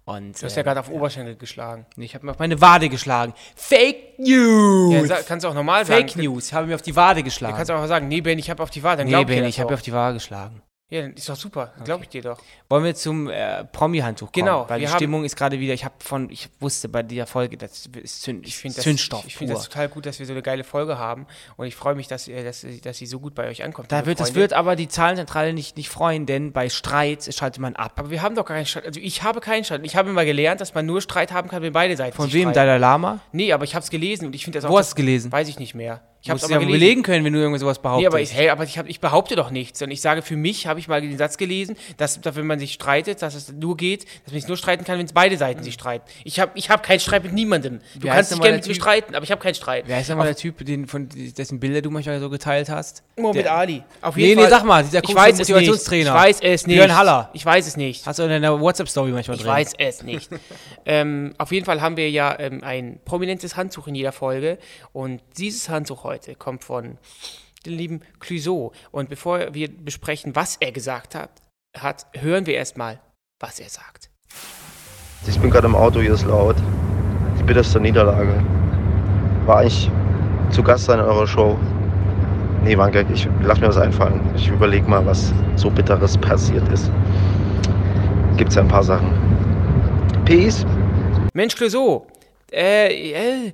Und 0.05 0.41
Du 0.41 0.45
hast 0.45 0.55
ja 0.55 0.61
äh, 0.61 0.63
gerade 0.63 0.79
auf 0.79 0.89
Oberschenkel 0.89 1.35
geschlagen. 1.35 1.85
ich 1.97 2.15
habe 2.15 2.25
mir 2.25 2.31
auf 2.31 2.39
meine 2.39 2.61
Wade 2.61 2.87
geschlagen. 2.87 3.33
Fake 3.55 4.17
News! 4.17 5.09
Ja, 5.09 5.17
kannst 5.27 5.43
du 5.43 5.49
auch 5.49 5.53
normal 5.53 5.85
Fake 5.85 6.11
sagen. 6.11 6.21
News, 6.23 6.53
habe 6.53 6.67
mir 6.67 6.75
auf 6.75 6.81
die 6.81 6.95
Wade 6.95 7.19
Du 7.19 7.25
geschlagen. 7.25 7.57
kannst 7.57 7.69
auch 7.71 7.85
sagen, 7.87 8.07
nee, 8.07 8.21
Ben, 8.21 8.39
ich 8.39 8.49
habe 8.49 8.63
auf 8.63 8.69
die 8.69 8.83
Wahl, 8.83 8.95
dann 8.95 9.07
nee, 9.07 9.11
glaub 9.11 9.29
ich 9.29 9.37
ich 9.37 9.59
habe 9.59 9.73
auf 9.73 9.81
die 9.81 9.91
Wade 9.91 10.13
geschlagen. 10.13 10.61
Ja, 10.89 11.01
ist 11.01 11.27
doch 11.27 11.35
super. 11.35 11.73
Glaube 11.83 12.03
ich 12.05 12.09
dir 12.09 12.21
doch. 12.21 12.39
Wollen 12.69 12.85
wir 12.85 12.95
zum 12.95 13.29
äh, 13.29 13.65
Promi-Handtuch 13.65 14.31
kommen? 14.31 14.45
Genau, 14.45 14.69
Weil 14.69 14.79
die 14.79 14.87
Stimmung 14.87 15.25
ist 15.25 15.35
gerade 15.35 15.59
wieder, 15.59 15.73
ich 15.73 15.83
habe 15.83 15.95
von, 15.99 16.29
ich 16.29 16.47
wusste 16.61 16.87
bei 16.87 17.03
dieser 17.03 17.27
Folge, 17.27 17.57
das 17.57 17.89
ist 18.01 18.21
Zünd, 18.21 18.47
Ich 18.47 18.55
finde 18.55 18.77
das, 18.77 18.85
Zündstoff 18.85 19.25
ich 19.27 19.35
finde 19.35 19.55
das 19.55 19.63
total 19.67 19.89
gut, 19.89 20.05
dass 20.05 20.17
wir 20.19 20.25
so 20.25 20.31
eine 20.31 20.41
geile 20.41 20.63
Folge 20.63 20.97
haben. 20.97 21.27
Und 21.57 21.65
ich 21.67 21.75
freue 21.75 21.93
mich, 21.95 22.07
dass, 22.07 22.29
ihr- 22.29 22.41
dass, 22.41 22.65
dass 22.83 22.97
sie 22.97 23.05
so 23.05 23.19
gut 23.19 23.35
bei 23.35 23.49
euch 23.49 23.65
ankommt. 23.65 23.91
Da 23.91 24.05
wird, 24.05 24.21
das 24.21 24.33
wird 24.33 24.53
aber 24.53 24.77
die 24.77 24.87
Zahlenzentrale 24.87 25.51
nicht, 25.51 25.75
nicht 25.75 25.89
freuen, 25.89 26.25
denn 26.25 26.53
bei 26.53 26.69
Streit 26.69 27.27
schaltet 27.35 27.59
man 27.61 27.75
ab. 27.75 27.91
Aber 27.97 28.09
wir 28.09 28.21
haben 28.21 28.35
doch 28.35 28.45
keinen 28.45 28.65
Streit. 28.65 28.85
Also 28.85 29.01
ich 29.01 29.23
habe 29.23 29.41
keinen 29.41 29.65
Streit. 29.65 29.81
Ich 29.83 29.97
habe 29.97 30.09
immer 30.09 30.23
gelernt, 30.23 30.61
dass 30.61 30.73
man 30.73 30.85
nur 30.85 31.01
Streit 31.01 31.33
haben 31.33 31.49
kann, 31.49 31.61
wenn 31.63 31.73
beide 31.73 31.97
Seiten 31.97 32.15
Von 32.15 32.31
wem? 32.31 32.43
streiten. 32.43 32.53
Dalai 32.55 32.77
Lama? 32.77 33.19
Nee, 33.33 33.51
aber 33.51 33.65
ich 33.65 33.75
habe 33.75 33.83
es 33.83 33.89
gelesen 33.89 34.27
und 34.27 34.35
ich 34.35 34.45
finde 34.45 34.59
das 34.59 34.63
auch. 34.65 34.69
Wo 34.69 34.77
hast 34.77 34.91
das- 34.91 34.95
du 34.95 35.01
gelesen? 35.01 35.33
Weiß 35.33 35.49
ich 35.49 35.59
nicht 35.59 35.75
mehr. 35.75 36.01
Ich 36.35 36.43
Ich 36.43 36.43
habe 36.43 36.53
es 36.55 36.61
ja 36.63 36.67
belegen 36.69 37.03
können, 37.03 37.23
wenn 37.23 37.33
du 37.33 37.39
irgendwas 37.39 37.61
sowas 37.61 37.79
behauptest. 37.79 38.01
Nee, 38.01 38.07
aber 38.07 38.21
ich, 38.21 38.33
hey, 38.33 38.49
aber 38.49 38.63
ich, 38.63 38.77
hab, 38.77 38.87
ich 38.89 38.99
behaupte 38.99 39.35
doch 39.35 39.49
nichts. 39.49 39.81
Und 39.81 39.91
ich 39.91 40.01
sage, 40.01 40.21
für 40.21 40.35
mich 40.35 40.67
habe 40.67 40.79
ich 40.79 40.87
mal 40.87 41.01
den 41.01 41.17
Satz 41.17 41.37
gelesen, 41.37 41.77
dass, 41.97 42.19
dass 42.19 42.35
wenn 42.35 42.45
man 42.47 42.59
sich 42.59 42.73
streitet, 42.73 43.21
dass 43.21 43.33
es 43.35 43.51
nur 43.53 43.77
geht, 43.77 44.03
dass 44.25 44.33
man 44.33 44.41
sich 44.41 44.47
nur 44.47 44.57
streiten 44.57 44.83
kann, 44.83 44.97
wenn 44.99 45.05
es 45.05 45.13
beide 45.13 45.37
Seiten 45.37 45.63
sich 45.63 45.73
streiten. 45.75 46.05
Ich 46.23 46.39
habe 46.39 46.51
ich 46.55 46.69
hab 46.69 46.83
keinen 46.83 46.99
Streit 46.99 47.23
mit 47.23 47.33
niemandem. 47.33 47.79
Du 47.95 48.03
Wie 48.03 48.07
kannst 48.07 48.31
dich 48.31 48.41
gerne 48.41 48.57
mit 48.57 48.67
mir 48.67 48.75
streiten, 48.75 49.15
aber 49.15 49.23
ich 49.23 49.31
habe 49.31 49.41
keinen 49.41 49.55
Streit. 49.55 49.85
Wer 49.87 50.01
ist 50.01 50.09
nochmal 50.09 50.25
der 50.27 50.35
Typ, 50.35 50.65
den, 50.65 50.87
von 50.87 51.07
dessen 51.09 51.59
Bilder 51.59 51.81
du 51.81 51.89
manchmal 51.91 52.19
so 52.19 52.29
geteilt 52.29 52.69
hast? 52.69 53.03
Mohamed 53.17 53.45
Der- 53.45 53.53
Ali. 53.55 53.83
Auf 54.01 54.15
Nee, 54.15 54.35
nee, 54.35 54.47
sag 54.47 54.63
mal, 54.65 54.83
dieser 54.83 55.03
ich 55.03 55.15
weiß 55.15 55.33
es 55.33 55.39
nicht. 55.39 55.49
Motivationstrainer. 55.49 56.09
Ich 56.09 56.21
weiß 56.21 56.39
es 56.41 56.67
nicht. 56.67 56.75
Björn 56.75 56.95
Haller. 56.95 57.29
Ich 57.33 57.45
weiß 57.45 57.67
es 57.67 57.77
nicht. 57.77 58.05
Hast 58.05 58.19
du 58.19 58.23
in 58.23 58.29
deiner 58.29 58.59
WhatsApp-Story 58.59 59.11
manchmal 59.11 59.37
Ich 59.37 59.43
drin? 59.43 59.51
weiß 59.51 59.73
es 59.77 60.03
nicht. 60.03 60.29
ähm, 60.85 61.33
auf 61.37 61.51
jeden 61.51 61.65
Fall 61.65 61.81
haben 61.81 61.97
wir 61.97 62.09
ja 62.09 62.37
ähm, 62.39 62.63
ein 62.63 62.99
prominentes 63.05 63.55
Handtuch 63.55 63.87
in 63.87 63.95
jeder 63.95 64.11
Folge. 64.11 64.57
Und 64.93 65.21
dieses 65.37 65.69
Handtuch 65.69 66.03
heute 66.03 66.16
kommt 66.37 66.63
von 66.63 66.97
dem 67.65 67.73
lieben 67.73 68.01
Clouseau. 68.19 68.71
Und 68.91 69.09
bevor 69.09 69.53
wir 69.53 69.69
besprechen, 69.69 70.35
was 70.35 70.57
er 70.57 70.71
gesagt 70.71 71.15
hat, 71.15 71.29
hat 71.75 72.07
hören 72.13 72.45
wir 72.45 72.55
erstmal, 72.55 72.99
was 73.39 73.59
er 73.59 73.69
sagt. 73.69 74.09
Ich 75.27 75.39
bin 75.39 75.49
gerade 75.49 75.67
im 75.67 75.75
Auto, 75.75 75.99
hier 75.99 76.13
ist 76.13 76.25
laut. 76.25 76.55
Die 77.37 77.43
bitterste 77.43 77.79
Niederlage. 77.79 78.43
War 79.45 79.63
ich 79.63 79.89
zu 80.51 80.63
Gast 80.63 80.89
in 80.89 80.99
eurer 80.99 81.27
Show? 81.27 81.57
Nee, 82.63 82.77
war 82.77 82.87
ein 82.87 82.91
Gag. 82.91 83.07
Ich 83.13 83.27
lass 83.41 83.59
mir 83.59 83.67
was 83.67 83.77
einfallen. 83.77 84.19
Ich 84.35 84.47
überlege 84.49 84.87
mal, 84.89 85.05
was 85.05 85.33
so 85.55 85.69
Bitteres 85.69 86.17
passiert 86.17 86.67
ist. 86.69 86.91
Gibt's 88.37 88.55
ja 88.55 88.61
ein 88.61 88.67
paar 88.67 88.83
Sachen. 88.83 89.11
Peace. 90.25 90.65
Mensch, 91.33 91.55
Clouseau, 91.55 92.07
äh, 92.51 93.47
äh, 93.47 93.53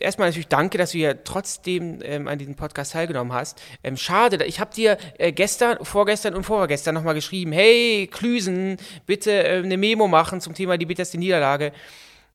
erstmal 0.00 0.28
natürlich 0.28 0.48
danke, 0.48 0.78
dass 0.78 0.92
du 0.92 0.98
ja 0.98 1.14
trotzdem 1.14 1.98
ähm, 2.02 2.26
an 2.26 2.38
diesem 2.38 2.54
Podcast 2.54 2.92
teilgenommen 2.92 3.32
hast. 3.32 3.60
Ähm, 3.84 3.96
schade, 3.96 4.42
ich 4.44 4.60
habe 4.60 4.74
dir 4.74 4.96
äh, 5.18 5.32
gestern, 5.32 5.84
vorgestern 5.84 6.34
und 6.34 6.44
vorgestern 6.44 6.94
nochmal 6.94 7.14
geschrieben, 7.14 7.52
hey, 7.52 8.08
Klüsen, 8.10 8.78
bitte 9.06 9.30
äh, 9.30 9.58
eine 9.58 9.76
Memo 9.76 10.08
machen 10.08 10.40
zum 10.40 10.54
Thema 10.54 10.78
die 10.78 10.86
bitterste 10.86 11.18
Niederlage. 11.18 11.72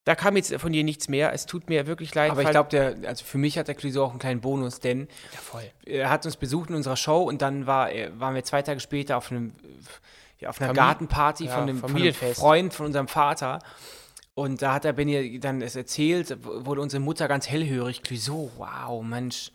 Da 0.04 0.14
kam 0.14 0.36
jetzt 0.36 0.54
von 0.58 0.72
dir 0.72 0.84
nichts 0.84 1.10
mehr. 1.10 1.34
Es 1.34 1.48
tut 1.48 1.68
mir 1.68 1.88
wirklich 1.88 2.14
leid. 2.14 2.30
Aber 2.30 2.44
ich 2.44 2.52
glaube, 2.52 2.96
also 3.08 3.26
für 3.26 3.40
mich 3.40 3.58
hat 3.58 3.68
der 3.68 3.74
Clouseau 3.74 4.04
auch 4.04 4.12
einen 4.12 4.20
kleinen 4.20 4.42
Bonus, 4.42 4.80
denn 4.80 5.08
Ja, 5.34 5.62
er 5.92 6.10
hat 6.12 6.28
uns 6.28 6.38
besucht 6.38 6.70
in 6.70 6.76
unserer 6.76 6.96
Show 6.96 7.24
und 7.24 7.42
dann 7.42 7.66
war, 7.66 7.90
waren 8.20 8.36
wir 8.36 8.44
zwei 8.44 8.62
Tage 8.62 8.80
später 8.80 9.18
auf 9.18 9.32
einem 9.32 9.54
auf 10.46 10.62
einer 10.62 10.74
Gartenparty 10.74 11.46
ja, 11.46 11.52
von, 11.52 11.64
einem, 11.64 11.80
von 11.80 11.96
einem. 11.96 12.14
Freund 12.14 12.74
von 12.74 12.86
unserem 12.86 13.08
Vater. 13.08 13.60
Und 14.38 14.62
da 14.62 14.74
hat 14.74 14.84
der 14.84 14.92
Benny 14.92 15.40
dann 15.40 15.62
es 15.62 15.78
erzählt, 15.78 16.38
wurde 16.44 16.82
unsere 16.82 17.02
Mutter 17.02 17.28
ganz 17.30 17.48
hellhörig. 17.48 18.04
Clouseau, 18.04 18.52
wow, 18.58 19.02
Mensch, 19.02 19.50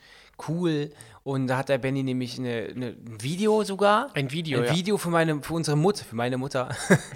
cool. 0.48 0.88
Und 1.22 1.48
da 1.48 1.58
hat 1.58 1.68
der 1.68 1.76
Benny 1.76 2.02
nämlich 2.02 2.38
eine, 2.38 2.68
eine, 2.74 2.86
ein 2.88 3.22
Video 3.22 3.62
sogar. 3.62 4.08
Ein 4.14 4.30
Video, 4.32 4.60
Ein 4.60 4.64
ja. 4.64 4.74
Video 4.74 4.96
für, 4.96 5.10
meine, 5.10 5.42
für 5.42 5.52
unsere 5.52 5.76
Mutter, 5.76 6.02
für 6.06 6.16
meine 6.16 6.38
Mutter 6.38 6.74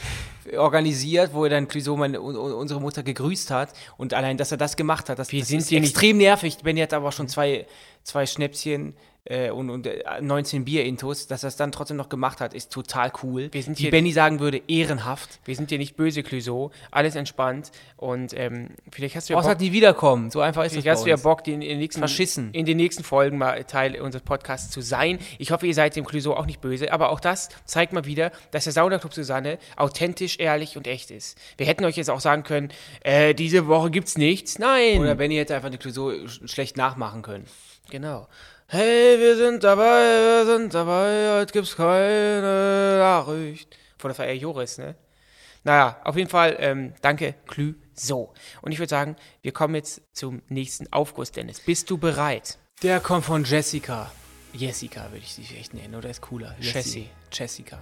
organisiert, 0.59 1.33
wo 1.33 1.45
er 1.45 1.51
dann 1.51 1.67
Clouseau 1.67 1.97
meine, 1.97 2.21
un- 2.21 2.37
un- 2.37 2.53
unsere 2.53 2.83
Mutter 2.83 3.03
gegrüßt 3.03 3.51
hat. 3.51 3.73
Und 3.97 4.13
allein, 4.13 4.37
dass 4.37 4.51
er 4.53 4.59
das 4.59 4.77
gemacht 4.77 5.09
hat, 5.09 5.19
das, 5.19 5.33
Wir 5.33 5.41
das 5.41 5.49
sind 5.49 5.61
ist 5.61 5.73
extrem 5.73 6.19
nervig. 6.19 6.59
Benny 6.59 6.81
hat 6.81 6.93
aber 6.93 7.13
schon 7.13 7.29
zwei, 7.29 7.67
zwei 8.03 8.27
Schnäpschen 8.27 8.95
äh, 9.27 9.51
und, 9.51 9.71
und 9.71 9.87
äh, 9.87 10.03
19 10.21 10.65
Bier-Intos. 10.65 11.27
Dass 11.27 11.43
er 11.45 11.49
es 11.49 11.57
dann 11.57 11.73
trotzdem 11.73 11.97
noch 11.97 12.09
gemacht 12.09 12.41
hat, 12.41 12.55
ist 12.55 12.73
total 12.73 13.11
cool. 13.23 13.49
Wir 13.53 13.63
sind 13.63 13.79
Wie 13.79 13.83
hier- 13.83 13.91
Benny 13.91 14.13
sagen 14.13 14.41
würde, 14.41 14.61
ehrenhaft. 14.69 15.41
Wir 15.45 15.57
sind 15.57 15.71
dir 15.71 15.79
nicht 15.79 15.97
böse, 15.97 16.23
Clouseau. 16.23 16.71
Alles 16.91 17.15
entspannt. 17.17 17.71
Und 17.97 18.33
ähm, 18.39 18.69
vielleicht 18.93 19.17
hast 19.17 19.29
du 19.29 19.33
ja 19.35 19.39
Außer 19.39 19.51
Bock, 19.51 19.59
die 19.59 19.73
wiederkommen. 19.73 20.31
So 20.31 20.41
einfach 20.41 20.63
ist 20.63 20.73
es 20.73 20.73
vielleicht 20.83 20.89
hast 20.89 21.05
du 21.05 21.11
ja. 21.11 21.17
Bock, 21.17 21.47
in, 21.49 21.63
in, 21.63 21.69
den 21.69 21.79
nächsten, 21.79 22.01
Verschissen. 22.01 22.53
in 22.53 22.67
den 22.67 22.77
nächsten 22.77 23.03
Folgen 23.05 23.39
mal 23.39 23.65
Teil 23.65 24.01
unseres 24.01 24.23
Podcasts 24.25 24.71
zu 24.71 24.81
sein. 24.83 25.19
Ich 25.39 25.51
hoffe, 25.53 25.67
ihr 25.67 25.75
seid 25.75 25.97
dem 25.97 26.05
Clouseau 26.05 26.35
auch 26.35 26.47
nicht 26.47 26.61
böse. 26.61 26.93
Aber 26.93 27.11
auch 27.11 27.21
das 27.21 27.49
zeigt 27.65 27.93
mal 27.93 28.05
wieder, 28.05 28.31
dass 28.51 28.65
der 28.65 28.73
Saunaclub 28.75 29.15
Susanne 29.15 29.59
authentisch, 29.77 30.39
ehrlich 30.39 30.77
und 30.77 30.87
echt 30.87 31.11
ist. 31.11 31.39
Wir 31.57 31.67
hätten 31.67 31.85
euch 31.85 31.97
jetzt 31.97 32.11
auch 32.11 32.21
sagen 32.21 32.43
können, 32.43 32.71
äh, 33.03 33.35
diese 33.35 33.67
Woche 33.69 33.91
gibt's 33.91 34.19
nichts. 34.19 34.59
Nein. 34.59 34.99
Oder 35.01 35.15
Benny 35.15 35.37
hätte 35.37 35.55
einfach 35.55 35.71
die 35.71 35.79
sch- 35.79 36.47
schlecht 36.49 36.77
nachmachen 36.77 37.23
können. 37.23 37.47
Genau. 37.91 38.27
Hey, 38.67 39.21
wir 39.21 39.37
sind 39.37 39.63
dabei, 39.63 39.83
wir 39.83 40.47
sind 40.47 40.73
dabei, 40.73 41.39
heute 41.39 41.53
gibt's 41.53 41.77
keine 41.77 42.97
Nachricht. 42.99 43.77
Von 43.99 44.09
der 44.09 44.15
VR 44.15 44.33
Joris, 44.33 44.79
ne? 44.79 44.97
Naja, 45.65 46.01
auf 46.03 46.17
jeden 46.17 46.31
Fall, 46.31 46.57
ähm, 46.59 46.95
danke, 47.03 47.35
Klü. 47.47 47.75
So, 47.93 48.33
und 48.63 48.73
ich 48.73 48.79
würde 48.79 48.89
sagen, 48.89 49.17
wir 49.43 49.53
kommen 49.53 49.75
jetzt 49.75 50.01
zum 50.15 50.41
nächsten 50.49 50.91
Aufguss, 50.93 51.31
Dennis. 51.31 51.61
Bist 51.61 51.91
du 51.91 51.99
bereit? 51.99 52.59
Der 52.83 53.01
kommt 53.01 53.27
von 53.27 53.45
Jessica. 53.45 54.11
Jessica 54.55 55.13
würde 55.13 55.25
ich 55.25 55.35
sie 55.35 55.57
echt 55.57 55.75
nennen, 55.75 55.95
oder 55.95 56.09
ist 56.09 56.23
cooler? 56.23 56.57
Jessie. 56.59 57.11
Jessica. 57.31 57.79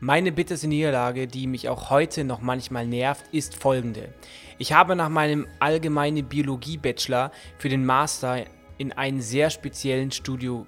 Meine 0.00 0.32
bitterste 0.32 0.66
Niederlage, 0.66 1.28
die 1.28 1.46
mich 1.46 1.68
auch 1.68 1.90
heute 1.90 2.24
noch 2.24 2.40
manchmal 2.40 2.86
nervt, 2.88 3.24
ist 3.32 3.54
folgende. 3.54 4.12
Ich 4.58 4.72
habe 4.72 4.96
nach 4.96 5.08
meinem 5.08 5.46
allgemeinen 5.60 6.26
Biologie-Bachelor 6.26 7.30
für 7.56 7.68
den 7.68 7.86
Master 7.86 8.44
in 8.78 8.92
einen 8.92 9.22
sehr 9.22 9.50
speziellen 9.50 10.10
Studio. 10.10 10.66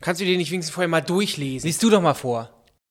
Kannst 0.00 0.20
du 0.20 0.24
dir 0.24 0.36
nicht 0.36 0.50
wenigstens 0.50 0.74
vorher 0.74 0.88
mal 0.88 1.00
durchlesen? 1.00 1.66
Lies 1.66 1.78
du 1.78 1.90
doch 1.90 2.02
mal 2.02 2.14
vor. 2.14 2.50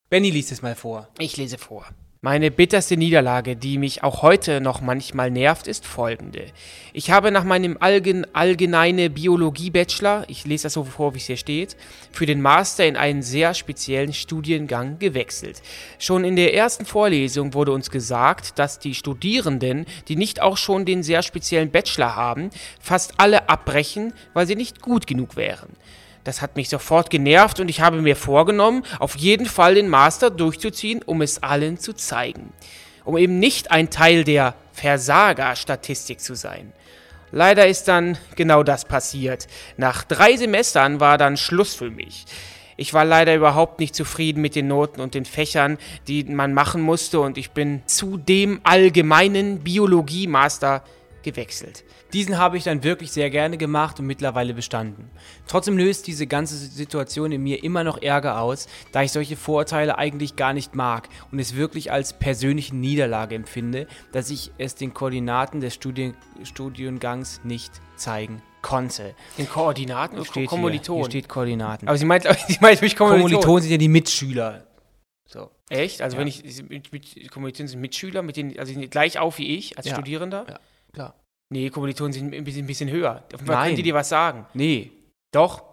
Benny 0.09 0.29
liest 0.29 0.51
es 0.51 0.61
mal 0.61 0.75
vor. 0.75 1.09
Ich 1.19 1.37
lese 1.37 1.57
vor. 1.57 1.85
Meine 2.29 2.51
bitterste 2.51 2.97
Niederlage, 2.97 3.55
die 3.55 3.77
mich 3.77 4.03
auch 4.03 4.21
heute 4.21 4.59
noch 4.59 4.81
manchmal 4.81 5.31
nervt, 5.31 5.65
ist 5.65 5.85
folgende. 5.85 6.47
Ich 6.91 7.09
habe 7.09 7.31
nach 7.31 7.45
meinem 7.45 7.77
Allgen 7.79 8.27
allgemeine 8.35 9.09
Biologie-Bachelor, 9.09 10.25
ich 10.27 10.45
lese 10.45 10.63
das 10.63 10.73
so 10.73 10.83
vor, 10.83 11.13
wie 11.13 11.19
es 11.19 11.27
hier 11.27 11.37
steht, 11.37 11.77
für 12.11 12.25
den 12.25 12.41
Master 12.41 12.85
in 12.85 12.97
einen 12.97 13.21
sehr 13.21 13.53
speziellen 13.53 14.11
Studiengang 14.11 14.99
gewechselt. 14.99 15.61
Schon 15.99 16.25
in 16.25 16.35
der 16.35 16.53
ersten 16.53 16.85
Vorlesung 16.85 17.53
wurde 17.53 17.71
uns 17.71 17.89
gesagt, 17.91 18.59
dass 18.59 18.77
die 18.77 18.93
Studierenden, 18.93 19.85
die 20.09 20.17
nicht 20.17 20.41
auch 20.41 20.57
schon 20.57 20.83
den 20.83 21.03
sehr 21.03 21.23
speziellen 21.23 21.71
Bachelor 21.71 22.17
haben, 22.17 22.49
fast 22.81 23.21
alle 23.21 23.47
abbrechen, 23.47 24.11
weil 24.33 24.47
sie 24.47 24.57
nicht 24.57 24.81
gut 24.81 25.07
genug 25.07 25.37
wären. 25.37 25.69
Das 26.27 26.41
hat 26.41 26.57
mich 26.57 26.67
sofort 26.67 27.09
genervt 27.09 27.61
und 27.61 27.69
ich 27.69 27.79
habe 27.79 28.01
mir 28.01 28.17
vorgenommen, 28.17 28.83
auf 28.99 29.15
jeden 29.15 29.45
Fall 29.45 29.75
den 29.75 29.87
Master 29.87 30.29
durchzuziehen, 30.29 31.01
um 31.01 31.21
es 31.21 31.41
allen 31.41 31.77
zu 31.77 31.93
zeigen. 31.93 32.51
Um 33.05 33.15
eben 33.15 33.39
nicht 33.39 33.71
ein 33.71 33.89
Teil 33.91 34.25
der 34.25 34.53
Versager-Statistik 34.73 36.19
zu 36.19 36.35
sein. 36.35 36.73
Leider 37.31 37.65
ist 37.67 37.87
dann 37.87 38.17
genau 38.35 38.63
das 38.63 38.83
passiert. 38.83 39.47
Nach 39.77 40.03
drei 40.03 40.35
Semestern 40.35 40.99
war 40.99 41.17
dann 41.17 41.37
Schluss 41.37 41.73
für 41.73 41.89
mich. 41.89 42.25
Ich 42.75 42.93
war 42.93 43.05
leider 43.05 43.33
überhaupt 43.33 43.79
nicht 43.79 43.95
zufrieden 43.95 44.41
mit 44.41 44.53
den 44.53 44.67
Noten 44.67 44.99
und 44.99 45.13
den 45.13 45.23
Fächern, 45.23 45.77
die 46.09 46.25
man 46.25 46.53
machen 46.53 46.81
musste 46.81 47.21
und 47.21 47.37
ich 47.37 47.51
bin 47.51 47.83
zu 47.85 48.17
dem 48.17 48.59
allgemeinen 48.63 49.59
Biologie-Master 49.59 50.83
gewechselt. 51.23 51.83
Diesen 52.13 52.37
habe 52.37 52.57
ich 52.57 52.63
dann 52.63 52.83
wirklich 52.83 53.11
sehr 53.11 53.29
gerne 53.29 53.57
gemacht 53.57 53.99
und 53.99 54.05
mittlerweile 54.05 54.53
bestanden. 54.53 55.09
Trotzdem 55.47 55.77
löst 55.77 56.07
diese 56.07 56.27
ganze 56.27 56.55
Situation 56.55 57.31
in 57.31 57.41
mir 57.43 57.63
immer 57.63 57.83
noch 57.83 58.01
Ärger 58.01 58.39
aus, 58.41 58.67
da 58.91 59.03
ich 59.03 59.11
solche 59.11 59.35
Vorurteile 59.35 59.97
eigentlich 59.97 60.35
gar 60.35 60.53
nicht 60.53 60.75
mag 60.75 61.09
und 61.31 61.39
es 61.39 61.55
wirklich 61.55 61.91
als 61.91 62.13
persönliche 62.17 62.75
Niederlage 62.75 63.35
empfinde, 63.35 63.87
dass 64.11 64.29
ich 64.29 64.51
es 64.57 64.75
den 64.75 64.93
Koordinaten 64.93 65.59
des 65.59 65.73
Studien 65.73 66.15
Studiengangs 66.43 67.41
nicht 67.43 67.71
zeigen 67.95 68.41
konnte. 68.61 69.15
Den 69.37 69.47
Koordinaten 69.49 70.23
Steht 70.25 70.33
hier, 70.33 70.45
Kommilitonen. 70.47 71.03
hier 71.03 71.09
steht 71.11 71.29
Koordinaten. 71.29 71.87
Aber 71.87 71.97
sie 71.97 72.05
meint, 72.05 72.23
sie 72.47 72.57
meint 72.61 72.81
mich 72.81 72.95
Kommilitonen. 72.95 73.31
Kommilitonen 73.33 73.61
sind 73.63 73.71
ja 73.71 73.77
die 73.77 73.87
Mitschüler. 73.87 74.67
So. 75.25 75.51
Echt? 75.69 76.01
Also 76.01 76.15
Ja. 76.15 76.21
wenn 76.21 76.27
ich 76.27 76.43
mit, 76.69 76.91
mit 76.91 77.31
Kommilitonen 77.31 77.67
sind 77.67 77.81
Mitschüler, 77.81 78.21
mit 78.21 78.37
denen, 78.37 78.57
also 78.57 78.73
gleich 78.89 79.19
auf 79.19 79.37
wie 79.37 79.55
ich 79.57 79.77
als 79.77 79.87
Ja. 79.87 79.93
Studierender? 79.95 80.45
Ja. 80.49 80.59
Nee, 81.49 81.69
Kommilitonen 81.69 82.13
sind 82.13 82.33
ein 82.33 82.43
bisschen, 82.43 82.65
ein 82.65 82.67
bisschen 82.67 82.89
höher. 82.89 83.23
Auf 83.25 83.31
jeden 83.31 83.45
Fall 83.45 83.55
Nein. 83.55 83.65
können 83.67 83.75
die 83.77 83.83
dir 83.83 83.93
was 83.93 84.09
sagen. 84.09 84.45
Nee, 84.53 84.91
Doch. 85.31 85.63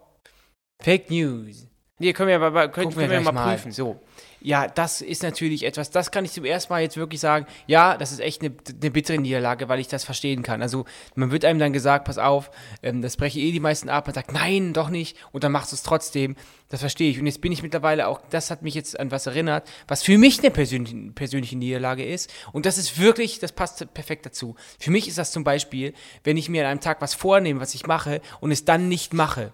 Fake 0.81 1.09
News. 1.09 1.67
Nee, 1.97 2.11
können 2.11 2.27
wir, 2.27 2.41
aber, 2.41 2.67
können, 2.67 2.89
wir 2.93 3.07
können 3.07 3.11
wir 3.11 3.21
mal, 3.21 3.31
mal. 3.31 3.53
prüfen. 3.53 3.71
So. 3.71 4.01
Ja, 4.41 4.67
das 4.67 4.99
ist 4.99 5.23
natürlich 5.23 5.63
etwas, 5.63 5.91
das 5.91 6.11
kann 6.11 6.25
ich 6.25 6.33
zum 6.33 6.43
ersten 6.43 6.73
Mal 6.73 6.81
jetzt 6.81 6.97
wirklich 6.97 7.21
sagen, 7.21 7.45
ja, 7.67 7.95
das 7.95 8.11
ist 8.11 8.19
echt 8.19 8.41
eine, 8.41 8.53
eine 8.69 8.91
bittere 8.91 9.17
Niederlage, 9.17 9.69
weil 9.69 9.79
ich 9.79 9.87
das 9.87 10.03
verstehen 10.03 10.43
kann. 10.43 10.61
Also 10.61 10.83
man 11.15 11.31
wird 11.31 11.45
einem 11.45 11.57
dann 11.57 11.71
gesagt, 11.71 12.03
pass 12.03 12.17
auf, 12.17 12.51
ähm, 12.83 13.01
das 13.01 13.15
breche 13.15 13.39
eh 13.39 13.53
die 13.53 13.61
meisten 13.61 13.87
ab, 13.87 14.07
man 14.07 14.13
sagt, 14.13 14.33
nein, 14.33 14.73
doch 14.73 14.89
nicht, 14.89 15.17
und 15.31 15.45
dann 15.45 15.53
machst 15.53 15.71
du 15.71 15.75
es 15.77 15.83
trotzdem. 15.83 16.35
Das 16.67 16.81
verstehe 16.81 17.09
ich. 17.09 17.19
Und 17.19 17.27
jetzt 17.27 17.39
bin 17.39 17.53
ich 17.53 17.63
mittlerweile 17.63 18.07
auch, 18.07 18.19
das 18.29 18.51
hat 18.51 18.61
mich 18.61 18.73
jetzt 18.73 18.99
an 18.99 19.09
was 19.09 19.25
erinnert, 19.25 19.67
was 19.87 20.03
für 20.03 20.17
mich 20.17 20.39
eine 20.39 20.51
persönliche, 20.51 21.11
persönliche 21.13 21.57
Niederlage 21.57 22.05
ist. 22.05 22.31
Und 22.51 22.65
das 22.65 22.77
ist 22.77 22.99
wirklich, 22.99 23.39
das 23.39 23.53
passt 23.53 23.93
perfekt 23.93 24.25
dazu. 24.25 24.55
Für 24.79 24.91
mich 24.91 25.07
ist 25.07 25.17
das 25.17 25.31
zum 25.31 25.45
Beispiel, 25.45 25.93
wenn 26.25 26.35
ich 26.35 26.49
mir 26.49 26.63
an 26.65 26.71
einem 26.71 26.81
Tag 26.81 27.01
was 27.01 27.13
vornehme, 27.13 27.61
was 27.61 27.73
ich 27.73 27.87
mache, 27.87 28.21
und 28.41 28.51
es 28.51 28.65
dann 28.65 28.89
nicht 28.89 29.13
mache. 29.13 29.53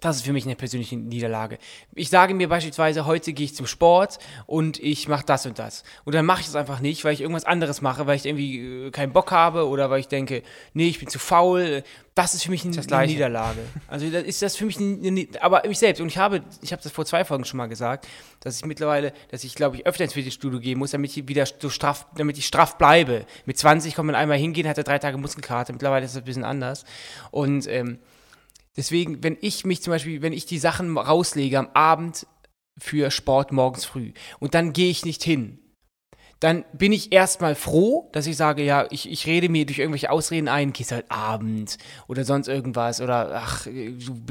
Das 0.00 0.14
ist 0.14 0.24
für 0.24 0.32
mich 0.32 0.44
eine 0.44 0.54
persönliche 0.54 0.96
Niederlage. 0.96 1.58
Ich 1.92 2.08
sage 2.08 2.32
mir 2.32 2.48
beispielsweise, 2.48 3.04
heute 3.04 3.32
gehe 3.32 3.46
ich 3.46 3.56
zum 3.56 3.66
Sport 3.66 4.20
und 4.46 4.78
ich 4.78 5.08
mache 5.08 5.26
das 5.26 5.44
und 5.44 5.58
das. 5.58 5.82
Und 6.04 6.14
dann 6.14 6.24
mache 6.24 6.40
ich 6.40 6.46
es 6.46 6.54
einfach 6.54 6.78
nicht, 6.78 7.04
weil 7.04 7.14
ich 7.14 7.20
irgendwas 7.20 7.44
anderes 7.44 7.82
mache, 7.82 8.06
weil 8.06 8.14
ich 8.14 8.24
irgendwie 8.24 8.86
äh, 8.86 8.90
keinen 8.92 9.12
Bock 9.12 9.32
habe 9.32 9.66
oder 9.66 9.90
weil 9.90 9.98
ich 9.98 10.06
denke, 10.06 10.44
nee, 10.72 10.86
ich 10.86 11.00
bin 11.00 11.08
zu 11.08 11.18
faul. 11.18 11.82
Das 12.14 12.34
ist 12.34 12.44
für 12.44 12.52
mich 12.52 12.64
eine, 12.64 12.80
eine. 12.92 13.06
Niederlage. 13.08 13.58
Also 13.88 14.08
das 14.08 14.22
ist 14.22 14.40
das 14.40 14.54
für 14.54 14.66
mich 14.66 14.78
eine, 14.78 15.26
aber 15.40 15.66
mich 15.66 15.80
selbst. 15.80 16.00
Und 16.00 16.06
ich 16.06 16.18
habe, 16.18 16.42
ich 16.62 16.70
habe 16.70 16.80
das 16.80 16.92
vor 16.92 17.04
zwei 17.04 17.24
Folgen 17.24 17.44
schon 17.44 17.58
mal 17.58 17.66
gesagt, 17.66 18.06
dass 18.38 18.56
ich 18.56 18.64
mittlerweile, 18.64 19.12
dass 19.32 19.42
ich 19.42 19.56
glaube 19.56 19.76
ich 19.76 19.86
öfter 19.86 20.04
ins 20.04 20.12
Fitnessstudio 20.12 20.60
gehen 20.60 20.78
muss, 20.78 20.92
damit 20.92 21.16
ich 21.16 21.26
wieder 21.26 21.44
so 21.44 21.70
straff, 21.70 22.06
damit 22.16 22.38
ich 22.38 22.46
straff 22.46 22.78
bleibe. 22.78 23.26
Mit 23.46 23.58
20 23.58 23.96
kann 23.96 24.06
man 24.06 24.14
einmal 24.14 24.38
hingehen, 24.38 24.68
hat 24.68 24.78
er 24.78 24.84
drei 24.84 25.00
Tage 25.00 25.18
Muskelkater. 25.18 25.72
Mittlerweile 25.72 26.04
ist 26.04 26.14
das 26.14 26.22
ein 26.22 26.24
bisschen 26.24 26.44
anders. 26.44 26.84
Und 27.32 27.66
ähm, 27.66 27.98
Deswegen, 28.78 29.22
wenn 29.22 29.36
ich 29.40 29.66
mich 29.66 29.82
zum 29.82 29.90
Beispiel, 29.90 30.22
wenn 30.22 30.32
ich 30.32 30.46
die 30.46 30.58
Sachen 30.58 30.96
rauslege 30.96 31.58
am 31.58 31.68
Abend 31.74 32.26
für 32.80 33.10
Sport 33.10 33.52
morgens 33.52 33.84
früh 33.84 34.12
und 34.38 34.54
dann 34.54 34.72
gehe 34.72 34.88
ich 34.88 35.04
nicht 35.04 35.22
hin, 35.24 35.58
dann 36.40 36.64
bin 36.72 36.92
ich 36.92 37.10
erstmal 37.12 37.56
froh, 37.56 38.08
dass 38.12 38.28
ich 38.28 38.36
sage, 38.36 38.62
ja, 38.62 38.86
ich, 38.90 39.10
ich 39.10 39.26
rede 39.26 39.48
mir 39.48 39.66
durch 39.66 39.80
irgendwelche 39.80 40.12
Ausreden 40.12 40.46
ein, 40.46 40.72
gehst 40.72 40.92
halt 40.92 41.10
Abend 41.10 41.76
oder 42.06 42.24
sonst 42.24 42.46
irgendwas 42.46 43.00
oder 43.00 43.32
ach, 43.34 43.64
du 43.64 43.72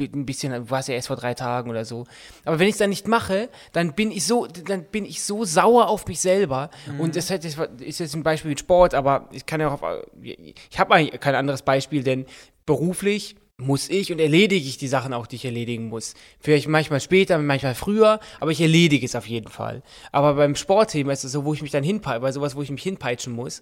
ein 0.00 0.24
bisschen, 0.24 0.52
du 0.54 0.70
warst 0.70 0.88
ja 0.88 0.94
erst 0.94 1.08
vor 1.08 1.16
drei 1.16 1.34
Tagen 1.34 1.68
oder 1.68 1.84
so. 1.84 2.06
Aber 2.46 2.58
wenn 2.58 2.66
ich 2.68 2.72
es 2.72 2.78
dann 2.78 2.88
nicht 2.88 3.06
mache, 3.06 3.50
dann 3.74 3.92
bin 3.92 4.10
ich 4.10 4.24
so, 4.24 4.46
dann 4.46 4.84
bin 4.84 5.04
ich 5.04 5.22
so 5.22 5.44
sauer 5.44 5.88
auf 5.88 6.06
mich 6.06 6.20
selber. 6.20 6.70
Und 6.98 7.14
das 7.14 7.30
hat- 7.30 7.44
das 7.44 7.58
ist 7.80 8.00
jetzt 8.00 8.14
ein 8.16 8.22
Beispiel 8.22 8.48
mit 8.52 8.60
Sport, 8.60 8.94
aber 8.94 9.28
ich 9.32 9.44
kann 9.44 9.60
ja 9.60 9.68
auch 9.68 9.82
auf, 9.82 10.06
ich 10.22 10.78
habe 10.78 10.94
eigentlich 10.94 11.20
kein 11.20 11.34
anderes 11.34 11.60
Beispiel, 11.60 12.02
denn 12.02 12.24
beruflich 12.64 13.36
muss 13.60 13.90
ich 13.90 14.12
und 14.12 14.20
erledige 14.20 14.66
ich 14.66 14.78
die 14.78 14.86
Sachen 14.86 15.12
auch, 15.12 15.26
die 15.26 15.36
ich 15.36 15.44
erledigen 15.44 15.88
muss. 15.88 16.14
Vielleicht 16.38 16.68
manchmal 16.68 17.00
später, 17.00 17.38
manchmal 17.38 17.74
früher, 17.74 18.20
aber 18.38 18.52
ich 18.52 18.60
erledige 18.60 19.04
es 19.04 19.16
auf 19.16 19.26
jeden 19.26 19.48
Fall. 19.48 19.82
Aber 20.12 20.34
beim 20.34 20.54
Sportthema 20.54 21.12
ist 21.12 21.24
es 21.24 21.32
so, 21.32 21.44
wo 21.44 21.54
ich 21.54 21.62
mich 21.62 21.72
dann 21.72 21.82
hinpeitsche, 21.82 22.20
bei 22.20 22.30
sowas, 22.30 22.54
wo 22.54 22.62
ich 22.62 22.70
mich 22.70 22.84
hinpeitschen 22.84 23.32
muss, 23.32 23.60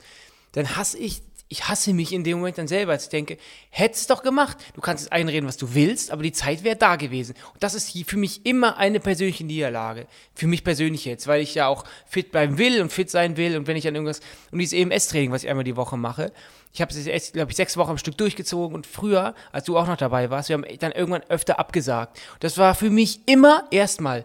dann 0.52 0.76
hasse 0.76 0.98
ich, 0.98 1.22
ich 1.48 1.68
hasse 1.68 1.92
mich 1.92 2.12
in 2.12 2.24
dem 2.24 2.38
Moment 2.38 2.58
dann 2.58 2.66
selber, 2.66 2.92
als 2.92 3.04
ich 3.04 3.10
denke, 3.10 3.38
hättest 3.70 4.02
es 4.02 4.06
doch 4.08 4.22
gemacht. 4.22 4.56
Du 4.74 4.80
kannst 4.80 5.04
es 5.04 5.12
einreden, 5.12 5.46
was 5.46 5.56
du 5.56 5.74
willst, 5.74 6.10
aber 6.10 6.24
die 6.24 6.32
Zeit 6.32 6.64
wäre 6.64 6.74
da 6.74 6.96
gewesen. 6.96 7.36
Und 7.54 7.62
das 7.62 7.74
ist 7.74 7.96
für 8.08 8.16
mich 8.16 8.44
immer 8.44 8.78
eine 8.78 8.98
persönliche 8.98 9.44
Niederlage. 9.44 10.06
Für 10.34 10.48
mich 10.48 10.64
persönlich 10.64 11.04
jetzt, 11.04 11.28
weil 11.28 11.40
ich 11.40 11.54
ja 11.54 11.68
auch 11.68 11.84
fit 12.06 12.32
bleiben 12.32 12.58
will 12.58 12.82
und 12.82 12.92
fit 12.92 13.10
sein 13.10 13.36
will 13.36 13.56
und 13.56 13.68
wenn 13.68 13.76
ich 13.76 13.84
dann 13.84 13.94
irgendwas, 13.94 14.20
und 14.50 14.58
dieses 14.58 14.76
EMS-Training, 14.76 15.30
was 15.30 15.44
ich 15.44 15.50
einmal 15.50 15.64
die 15.64 15.76
Woche 15.76 15.96
mache, 15.96 16.32
ich 16.72 16.82
habe 16.82 16.90
es 16.90 17.06
jetzt, 17.06 17.32
glaube 17.32 17.50
ich, 17.52 17.56
sechs 17.56 17.76
Wochen 17.76 17.90
am 17.90 17.98
Stück 17.98 18.18
durchgezogen 18.18 18.74
und 18.74 18.86
früher, 18.86 19.34
als 19.52 19.64
du 19.64 19.78
auch 19.78 19.86
noch 19.86 19.96
dabei 19.96 20.30
warst, 20.30 20.48
wir 20.48 20.54
haben 20.54 20.66
dann 20.80 20.92
irgendwann 20.92 21.22
öfter 21.28 21.60
abgesagt. 21.60 22.20
Das 22.40 22.58
war 22.58 22.74
für 22.74 22.90
mich 22.90 23.20
immer 23.26 23.64
erstmal, 23.70 24.24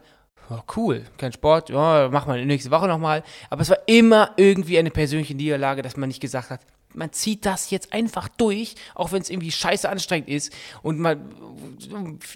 ja, 0.49 0.63
cool, 0.75 1.05
kein 1.17 1.31
Sport, 1.31 1.69
ja, 1.69 2.09
mach 2.11 2.25
mal 2.25 2.43
nächste 2.43 2.71
Woche 2.71 2.87
nochmal. 2.87 3.23
Aber 3.51 3.61
es 3.61 3.69
war 3.69 3.77
immer 3.85 4.31
irgendwie 4.37 4.79
eine 4.79 4.91
persönliche 4.91 5.35
Niederlage, 5.35 5.81
dass 5.83 5.95
man 5.95 6.09
nicht 6.09 6.19
gesagt 6.19 6.49
hat, 6.49 6.61
man 6.93 7.11
zieht 7.13 7.45
das 7.45 7.69
jetzt 7.69 7.93
einfach 7.93 8.27
durch, 8.27 8.75
auch 8.95 9.11
wenn 9.11 9.21
es 9.21 9.29
irgendwie 9.29 9.51
scheiße 9.51 9.87
anstrengend 9.89 10.29
ist 10.29 10.53
und 10.81 10.99
man 10.99 11.29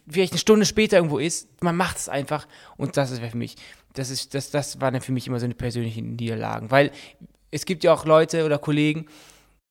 vielleicht 0.09 0.33
eine 0.33 0.39
Stunde 0.39 0.65
später 0.65 0.97
irgendwo 0.97 1.17
ist, 1.17 1.61
man 1.61 1.75
macht 1.75 1.97
es 1.97 2.09
einfach 2.09 2.47
und 2.77 2.97
das 2.97 3.11
ist 3.11 3.21
für 3.21 3.37
mich, 3.37 3.55
das 3.93 4.09
ist, 4.09 4.33
das, 4.33 4.51
das 4.51 4.81
war 4.81 4.91
dann 4.91 5.01
für 5.01 5.11
mich 5.11 5.27
immer 5.27 5.39
so 5.39 5.45
eine 5.45 5.55
persönliche 5.55 6.01
Niederlage, 6.01 6.71
weil 6.71 6.91
es 7.51 7.65
gibt 7.65 7.83
ja 7.83 7.93
auch 7.93 8.05
Leute 8.05 8.45
oder 8.45 8.57
Kollegen, 8.57 9.07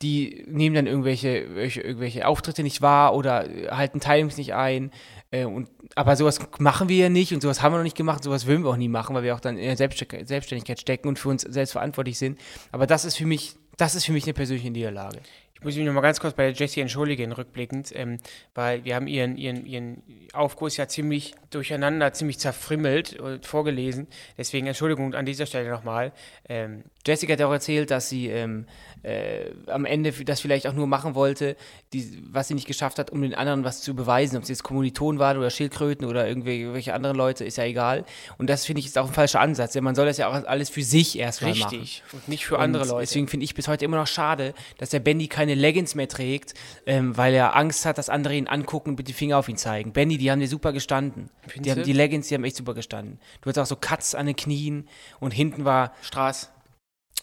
die 0.02 0.44
nehmen 0.48 0.74
dann 0.74 0.86
irgendwelche, 0.86 1.28
irgendwelche, 1.38 1.80
irgendwelche 1.80 2.26
Auftritte 2.26 2.62
nicht 2.62 2.82
wahr 2.82 3.14
oder 3.14 3.48
äh, 3.48 3.68
halten 3.68 4.00
Timings 4.00 4.36
nicht 4.36 4.54
ein. 4.54 4.90
Äh, 5.30 5.44
und, 5.44 5.70
aber 5.94 6.16
sowas 6.16 6.40
machen 6.58 6.88
wir 6.88 6.96
ja 6.96 7.08
nicht 7.08 7.32
und 7.32 7.40
sowas 7.40 7.62
haben 7.62 7.72
wir 7.72 7.78
noch 7.78 7.84
nicht 7.84 7.96
gemacht, 7.96 8.22
sowas 8.22 8.46
würden 8.46 8.64
wir 8.64 8.70
auch 8.70 8.76
nie 8.76 8.88
machen, 8.88 9.14
weil 9.14 9.22
wir 9.22 9.34
auch 9.34 9.40
dann 9.40 9.56
in 9.56 9.64
der 9.64 9.76
Selbstständigkeit 9.76 10.80
stecken 10.80 11.08
und 11.08 11.18
für 11.18 11.28
uns 11.28 11.42
selbst 11.42 11.72
verantwortlich 11.72 12.18
sind. 12.18 12.38
Aber 12.72 12.86
das 12.86 13.04
ist 13.04 13.16
für 13.16 13.26
mich, 13.26 13.54
das 13.76 13.94
ist 13.94 14.06
für 14.06 14.12
mich 14.12 14.24
eine 14.24 14.34
persönliche 14.34 14.70
Niederlage. 14.70 15.20
Ich 15.54 15.62
muss 15.62 15.76
mich 15.76 15.86
noch 15.86 15.94
mal 15.94 16.02
ganz 16.02 16.20
kurz 16.20 16.34
bei 16.34 16.44
der 16.44 16.52
Jessie 16.52 16.80
entschuldigen, 16.82 17.32
rückblickend, 17.32 17.90
ähm, 17.94 18.18
weil 18.54 18.84
wir 18.84 18.96
haben 18.96 19.06
ihren, 19.06 19.38
ihren, 19.38 19.64
ihren 19.64 20.02
Aufguss 20.34 20.76
ja 20.76 20.88
ziemlich 20.88 21.34
durcheinander, 21.50 22.12
ziemlich 22.12 22.38
zerfrimmelt 22.38 23.18
und 23.18 23.46
vorgelesen. 23.46 24.06
Deswegen 24.36 24.66
Entschuldigung 24.66 25.14
an 25.14 25.24
dieser 25.24 25.46
Stelle 25.46 25.70
nochmal. 25.70 26.12
Ähm, 26.48 26.84
Jessica 27.06 27.32
hat 27.34 27.40
ja 27.40 27.46
auch 27.46 27.52
erzählt, 27.52 27.90
dass 27.90 28.08
sie 28.08 28.28
ähm, 28.28 28.66
äh, 29.02 29.50
am 29.66 29.84
Ende 29.84 30.12
das 30.12 30.40
vielleicht 30.40 30.66
auch 30.66 30.72
nur 30.72 30.86
machen 30.86 31.14
wollte, 31.14 31.56
die, 31.92 32.22
was 32.30 32.48
sie 32.48 32.54
nicht 32.54 32.66
geschafft 32.66 32.98
hat, 32.98 33.10
um 33.10 33.20
den 33.22 33.34
anderen 33.34 33.64
was 33.64 33.82
zu 33.82 33.94
beweisen. 33.94 34.36
Ob 34.36 34.44
es 34.44 34.48
jetzt 34.48 34.62
Kommilitonen 34.62 35.18
waren 35.18 35.36
oder 35.36 35.50
Schildkröten 35.50 36.06
oder 36.06 36.26
irgendwelche 36.26 36.94
anderen 36.94 37.16
Leute, 37.16 37.44
ist 37.44 37.58
ja 37.58 37.64
egal. 37.64 38.04
Und 38.38 38.48
das 38.48 38.64
finde 38.64 38.80
ich 38.80 38.86
ist 38.86 38.98
auch 38.98 39.06
ein 39.06 39.12
falscher 39.12 39.40
Ansatz, 39.40 39.72
denn 39.72 39.84
man 39.84 39.94
soll 39.94 40.06
das 40.06 40.16
ja 40.16 40.28
auch 40.28 40.44
alles 40.46 40.70
für 40.70 40.82
sich 40.82 41.18
erstmal 41.18 41.54
machen. 41.54 41.78
Richtig. 41.78 42.02
Und 42.12 42.28
nicht 42.28 42.46
für 42.46 42.58
andere 42.58 42.84
Und 42.84 42.90
Leute. 42.90 43.00
Deswegen 43.02 43.28
finde 43.28 43.44
ich 43.44 43.54
bis 43.54 43.68
heute 43.68 43.84
immer 43.84 43.98
noch 43.98 44.06
schade, 44.06 44.54
dass 44.78 44.90
der 44.90 45.00
Bendy 45.00 45.28
keine 45.28 45.54
Leggings 45.54 45.94
mehr 45.94 46.08
trägt, 46.08 46.54
ähm, 46.86 47.16
weil 47.16 47.34
er 47.34 47.56
Angst 47.56 47.84
hat, 47.84 47.98
dass 47.98 48.08
andere 48.08 48.34
ihn 48.34 48.46
angucken 48.46 48.90
und 48.90 48.98
mit 48.98 49.08
den 49.08 49.14
Finger 49.14 49.38
auf 49.38 49.48
ihn 49.48 49.56
zeigen. 49.56 49.92
Bendy, 49.92 50.16
die 50.16 50.30
haben 50.30 50.40
dir 50.40 50.48
super 50.48 50.72
gestanden. 50.72 51.30
Die, 51.56 51.70
haben, 51.70 51.82
die 51.82 51.92
Leggings, 51.92 52.28
die 52.28 52.34
haben 52.34 52.44
echt 52.44 52.56
super 52.56 52.74
gestanden. 52.74 53.18
Du 53.42 53.50
hattest 53.50 53.58
auch 53.58 53.66
so 53.66 53.76
Cuts 53.76 54.14
an 54.14 54.26
den 54.26 54.36
Knien 54.36 54.88
und 55.20 55.32
hinten 55.32 55.64
war 55.64 55.92
Straß. 56.02 56.53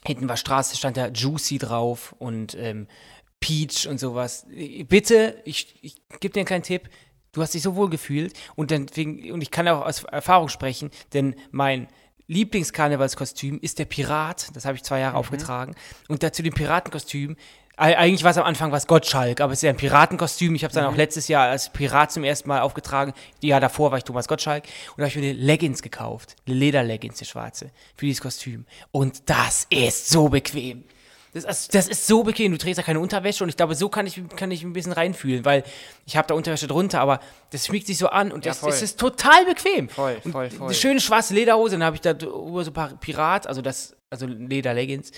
Hinten 0.06 0.28
war 0.28 0.38
Straße, 0.38 0.76
stand 0.78 0.98
da 0.98 1.08
Juicy 1.08 1.58
drauf 1.58 2.16
und 2.18 2.56
ähm, 2.56 2.88
Peach 3.40 3.88
und 3.88 4.00
sowas. 4.00 4.46
Bitte, 4.88 5.42
ich, 5.46 5.76
ich 5.82 5.96
gebe 6.20 6.34
dir 6.34 6.42
einen 6.42 6.48
kleinen 6.48 6.64
Tipp. 6.64 6.90
Du 7.32 7.42
hast 7.42 7.54
dich 7.54 7.62
so 7.62 7.76
wohl 7.76 7.90
gefühlt 7.90 8.34
und, 8.56 8.72
deswegen, 8.72 9.32
und 9.32 9.42
ich 9.42 9.52
kann 9.52 9.68
auch 9.68 9.86
aus 9.86 10.04
Erfahrung 10.04 10.50
sprechen, 10.50 10.92
denn 11.14 11.36
mein 11.52 11.88
Lieblingskarnevalskostüm 12.28 13.60
ist 13.62 13.80
der 13.80 13.86
Pirat. 13.86 14.56
Das 14.56 14.66
habe 14.66 14.78
ich 14.78 14.84
zwei 14.84 15.00
Jahre 15.00 15.18
aufgetragen. 15.18 15.76
Und 16.08 16.24
dazu 16.24 16.42
dem 16.42 16.54
Piratenkostüm. 16.54 17.36
Eigentlich 17.78 18.24
war 18.24 18.32
es 18.32 18.38
am 18.38 18.44
Anfang 18.46 18.72
was 18.72 18.86
Gottschalk, 18.86 19.42
aber 19.42 19.54
es 19.54 19.60
ist 19.60 19.64
ja 19.64 19.72
ein 19.72 19.78
Piratenkostüm. 19.78 20.54
Ich 20.54 20.64
habe 20.64 20.70
es 20.72 20.76
dann 20.76 20.86
auch 20.86 20.96
letztes 20.96 21.28
Jahr 21.28 21.50
als 21.50 21.70
Pirat 21.72 22.12
zum 22.12 22.24
ersten 22.24 22.48
Mal 22.48 22.62
aufgetragen. 22.62 23.14
Die 23.42 23.48
Jahr 23.48 23.60
davor 23.60 23.90
war 23.92 23.98
ich 23.98 24.04
Thomas 24.04 24.28
Gottschalk. 24.28 24.66
Und 24.90 24.98
da 25.00 25.04
habe 25.04 25.10
ich 25.10 25.16
mir 25.16 25.30
eine 25.32 25.34
Leggings 25.34 25.82
gekauft. 25.82 26.36
Eine 26.46 26.56
Lederleggings, 26.58 27.18
die 27.18 27.26
schwarze, 27.26 27.72
für 27.96 28.06
dieses 28.06 28.22
Kostüm. 28.22 28.66
Und 28.92 29.30
das 29.30 29.66
ist 29.72 30.10
so 30.10 30.30
bequem. 30.30 30.84
Das, 31.34 31.46
ist- 31.46 31.74
das 31.74 31.88
ist 31.88 32.06
so 32.08 32.24
bequem. 32.24 32.52
Du 32.52 32.58
trägst 32.58 32.78
ja 32.78 32.84
keine 32.84 33.00
Unterwäsche 33.00 33.42
und 33.44 33.50
ich 33.50 33.56
glaube, 33.58 33.74
so 33.74 33.88
kann 33.90 34.06
ich, 34.06 34.22
kann 34.36 34.52
ich 34.52 34.64
ein 34.64 34.74
bisschen 34.74 34.92
reinfühlen, 34.92 35.46
weil 35.46 35.64
ich 36.06 36.18
habe 36.18 36.28
da 36.28 36.34
Unterwäsche 36.36 36.68
drunter, 36.68 37.00
aber 37.00 37.22
das 37.52 37.66
schmiegt 37.68 37.88
sich 37.88 37.98
so 37.98 38.10
an 38.10 38.34
und 38.34 38.46
Ja, 38.46 38.52
das, 38.52 38.60
ist 38.82 39.00
total 39.00 39.46
bequem. 39.46 39.88
Voll, 39.88 40.20
voll, 40.30 40.50
voll. 40.50 40.66
Eine 40.68 40.76
schöne 40.76 41.00
schwarze 41.00 41.34
Lederhose, 41.34 41.76
dann 41.78 41.86
habe 41.86 41.96
ich 41.96 42.02
da 42.02 42.12
über 42.12 42.66
so 42.66 42.70
ein 42.72 42.74
paar 42.74 42.90
Pirat, 42.98 43.48
also 43.48 43.62
das, 43.62 43.96
also 44.10 44.28
Lederleggings. 44.28 45.12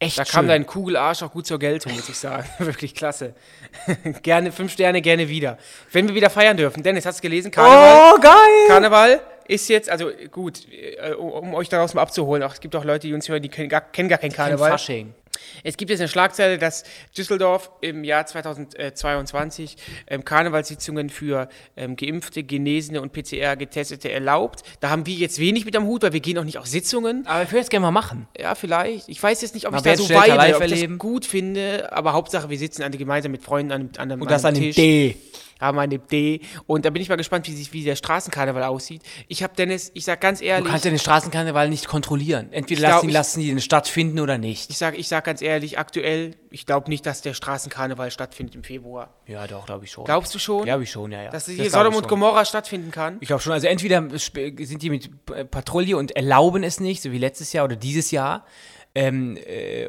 Echt 0.00 0.16
Da 0.18 0.24
schön. 0.24 0.32
kam 0.32 0.48
dein 0.48 0.64
Kugelarsch 0.66 1.22
auch 1.22 1.32
gut 1.32 1.46
zur 1.46 1.58
Geltung, 1.58 1.92
muss 1.92 2.08
ich 2.08 2.16
sagen. 2.16 2.48
Wirklich 2.58 2.94
klasse. 2.94 3.34
gerne, 4.22 4.52
fünf 4.52 4.72
Sterne, 4.72 5.02
gerne 5.02 5.28
wieder. 5.28 5.58
Wenn 5.90 6.06
wir 6.06 6.14
wieder 6.14 6.30
feiern 6.30 6.56
dürfen. 6.56 6.82
Dennis, 6.82 7.04
hast 7.04 7.18
du 7.18 7.22
gelesen? 7.22 7.50
Karneval. 7.50 8.12
Oh, 8.14 8.20
geil! 8.20 8.32
Karneval 8.68 9.20
ist 9.48 9.68
jetzt, 9.68 9.90
also 9.90 10.10
gut, 10.30 10.60
äh, 10.70 11.12
um 11.14 11.54
euch 11.54 11.68
daraus 11.68 11.94
mal 11.94 12.02
abzuholen, 12.02 12.42
auch, 12.44 12.52
es 12.52 12.60
gibt 12.60 12.76
auch 12.76 12.84
Leute, 12.84 13.08
die 13.08 13.14
uns 13.14 13.28
hören, 13.28 13.42
die 13.42 13.48
kennen 13.48 13.68
gar, 13.68 13.80
kennen 13.80 14.08
gar 14.08 14.18
keinen 14.18 14.32
Kein 14.32 14.46
Karneval. 14.50 14.70
Fasching. 14.70 15.14
Es 15.64 15.76
gibt 15.76 15.90
jetzt 15.90 16.00
eine 16.00 16.08
Schlagzeile, 16.08 16.58
dass 16.58 16.84
Düsseldorf 17.16 17.70
im 17.80 18.04
Jahr 18.04 18.26
2022 18.26 19.76
ähm, 20.06 20.24
Karnevalssitzungen 20.24 21.10
für 21.10 21.48
ähm, 21.76 21.96
Geimpfte, 21.96 22.42
Genesene 22.42 23.00
und 23.00 23.12
PCR-Getestete 23.12 24.10
erlaubt. 24.10 24.62
Da 24.80 24.90
haben 24.90 25.06
wir 25.06 25.14
jetzt 25.14 25.38
wenig 25.38 25.64
mit 25.64 25.76
am 25.76 25.86
Hut, 25.86 26.02
weil 26.02 26.12
wir 26.12 26.20
gehen 26.20 26.38
auch 26.38 26.44
nicht 26.44 26.58
auf 26.58 26.66
Sitzungen. 26.66 27.26
Aber 27.26 27.42
ich 27.42 27.50
würde 27.50 27.62
es 27.62 27.68
gerne 27.68 27.86
mal 27.86 27.90
machen. 27.90 28.28
Ja, 28.38 28.54
vielleicht. 28.54 29.08
Ich 29.08 29.22
weiß 29.22 29.42
jetzt 29.42 29.54
nicht, 29.54 29.66
ob 29.66 29.72
Mal 29.72 29.78
ich 29.78 29.84
da 29.84 29.96
so 29.96 30.12
live 30.12 30.56
ob 30.56 30.62
ich 30.62 30.88
das 30.88 30.98
gut 30.98 31.24
finde, 31.24 31.92
aber 31.92 32.12
Hauptsache, 32.12 32.50
wir 32.50 32.58
sitzen 32.58 32.82
alle 32.82 32.96
gemeinsam 32.96 33.32
mit 33.32 33.42
Freunden 33.42 33.72
an, 33.72 33.90
an 33.96 34.12
einem, 34.12 34.22
Und 34.22 34.30
das 34.30 34.44
an 34.44 34.54
dem 34.54 34.62
Tisch 34.64 34.76
D. 34.76 35.16
haben 35.60 35.78
eine 35.78 35.98
D. 35.98 36.40
Und 36.66 36.84
da 36.84 36.90
bin 36.90 37.02
ich 37.02 37.08
mal 37.08 37.16
gespannt, 37.16 37.46
wie, 37.48 37.52
sich, 37.52 37.72
wie 37.72 37.84
der 37.84 37.96
Straßenkarneval 37.96 38.62
aussieht. 38.64 39.02
Ich 39.28 39.42
habe 39.42 39.54
Dennis, 39.56 39.90
ich 39.94 40.04
sag 40.04 40.20
ganz 40.20 40.38
Du 40.40 40.44
ehrlich, 40.46 40.68
kannst 40.70 40.84
ja 40.84 40.90
den 40.90 40.98
Straßenkarneval 40.98 41.68
nicht 41.68 41.86
kontrollieren. 41.88 42.52
Entweder 42.52 42.80
glaub, 42.80 42.92
lassen, 42.92 43.02
die, 43.06 43.08
ich- 43.08 43.14
lassen 43.14 43.40
die 43.40 43.48
den 43.48 43.60
stattfinden 43.60 44.20
oder 44.20 44.38
nicht. 44.38 44.70
ich 44.70 44.78
sag, 44.78 44.98
ich 44.98 45.08
sag 45.08 45.24
ganz 45.24 45.42
ehrlich, 45.42 45.78
aktuell, 45.78 46.36
ich 46.50 46.66
glaube 46.66 46.88
nicht, 46.88 47.04
dass 47.06 47.22
der 47.22 47.34
Straßenkarneval 47.34 48.10
stattfindet 48.10 48.54
im 48.54 48.64
Februar. 48.64 49.14
Ja, 49.26 49.46
doch, 49.46 49.66
glaube 49.66 49.84
ich 49.84 49.90
schon. 49.90 50.04
Glaubst 50.04 50.34
du 50.34 50.38
schon? 50.38 50.64
Glaube 50.64 50.82
ich 50.84 50.90
schon, 50.90 51.12
ja, 51.12 51.22
ja. 51.22 51.30
Dass 51.30 51.46
Das 51.46 51.54
hier 51.54 51.70
Sodom 51.70 51.94
und. 51.94 52.08
Gomorra 52.08 52.44
stattfinden 52.44 52.90
kann? 52.90 53.18
Ich 53.20 53.28
glaube 53.28 53.42
schon. 53.42 53.52
Also 53.52 53.66
entweder 53.66 54.08
sind 54.18 54.82
die 54.82 54.90
mit 54.90 55.10
äh, 55.34 55.44
Patrouille 55.44 55.96
und 55.96 56.12
erlauben 56.16 56.62
es 56.62 56.80
nicht, 56.80 57.02
so 57.02 57.12
wie 57.12 57.18
letztes 57.18 57.52
Jahr 57.52 57.64
oder 57.64 57.76
dieses 57.76 58.10
Jahr. 58.10 58.46
Ähm, 58.94 59.36
äh, 59.36 59.88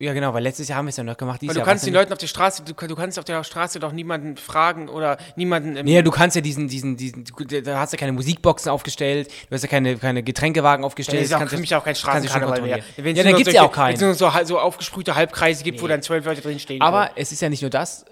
ja, 0.00 0.14
genau, 0.14 0.32
weil 0.32 0.42
letztes 0.42 0.66
Jahr 0.68 0.78
haben 0.78 0.86
wir 0.86 0.90
es 0.90 0.96
ja 0.96 1.04
noch 1.04 1.16
gemacht. 1.16 1.42
Dieses 1.42 1.52
du 1.54 1.58
Jahr 1.60 1.66
kannst 1.68 1.86
den 1.86 1.92
Leuten 1.92 2.10
auf 2.12 2.18
der 2.18 2.26
Straße, 2.26 2.62
du, 2.64 2.72
du 2.72 2.96
kannst 2.96 3.18
auf 3.18 3.24
der 3.26 3.44
Straße 3.44 3.78
doch 3.78 3.92
niemanden 3.92 4.38
fragen 4.38 4.88
oder 4.88 5.18
niemanden. 5.36 5.76
Ähm, 5.76 5.84
Nee, 5.84 6.00
du 6.02 6.10
kannst 6.10 6.36
ja 6.36 6.42
diesen, 6.42 6.68
diesen, 6.68 6.96
diesen, 6.96 7.24
du- 7.24 7.44
da 7.62 7.78
hast 7.78 7.92
ja 7.92 7.98
keine 7.98 8.12
Musikboxen 8.12 8.70
aufgestellt, 8.72 9.28
du 9.48 9.54
hast 9.54 9.62
ja 9.62 9.68
keine, 9.68 9.96
keine 9.96 10.22
Getränkewagen 10.22 10.82
das 10.82 10.86
aufgestellt. 10.86 11.22
ist 11.24 11.34
auch 11.34 11.38
kannst 11.38 11.54
für 11.54 11.60
mich 11.60 11.74
auch 11.74 11.84
kein 11.84 11.94
Straßenkarneval 11.94 12.62
mehr. 12.62 12.78
Wenn's 12.96 13.18
Ja, 13.18 13.24
dann 13.24 13.32
noch 13.32 13.38
gibt's 13.38 13.52
ja 13.52 13.62
auch 13.62 13.72
keinen. 13.72 14.00
Wenn 14.00 14.10
es 14.10 14.20
nur 14.20 14.30
so, 14.32 14.44
so 14.44 14.58
aufgesprühte 14.58 15.14
Halbkreise 15.14 15.62
gibt, 15.64 15.82
wo 15.82 15.86
dann 15.86 16.00
zwölf 16.02 16.24
Leute 16.24 16.40
drin 16.40 16.58
stehen. 16.58 16.80
Aber 16.80 17.10
es 17.16 17.30
ist 17.30 17.42
ja 17.42 17.50
nicht 17.50 17.60
nur 17.60 17.70
das, 17.70 18.06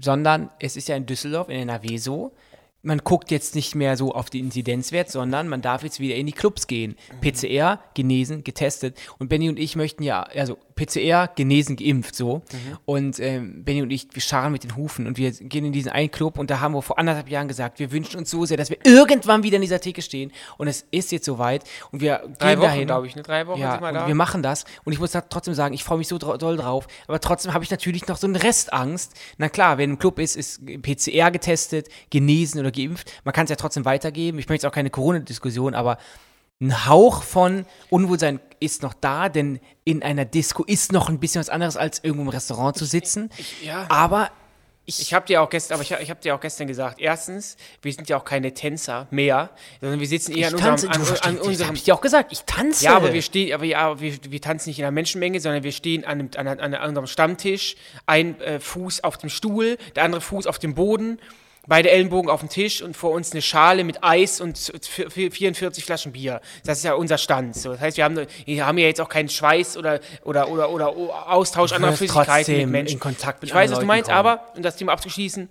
sondern 0.00 0.50
es 0.58 0.76
ist 0.76 0.88
ja 0.88 0.96
in 0.96 1.06
Düsseldorf, 1.06 1.48
in 1.48 1.56
NRW 1.56 1.96
so, 1.98 2.32
man 2.84 2.98
guckt 2.98 3.30
jetzt 3.30 3.54
nicht 3.54 3.76
mehr 3.76 3.96
so 3.96 4.12
auf 4.12 4.28
den 4.28 4.46
Inzidenzwert, 4.46 5.08
sondern 5.08 5.46
man 5.48 5.62
darf 5.62 5.84
jetzt 5.84 6.00
wieder 6.00 6.16
in 6.16 6.26
die 6.26 6.32
Clubs 6.32 6.66
gehen. 6.66 6.96
PCR, 7.20 7.78
genesen, 7.94 8.42
getestet. 8.42 8.98
Und 9.18 9.28
Benny 9.28 9.48
und 9.48 9.58
ich 9.58 9.76
möchten 9.76 10.02
ja, 10.02 10.24
also 10.24 10.58
PCR, 10.74 11.28
genesen, 11.34 11.76
geimpft, 11.76 12.14
so. 12.16 12.42
Und 12.84 13.18
ähm, 13.20 13.64
Benny 13.64 13.82
und 13.82 13.90
ich, 13.90 14.08
wir 14.12 14.22
scharren 14.22 14.52
mit 14.52 14.64
den 14.64 14.76
Hufen 14.76 15.06
und 15.06 15.16
wir 15.18 15.30
gehen 15.30 15.64
in 15.64 15.72
diesen 15.72 15.92
einen 15.92 16.10
Club 16.10 16.38
und 16.38 16.50
da 16.50 16.60
haben 16.60 16.74
wir 16.74 16.82
vor 16.82 16.98
anderthalb 16.98 17.28
Jahren 17.28 17.48
gesagt, 17.48 17.78
wir 17.78 17.92
wünschen 17.92 18.18
uns 18.18 18.30
so 18.30 18.44
sehr, 18.44 18.56
dass 18.56 18.70
wir 18.70 18.78
irgendwann 18.84 19.42
wieder 19.42 19.56
in 19.56 19.62
dieser 19.62 19.80
Theke 19.80 20.02
stehen. 20.02 20.32
Und 20.58 20.68
es 20.68 20.84
ist 20.90 21.12
jetzt 21.12 21.24
soweit 21.24 21.64
und 21.90 22.00
wir 22.00 22.22
drei 22.38 22.50
gehen 22.54 22.58
Wochen, 22.60 22.66
dahin. 22.68 22.86
glaube 22.86 23.06
ich, 23.06 23.16
ne? 23.16 23.22
Drei 23.22 23.46
Wochen 23.46 23.60
Ja, 23.60 23.72
sind 23.72 23.82
wir 23.82 23.92
da. 23.92 24.06
wir 24.06 24.14
machen 24.14 24.42
das. 24.42 24.64
Und 24.84 24.92
ich 24.92 24.98
muss 24.98 25.12
trotzdem 25.12 25.54
sagen, 25.54 25.74
ich 25.74 25.84
freue 25.84 25.98
mich 25.98 26.08
so 26.08 26.18
doll 26.18 26.56
drauf. 26.56 26.86
Aber 27.06 27.20
trotzdem 27.20 27.52
habe 27.54 27.64
ich 27.64 27.70
natürlich 27.70 28.06
noch 28.08 28.16
so 28.16 28.26
eine 28.26 28.42
Restangst. 28.42 29.12
Na 29.38 29.48
klar, 29.48 29.78
wenn 29.78 29.92
ein 29.92 29.98
Club 29.98 30.18
ist, 30.18 30.36
ist 30.36 30.60
PCR 30.82 31.30
getestet, 31.30 31.88
genesen 32.10 32.60
oder 32.60 32.70
geimpft. 32.70 33.10
Man 33.24 33.32
kann 33.32 33.44
es 33.44 33.50
ja 33.50 33.56
trotzdem 33.56 33.84
weitergeben. 33.84 34.38
Ich 34.38 34.48
möchte 34.48 34.64
jetzt 34.64 34.70
auch 34.70 34.74
keine 34.74 34.90
Corona-Diskussion, 34.90 35.74
aber 35.74 35.98
ein 36.62 36.86
Hauch 36.86 37.22
von 37.24 37.66
Unwohlsein 37.90 38.40
ist 38.60 38.82
noch 38.82 38.94
da, 38.94 39.28
denn 39.28 39.60
in 39.84 40.02
einer 40.02 40.24
Disco 40.24 40.62
ist 40.62 40.92
noch 40.92 41.08
ein 41.08 41.18
bisschen 41.18 41.40
was 41.40 41.48
anderes, 41.48 41.76
als 41.76 41.98
irgendwo 42.02 42.22
im 42.22 42.28
Restaurant 42.28 42.76
zu 42.76 42.84
sitzen. 42.84 43.30
ja. 43.64 43.86
Aber 43.88 44.30
Ich 44.84 45.12
habe 45.12 45.26
dir 45.26 45.42
auch 45.42 45.50
gestern, 45.50 45.74
aber 45.74 45.82
ich, 45.82 45.90
ich 45.90 46.10
habe 46.10 46.20
dir 46.20 46.34
auch 46.34 46.40
gestern 46.40 46.68
gesagt, 46.68 47.00
erstens, 47.00 47.56
wir 47.82 47.92
sind 47.92 48.08
ja 48.08 48.16
auch 48.16 48.24
keine 48.24 48.54
Tänzer 48.54 49.08
mehr, 49.10 49.50
sondern 49.80 49.98
wir 49.98 50.06
sitzen 50.06 50.32
eher 50.32 50.48
ich 50.48 50.54
an 50.54 50.60
tanze. 50.60 50.86
unserem, 50.86 51.16
an, 51.22 51.36
an 51.36 51.38
unserem 51.38 51.66
habe 51.68 51.76
ich 51.76 51.84
dir 51.84 51.94
auch 51.94 52.00
gesagt. 52.00 52.32
Ich 52.32 52.42
tanze. 52.42 52.84
Ja, 52.84 52.96
aber 52.96 53.12
wir 53.12 53.22
stehen, 53.22 53.52
aber 53.54 53.64
ja, 53.64 54.00
wir, 54.00 54.16
wir 54.28 54.40
tanzen 54.40 54.70
nicht 54.70 54.78
in 54.78 54.84
einer 54.84 54.92
Menschenmenge, 54.92 55.40
sondern 55.40 55.64
wir 55.64 55.72
stehen 55.72 56.04
an, 56.04 56.20
einem, 56.20 56.30
an, 56.36 56.46
an, 56.46 56.74
an 56.74 56.88
unserem 56.88 57.06
Stammtisch, 57.06 57.76
ein 58.06 58.40
äh, 58.40 58.60
Fuß 58.60 59.02
auf 59.02 59.18
dem 59.18 59.30
Stuhl, 59.30 59.78
der 59.96 60.04
andere 60.04 60.20
Fuß 60.20 60.46
auf 60.46 60.58
dem 60.60 60.74
Boden, 60.74 61.18
beide 61.68 61.90
Ellenbogen 61.90 62.30
auf 62.30 62.40
dem 62.40 62.48
Tisch 62.48 62.82
und 62.82 62.96
vor 62.96 63.12
uns 63.12 63.32
eine 63.32 63.40
Schale 63.42 63.84
mit 63.84 64.02
Eis 64.02 64.40
und 64.40 64.56
z- 64.56 64.84
v- 64.84 65.08
v- 65.10 65.30
44 65.30 65.84
Flaschen 65.84 66.12
Bier. 66.12 66.40
Das 66.64 66.78
ist 66.78 66.84
ja 66.84 66.94
unser 66.94 67.18
Stand. 67.18 67.54
So, 67.56 67.70
das 67.72 67.80
heißt, 67.80 67.96
wir 67.96 68.04
haben, 68.04 68.26
wir 68.46 68.66
haben 68.66 68.78
ja 68.78 68.86
jetzt 68.86 69.00
auch 69.00 69.08
keinen 69.08 69.28
Schweiß 69.28 69.76
oder, 69.76 70.00
oder, 70.24 70.48
oder, 70.50 70.70
oder 70.70 70.88
Austausch 71.30 71.72
anderer 71.72 71.92
Flüssigkeiten 71.92 72.56
mit 72.56 72.68
Menschen. 72.70 72.94
in 72.94 73.00
Kontakt 73.00 73.42
mit 73.42 73.50
Ich 73.50 73.54
weiß, 73.54 73.70
was 73.70 73.78
du 73.78 73.86
meinst, 73.86 74.06
kommen. 74.10 74.18
aber, 74.18 74.52
um 74.56 74.62
das 74.62 74.76
Thema 74.76 74.92
abzuschließen, 74.92 75.48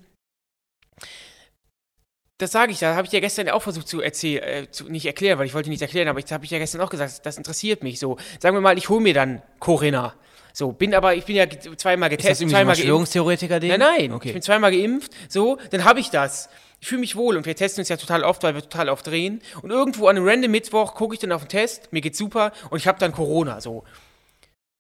das 2.38 2.52
sage 2.52 2.72
ich, 2.72 2.80
da 2.80 2.96
habe 2.96 3.06
ich 3.06 3.14
ja 3.14 3.20
gestern 3.20 3.50
auch 3.50 3.62
versucht 3.62 3.88
zu 3.88 4.02
erzählen, 4.02 4.44
äh, 4.44 4.72
zu, 4.72 4.90
nicht 4.90 5.06
erklären, 5.06 5.38
weil 5.38 5.46
ich 5.46 5.54
wollte 5.54 5.70
nicht 5.70 5.82
erklären, 5.82 6.08
aber 6.08 6.18
ich 6.20 6.32
habe 6.32 6.44
ich 6.44 6.50
ja 6.50 6.58
gestern 6.58 6.82
auch 6.82 6.90
gesagt, 6.90 7.24
das 7.24 7.38
interessiert 7.38 7.84
mich 7.84 8.00
so. 8.00 8.18
Sagen 8.40 8.56
wir 8.56 8.62
mal, 8.62 8.78
ich 8.80 8.90
hole 8.90 9.00
mir 9.02 9.14
dann 9.14 9.44
Corinna. 9.60 10.16
So, 10.54 10.72
bin 10.72 10.94
aber, 10.94 11.16
ich 11.16 11.26
bin 11.26 11.36
ja 11.36 11.46
zweimal 11.78 12.10
Ist 12.12 12.20
das 12.20 12.24
getestet, 12.26 12.38
so 12.38 12.44
ein 12.46 12.50
zweimal 12.50 12.66
geimpft. 12.76 12.80
Verschwörungstheoretiker-Ding? 12.82 13.70
Nein, 13.70 13.80
nein, 13.80 14.06
ich 14.06 14.12
Okay. 14.12 14.34
bin 14.34 14.42
zweimal 14.42 14.72
geimpft, 14.72 15.12
so, 15.30 15.58
dann 15.72 15.84
habe 15.86 16.00
ich 16.00 16.10
das. 16.10 16.50
Ich 16.80 16.88
fühle 16.88 17.02
mich 17.02 17.16
wohl 17.16 17.38
und 17.38 17.46
wir 17.46 17.56
testen 17.56 17.82
uns 17.82 17.90
ja 17.90 17.98
total 17.98 18.24
oft, 18.24 18.42
weil 18.44 18.56
wir 18.56 18.62
total 18.64 18.90
oft 18.90 19.06
drehen. 19.06 19.42
Und 19.62 19.70
irgendwo 19.70 20.08
an 20.08 20.18
einem 20.18 20.28
random 20.28 20.50
Mittwoch 20.52 20.96
gucke 20.96 21.14
ich 21.14 21.20
dann 21.20 21.32
auf 21.32 21.44
den 21.44 21.50
Test, 21.50 21.94
mir 21.94 22.02
geht's 22.02 22.18
super 22.18 22.52
und 22.72 22.80
ich 22.80 22.88
habe 22.88 22.98
dann 23.00 23.12
Corona, 23.12 23.62
so. 23.62 23.84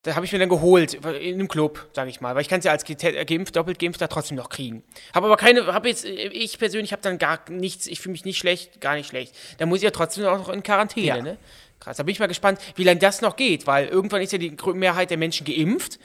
Da 0.03 0.15
habe 0.15 0.26
ich 0.26 0.32
mir 0.32 0.39
dann 0.39 0.49
geholt, 0.49 0.95
in 0.95 1.36
einem 1.36 1.47
Club, 1.47 1.88
sage 1.93 2.09
ich 2.09 2.22
mal, 2.22 2.34
weil 2.34 2.41
ich 2.41 2.49
kann 2.49 2.57
es 2.57 2.65
ja 2.65 2.72
als 2.72 2.89
äh, 2.89 3.24
geimpft, 3.26 3.55
doppelt 3.55 3.78
geimpft 3.78 4.01
da 4.01 4.07
trotzdem 4.07 4.36
noch 4.36 4.49
kriegen. 4.49 4.82
Habe 5.13 5.28
aber 5.28 5.38
keine, 5.38 5.63
habe 5.67 5.89
jetzt, 5.89 6.05
äh, 6.05 6.09
ich 6.30 6.57
persönlich 6.57 6.91
habe 6.91 7.03
dann 7.03 7.19
gar 7.19 7.39
nichts, 7.51 7.86
ich 7.86 7.99
fühle 8.01 8.13
mich 8.13 8.26
nicht 8.26 8.39
schlecht, 8.39 8.82
gar 8.82 8.95
nicht 8.95 9.07
schlecht. 9.09 9.36
Da 9.59 9.67
muss 9.67 9.78
ich 9.78 9.84
ja 9.84 9.91
trotzdem 9.91 10.26
auch 10.26 10.39
noch 10.39 10.49
in 10.49 10.63
Quarantäne, 10.63 11.05
Ja. 11.05 11.22
ne? 11.22 11.38
Krass, 11.82 11.97
da 11.97 12.03
bin 12.03 12.13
ich 12.13 12.19
mal 12.19 12.27
gespannt, 12.27 12.59
wie 12.75 12.84
lange 12.86 12.99
das 12.99 13.21
noch 13.21 13.36
geht, 13.36 13.67
weil 13.67 13.88
irgendwann 13.88 14.21
ist 14.21 14.32
ja 14.32 14.38
die 14.38 14.55
Mehrheit 14.73 15.09
der 15.09 15.17
Menschen 15.17 15.45
geimpft 15.45 15.99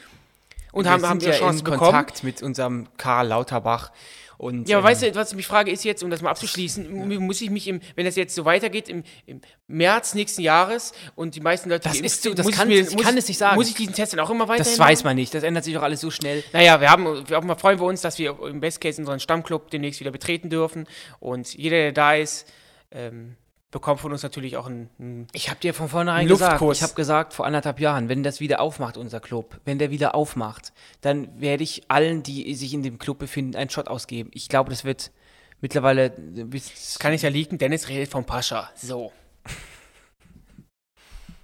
und 0.73 0.83
wir 0.83 0.91
haben, 0.91 1.07
haben 1.07 1.19
die 1.19 1.27
ja 1.27 1.31
Chance 1.33 1.59
in 1.59 1.63
bekommen. 1.63 1.79
Kontakt 1.79 2.23
mit 2.23 2.41
unserem 2.43 2.87
Karl 2.97 3.27
Lauterbach. 3.27 3.91
Und, 4.39 4.69
Ja, 4.69 4.77
aber 4.77 4.87
ähm, 4.87 4.91
weißt 4.91 5.01
du, 5.03 5.15
was 5.15 5.31
ich 5.31 5.35
mich 5.35 5.47
frage, 5.47 5.71
ist 5.71 5.83
jetzt, 5.83 6.03
um 6.03 6.11
das 6.11 6.21
mal 6.21 6.29
abzuschließen, 6.29 7.19
muss 7.19 7.41
ich 7.41 7.49
mich, 7.49 7.67
im, 7.67 7.81
wenn 7.95 8.05
das 8.05 8.15
jetzt 8.15 8.35
so 8.35 8.45
weitergeht, 8.45 8.87
im, 8.87 9.03
im 9.25 9.41
März 9.67 10.13
nächsten 10.13 10.41
Jahres 10.43 10.93
und 11.15 11.33
die 11.33 11.41
meisten 11.41 11.69
Leute 11.69 11.89
Das 11.89 11.99
ist 11.99 12.21
so, 12.21 12.35
das 12.35 12.45
muss 12.45 12.55
kann- 12.55 12.69
ich, 12.69 12.85
mir, 12.85 12.91
muss, 12.95 13.03
kann 13.03 13.17
es 13.17 13.27
nicht 13.27 13.37
sagen. 13.37 13.55
Muss 13.55 13.67
ich 13.67 13.73
diesen 13.73 13.95
Test 13.95 14.13
dann 14.13 14.19
auch 14.19 14.29
immer 14.29 14.47
weiterhin 14.47 14.71
das 14.71 14.77
weiß 14.77 15.03
man 15.03 15.15
nicht. 15.15 15.33
Das 15.33 15.41
ändert 15.43 15.63
sich 15.63 15.73
doch 15.73 15.81
alles 15.81 16.01
so 16.01 16.11
schnell. 16.11 16.43
Naja, 16.53 16.79
wir 16.79 16.91
haben, 16.91 17.27
wir 17.27 17.35
haben, 17.35 17.57
freuen 17.57 17.79
wir 17.79 17.85
uns, 17.87 18.01
dass 18.01 18.19
wir 18.19 18.37
im 18.43 18.59
Best 18.59 18.79
Case 18.79 19.01
unseren 19.01 19.19
Stammclub 19.19 19.71
demnächst 19.71 19.99
wieder 20.01 20.11
betreten 20.11 20.51
dürfen 20.51 20.85
und 21.19 21.55
jeder, 21.55 21.77
der 21.77 21.91
da 21.93 22.13
ist, 22.13 22.47
ähm, 22.91 23.35
bekommt 23.71 23.99
von 23.99 24.11
uns 24.11 24.23
natürlich 24.23 24.57
auch 24.57 24.67
einen, 24.67 24.89
einen 24.99 25.27
Ich 25.33 25.49
habe 25.49 25.59
dir 25.59 25.73
von 25.73 25.89
vornherein 25.89 26.27
gesagt, 26.27 26.61
ich 26.61 26.83
habe 26.83 26.93
gesagt 26.93 27.33
vor 27.33 27.45
anderthalb 27.45 27.79
Jahren, 27.79 28.09
wenn 28.09 28.23
das 28.23 28.39
wieder 28.39 28.59
aufmacht, 28.61 28.97
unser 28.97 29.19
Club, 29.19 29.59
wenn 29.65 29.77
der 29.77 29.91
wieder 29.91 30.15
aufmacht, 30.15 30.73
dann 31.01 31.39
werde 31.39 31.63
ich 31.63 31.83
allen, 31.89 32.23
die 32.23 32.53
sich 32.55 32.73
in 32.73 32.83
dem 32.83 32.97
Club 32.97 33.19
befinden, 33.19 33.55
einen 33.55 33.69
Shot 33.69 33.87
ausgeben. 33.87 34.29
Ich 34.33 34.47
glaube, 34.49 34.69
das 34.69 34.85
wird 34.85 35.11
mittlerweile 35.59 36.11
bis 36.11 36.97
kann 36.99 37.13
ich 37.13 37.23
ja 37.23 37.29
liegen. 37.29 37.57
Dennis 37.57 37.89
redet 37.89 38.09
vom 38.09 38.25
Pascha. 38.25 38.69
So. 38.75 39.11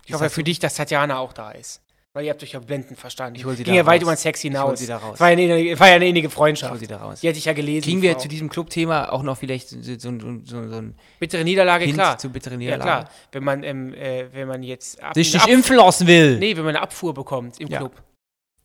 Ich 0.06 0.14
hoffe 0.14 0.30
für 0.30 0.44
dich, 0.44 0.60
dass 0.60 0.76
Tatjana 0.76 1.18
auch 1.18 1.32
da 1.32 1.52
ist. 1.52 1.83
Weil 2.16 2.26
ihr 2.26 2.30
habt 2.30 2.44
euch 2.44 2.52
ja 2.52 2.60
blendend 2.60 3.00
verstanden. 3.00 3.40
Ich 3.40 3.44
hol 3.46 3.56
sie 3.56 3.64
Ging 3.64 3.74
da 3.74 3.78
ja 3.80 3.86
weit 3.88 3.96
raus. 3.96 4.04
über 4.04 4.12
den 4.14 4.18
Sex 4.18 4.40
Ich 4.40 4.44
hinaus. 4.52 4.68
hol 4.70 4.78
sie 4.78 4.86
da 4.86 4.98
raus. 4.98 5.20
War 5.20 5.32
ja 5.32 5.34
eine, 5.38 5.80
war 5.80 5.88
ja 5.90 5.96
eine 5.96 6.08
innige 6.08 6.28
Ich 6.28 6.34
Freundschaft. 6.34 6.72
hol 6.72 6.78
sie 6.80 6.86
da 6.86 6.98
raus. 6.98 7.22
Die 7.22 7.28
hätte 7.28 7.40
ich 7.40 7.46
ja 7.46 7.54
gelesen. 7.54 7.86
Kriegen 7.86 8.04
wir 8.04 8.12
Frau. 8.14 8.20
zu 8.20 8.28
diesem 8.28 8.50
Clubthema 8.50 9.10
auch 9.10 9.24
noch 9.24 9.36
vielleicht 9.36 9.70
so, 9.70 9.82
so, 9.82 9.96
so, 9.98 10.12
so, 10.44 10.70
so 10.70 10.76
ein 10.78 10.94
bittere 11.20 11.44
Niederlage, 11.44 11.86
Hint 11.86 11.96
klar. 11.98 12.20
zu 12.20 12.30
bitteren 12.30 12.62
Ja, 12.62 12.76
Niederlagen? 12.76 13.06
klar. 13.08 13.16
Wenn 13.32 13.44
man, 13.44 13.64
ähm, 13.64 13.94
äh, 13.96 14.26
wenn 14.32 14.48
man 14.48 14.62
jetzt 14.62 15.02
ab, 15.02 15.16
Sich 15.16 15.30
eine 15.34 15.38
nicht 15.38 15.44
Ab- 15.44 15.50
impfen 15.58 15.76
lassen 15.78 16.06
will. 16.06 16.38
Nee, 16.38 16.56
wenn 16.56 16.64
man 16.66 16.76
eine 16.76 16.84
Abfuhr 16.84 17.16
bekommt 17.16 17.60
im 17.60 17.68
Ja. 17.68 17.80
Club. 17.80 17.94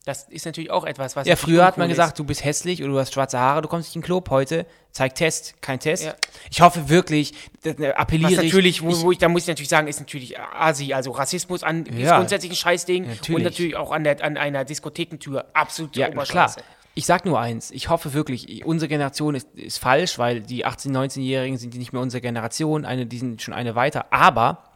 Das 0.08 0.22
ist 0.22 0.46
natürlich 0.46 0.70
auch 0.70 0.86
etwas, 0.86 1.16
was. 1.16 1.26
Ja, 1.26 1.36
früher 1.36 1.66
hat 1.66 1.76
man 1.76 1.86
gesagt, 1.86 2.18
du 2.18 2.24
bist 2.24 2.42
hässlich 2.42 2.82
oder 2.82 2.92
du 2.92 2.98
hast 2.98 3.12
schwarze 3.12 3.38
Haare, 3.38 3.60
du 3.60 3.68
kommst 3.68 3.88
nicht 3.90 3.96
in 3.96 4.00
den 4.00 4.06
Club. 4.06 4.30
Heute 4.30 4.64
zeig 4.90 5.14
Test, 5.14 5.60
kein 5.60 5.80
Test. 5.80 6.02
Ja. 6.06 6.14
Ich 6.50 6.62
hoffe 6.62 6.88
wirklich, 6.88 7.34
äh, 7.62 7.72
ist. 7.72 7.94
appelliere 7.94 8.30
Was 8.38 8.42
natürlich, 8.42 8.80
wo, 8.80 8.88
ich, 8.88 9.02
wo 9.02 9.12
ich, 9.12 9.18
da 9.18 9.28
muss 9.28 9.42
ich 9.42 9.48
natürlich 9.48 9.68
sagen, 9.68 9.86
ist 9.86 10.00
natürlich 10.00 10.40
Asi, 10.40 10.94
also 10.94 11.10
Rassismus 11.10 11.62
an 11.62 11.84
ist 11.84 11.98
Ja. 11.98 12.16
grundsätzlich 12.16 12.52
ein 12.52 12.56
Scheißding 12.56 13.06
Natürlich. 13.06 13.36
und 13.36 13.42
natürlich 13.42 13.76
auch 13.76 13.92
an, 13.92 14.02
der, 14.02 14.24
an 14.24 14.38
einer 14.38 14.64
Diskothekentür 14.64 15.44
absolut 15.52 15.94
Ja, 15.94 16.08
klar. 16.08 16.56
Ich 16.94 17.04
sag 17.04 17.26
nur 17.26 17.38
eins, 17.38 17.70
ich 17.70 17.90
hoffe 17.90 18.14
wirklich, 18.14 18.64
unsere 18.64 18.88
Generation 18.88 19.34
ist, 19.34 19.54
ist 19.56 19.78
falsch, 19.78 20.18
weil 20.18 20.40
die 20.40 20.64
18-, 20.64 20.90
19-Jährigen 20.90 21.58
sind 21.58 21.74
nicht 21.74 21.92
mehr 21.92 22.00
unsere 22.00 22.22
Generation, 22.22 22.86
eine, 22.86 23.04
die 23.04 23.18
sind 23.18 23.42
schon 23.42 23.52
eine 23.52 23.74
weiter. 23.74 24.06
Aber 24.10 24.72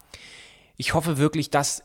ich 0.76 0.92
hoffe 0.92 1.16
wirklich, 1.16 1.48
dass 1.48 1.84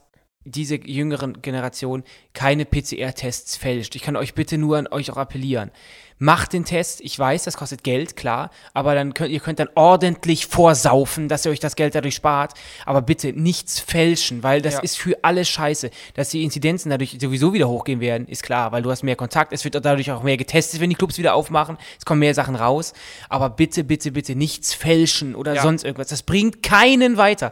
diese 0.52 0.76
jüngeren 0.76 1.42
Generation 1.42 2.04
keine 2.34 2.66
PCR-Tests 2.66 3.58
fälscht. 3.58 3.96
Ich 3.96 4.02
kann 4.02 4.16
euch 4.16 4.34
bitte 4.34 4.58
nur 4.58 4.78
an 4.78 4.88
euch 4.88 5.12
auch 5.12 5.18
appellieren. 5.18 5.72
Macht 6.20 6.54
den 6.54 6.66
Test, 6.66 7.00
ich 7.02 7.18
weiß, 7.20 7.44
das 7.44 7.58
kostet 7.58 7.84
Geld, 7.84 8.16
klar, 8.16 8.50
aber 8.74 8.96
dann 8.96 9.14
könnt, 9.14 9.30
ihr 9.30 9.40
könnt 9.40 9.60
dann 9.60 9.70
ordentlich 9.76 10.48
vorsaufen, 10.48 11.28
dass 11.30 11.46
ihr 11.46 11.52
euch 11.52 11.60
das 11.60 11.76
Geld 11.76 11.94
dadurch 11.94 12.16
spart, 12.16 12.54
aber 12.88 13.04
bitte 13.04 13.34
nichts 13.34 13.80
fälschen, 13.80 14.42
weil 14.42 14.64
das 14.64 14.76
Ja. 14.76 14.80
ist 14.80 14.98
für 14.98 15.24
alle 15.24 15.46
scheiße. 15.46 15.92
Dass 16.16 16.30
die 16.30 16.44
Inzidenzen 16.44 16.90
dadurch 16.90 17.18
sowieso 17.22 17.54
wieder 17.54 17.70
hochgehen 17.70 18.00
werden, 18.00 18.28
ist 18.28 18.42
klar, 18.42 18.72
weil 18.72 18.82
du 18.82 18.90
hast 18.90 19.04
mehr 19.04 19.16
Kontakt, 19.16 19.54
es 19.54 19.64
wird 19.64 19.76
dadurch 19.76 20.12
auch 20.12 20.24
mehr 20.24 20.38
getestet, 20.38 20.82
wenn 20.82 20.90
die 20.90 20.96
Clubs 20.96 21.20
wieder 21.20 21.36
aufmachen, 21.36 21.78
es 22.00 22.06
kommen 22.06 22.20
mehr 22.22 22.34
Sachen 22.34 22.56
raus, 22.56 22.94
aber 23.30 23.52
bitte, 23.52 23.84
bitte, 23.84 24.12
bitte 24.12 24.36
nichts 24.36 24.74
fälschen 24.74 25.36
oder 25.36 25.54
Ja. 25.54 25.62
sonst 25.62 25.84
irgendwas. 25.84 26.08
Das 26.08 26.24
bringt 26.24 26.64
keinen 26.64 27.18
weiter. 27.18 27.52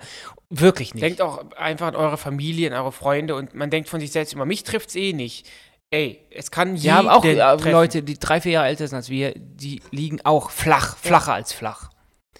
Wirklich 0.59 0.93
nicht. 0.93 1.03
Denkt 1.03 1.21
auch 1.21 1.51
einfach 1.51 1.87
an 1.87 1.95
eure 1.95 2.17
Familie, 2.17 2.69
an 2.71 2.79
eure 2.79 2.91
Freunde 2.91 3.35
und 3.35 3.53
man 3.53 3.69
denkt 3.69 3.89
von 3.89 3.99
sich 3.99 4.11
selbst 4.11 4.33
immer, 4.33 4.45
mich 4.45 4.63
trifft's 4.63 4.95
eh 4.95 5.13
nicht. 5.13 5.47
Ey, 5.91 6.19
es 6.31 6.51
kann 6.51 6.73
Wir 6.73 6.79
jeden 6.79 6.95
haben 6.95 7.07
auch 7.09 7.23
äh, 7.23 7.35
treffen. 7.35 7.71
Leute, 7.71 8.03
die 8.03 8.17
drei, 8.17 8.41
vier 8.41 8.53
Jahre 8.53 8.67
älter 8.67 8.87
sind 8.87 8.95
als 8.97 9.09
wir, 9.09 9.33
die 9.35 9.81
liegen 9.91 10.19
auch 10.23 10.49
flach, 10.49 10.97
flacher 10.97 11.33
als 11.33 11.53
flach. 11.53 11.89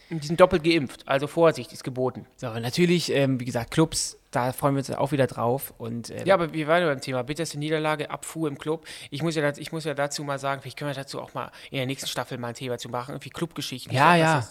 Und 0.10 0.24
Die 0.24 0.28
sind 0.28 0.40
doppelt 0.40 0.64
geimpft, 0.64 1.08
also 1.08 1.26
Vorsicht 1.26 1.74
ist 1.74 1.84
geboten. 1.84 2.28
So, 2.36 2.48
aber 2.48 2.60
natürlich, 2.60 3.12
ähm, 3.12 3.40
wie 3.40 3.46
gesagt, 3.46 3.72
Clubs, 3.72 4.20
da 4.30 4.52
freuen 4.52 4.76
wir 4.76 4.80
uns 4.80 4.92
auch 4.92 5.12
wieder 5.12 5.26
drauf. 5.26 5.74
Und, 5.78 6.12
ähm, 6.12 6.26
Ja, 6.26 6.36
aber 6.36 6.54
wir 6.54 6.68
waren 6.68 6.82
ja 6.82 6.88
beim 6.88 7.02
Thema 7.02 7.24
bitterste 7.24 7.58
Niederlage, 7.58 8.12
Abfuhr 8.12 8.48
im 8.48 8.58
Club. 8.58 8.86
Ich 9.10 9.24
muss, 9.24 9.36
ja, 9.36 9.52
ich 9.58 9.72
muss 9.72 9.84
ja 9.86 9.94
dazu 9.96 10.24
mal 10.24 10.38
sagen, 10.38 10.62
vielleicht 10.62 10.78
können 10.78 10.92
wir 10.92 10.96
dazu 10.96 11.22
auch 11.22 11.34
mal 11.34 11.52
in 11.72 11.78
der 11.78 11.86
nächsten 11.88 12.08
Staffel 12.08 12.38
mal 12.38 12.50
ein 12.50 12.54
Thema 12.56 12.78
zu 12.78 12.90
machen, 12.90 13.14
irgendwie 13.14 13.30
Clubgeschichten. 13.30 13.94
Ja, 13.94 14.16
ja. 14.16 14.48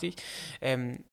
Ähm, 0.61 1.05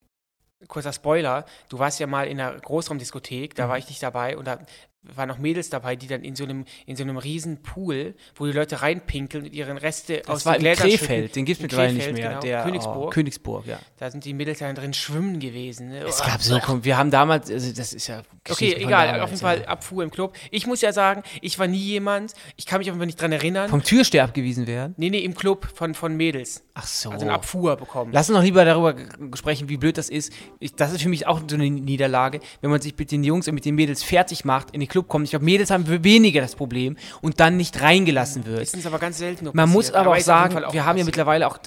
kurzer 0.67 0.93
Spoiler, 0.93 1.45
du 1.69 1.79
warst 1.79 1.99
ja 1.99 2.07
mal 2.07 2.27
in 2.27 2.39
einer 2.39 2.57
Großraumdiskothek, 2.59 3.53
Mhm. 3.53 3.55
da 3.55 3.69
war 3.69 3.77
ich 3.77 3.87
nicht 3.89 4.01
dabei 4.03 4.37
und 4.37 4.45
da 4.45 4.59
waren 5.03 5.27
noch 5.27 5.39
Mädels 5.39 5.69
dabei, 5.69 5.95
die 5.95 6.07
dann 6.07 6.23
in 6.23 6.35
so 6.35 6.43
einem, 6.43 6.65
in 6.85 6.95
so 6.95 7.03
einem 7.03 7.17
riesen 7.17 7.63
Pool, 7.63 8.13
wo 8.35 8.45
die 8.45 8.51
Leute 8.51 8.81
reinpinkeln 8.81 9.45
und 9.45 9.53
ihren 9.53 9.77
Reste 9.77 10.17
das 10.19 10.29
aus 10.29 10.45
war 10.45 10.53
den 10.53 10.61
Gläsern 10.61 10.89
Krefeld, 10.89 11.35
den 11.35 11.45
gibt 11.45 11.57
es 11.57 11.61
mittlerweile 11.63 11.93
nicht 11.93 12.13
mehr. 12.13 12.29
genau. 12.29 12.39
Der, 12.41 12.63
Königsburg. 12.63 12.97
Oh, 12.97 13.09
Königsburg, 13.09 13.65
ja. 13.65 13.79
Da 13.97 14.11
sind 14.11 14.25
die 14.25 14.33
Mädels 14.33 14.59
dann 14.59 14.75
drin 14.75 14.93
schwimmen 14.93 15.39
gewesen. 15.39 15.89
Ne? 15.89 16.03
Es 16.03 16.21
Oh, 16.21 16.25
gab 16.25 16.41
so, 16.41 16.59
komm, 16.59 16.85
wir 16.85 16.97
haben 16.97 17.09
damals, 17.09 17.49
also 17.49 17.73
das 17.73 17.93
ist 17.93 18.07
ja. 18.07 18.21
Okay, 18.49 18.73
egal, 18.75 19.07
damals, 19.07 19.23
auf 19.23 19.29
jeden 19.31 19.41
ja. 19.41 19.47
Fall 19.47 19.65
Abfuhr 19.65 20.03
im 20.03 20.11
Club. 20.11 20.35
Ich 20.51 20.67
muss 20.67 20.81
ja 20.81 20.93
sagen, 20.93 21.23
ich 21.41 21.57
war 21.57 21.67
nie 21.67 21.77
jemand, 21.77 22.33
ich 22.55 22.65
kann 22.65 22.79
mich 22.79 22.89
aber 22.89 23.05
nicht 23.05 23.19
dran 23.19 23.31
erinnern. 23.31 23.69
Vom 23.69 23.83
Türsteher 23.83 24.23
abgewiesen 24.23 24.67
werden? 24.67 24.93
Nee, 24.97 25.09
nee, 25.09 25.19
im 25.19 25.33
Club 25.35 25.67
von, 25.73 25.93
von 25.95 26.15
Mädels. 26.15 26.63
Ach 26.73 26.85
so. 26.87 27.09
Also 27.09 27.25
eine 27.25 27.33
Abfuhr 27.33 27.75
bekommen. 27.75 28.11
Lass 28.13 28.29
uns 28.29 28.37
noch 28.37 28.43
lieber 28.43 28.65
darüber 28.65 28.95
sprechen, 29.35 29.67
wie 29.69 29.77
blöd 29.77 29.97
das 29.97 30.09
ist. 30.09 30.31
Ich, 30.59 30.75
das 30.75 30.91
ist 30.93 31.01
für 31.01 31.09
mich 31.09 31.27
auch 31.27 31.41
so 31.47 31.55
eine 31.55 31.69
Niederlage, 31.69 32.39
wenn 32.61 32.69
man 32.69 32.81
sich 32.81 32.97
mit 32.97 33.11
den 33.11 33.23
Jungs 33.23 33.47
und 33.47 33.55
mit 33.55 33.65
den 33.65 33.75
Mädels 33.75 34.03
fertig 34.03 34.45
macht, 34.45 34.71
in 34.71 34.79
den 34.79 34.89
Club 34.91 35.07
kommt. 35.07 35.23
Ich 35.23 35.31
glaube, 35.31 35.45
Mädels 35.45 35.71
haben 35.71 35.87
weniger 36.03 36.41
das 36.41 36.55
Problem 36.55 36.97
und 37.21 37.39
dann 37.39 37.57
nicht 37.57 37.81
reingelassen 37.81 38.45
wird. 38.45 38.61
Das 38.61 38.73
ist 38.73 38.85
aber 38.85 38.99
ganz 38.99 39.17
selten 39.17 39.49
Man 39.53 39.69
muss 39.69 39.87
passiert. 39.87 39.95
aber 39.95 40.15
auch 40.15 40.19
sagen, 40.19 40.53
Fall 40.53 40.71
wir 40.71 40.85
haben 40.85 40.97
ja 40.97 41.05
mittlerweile 41.05 41.47
auch, 41.47 41.57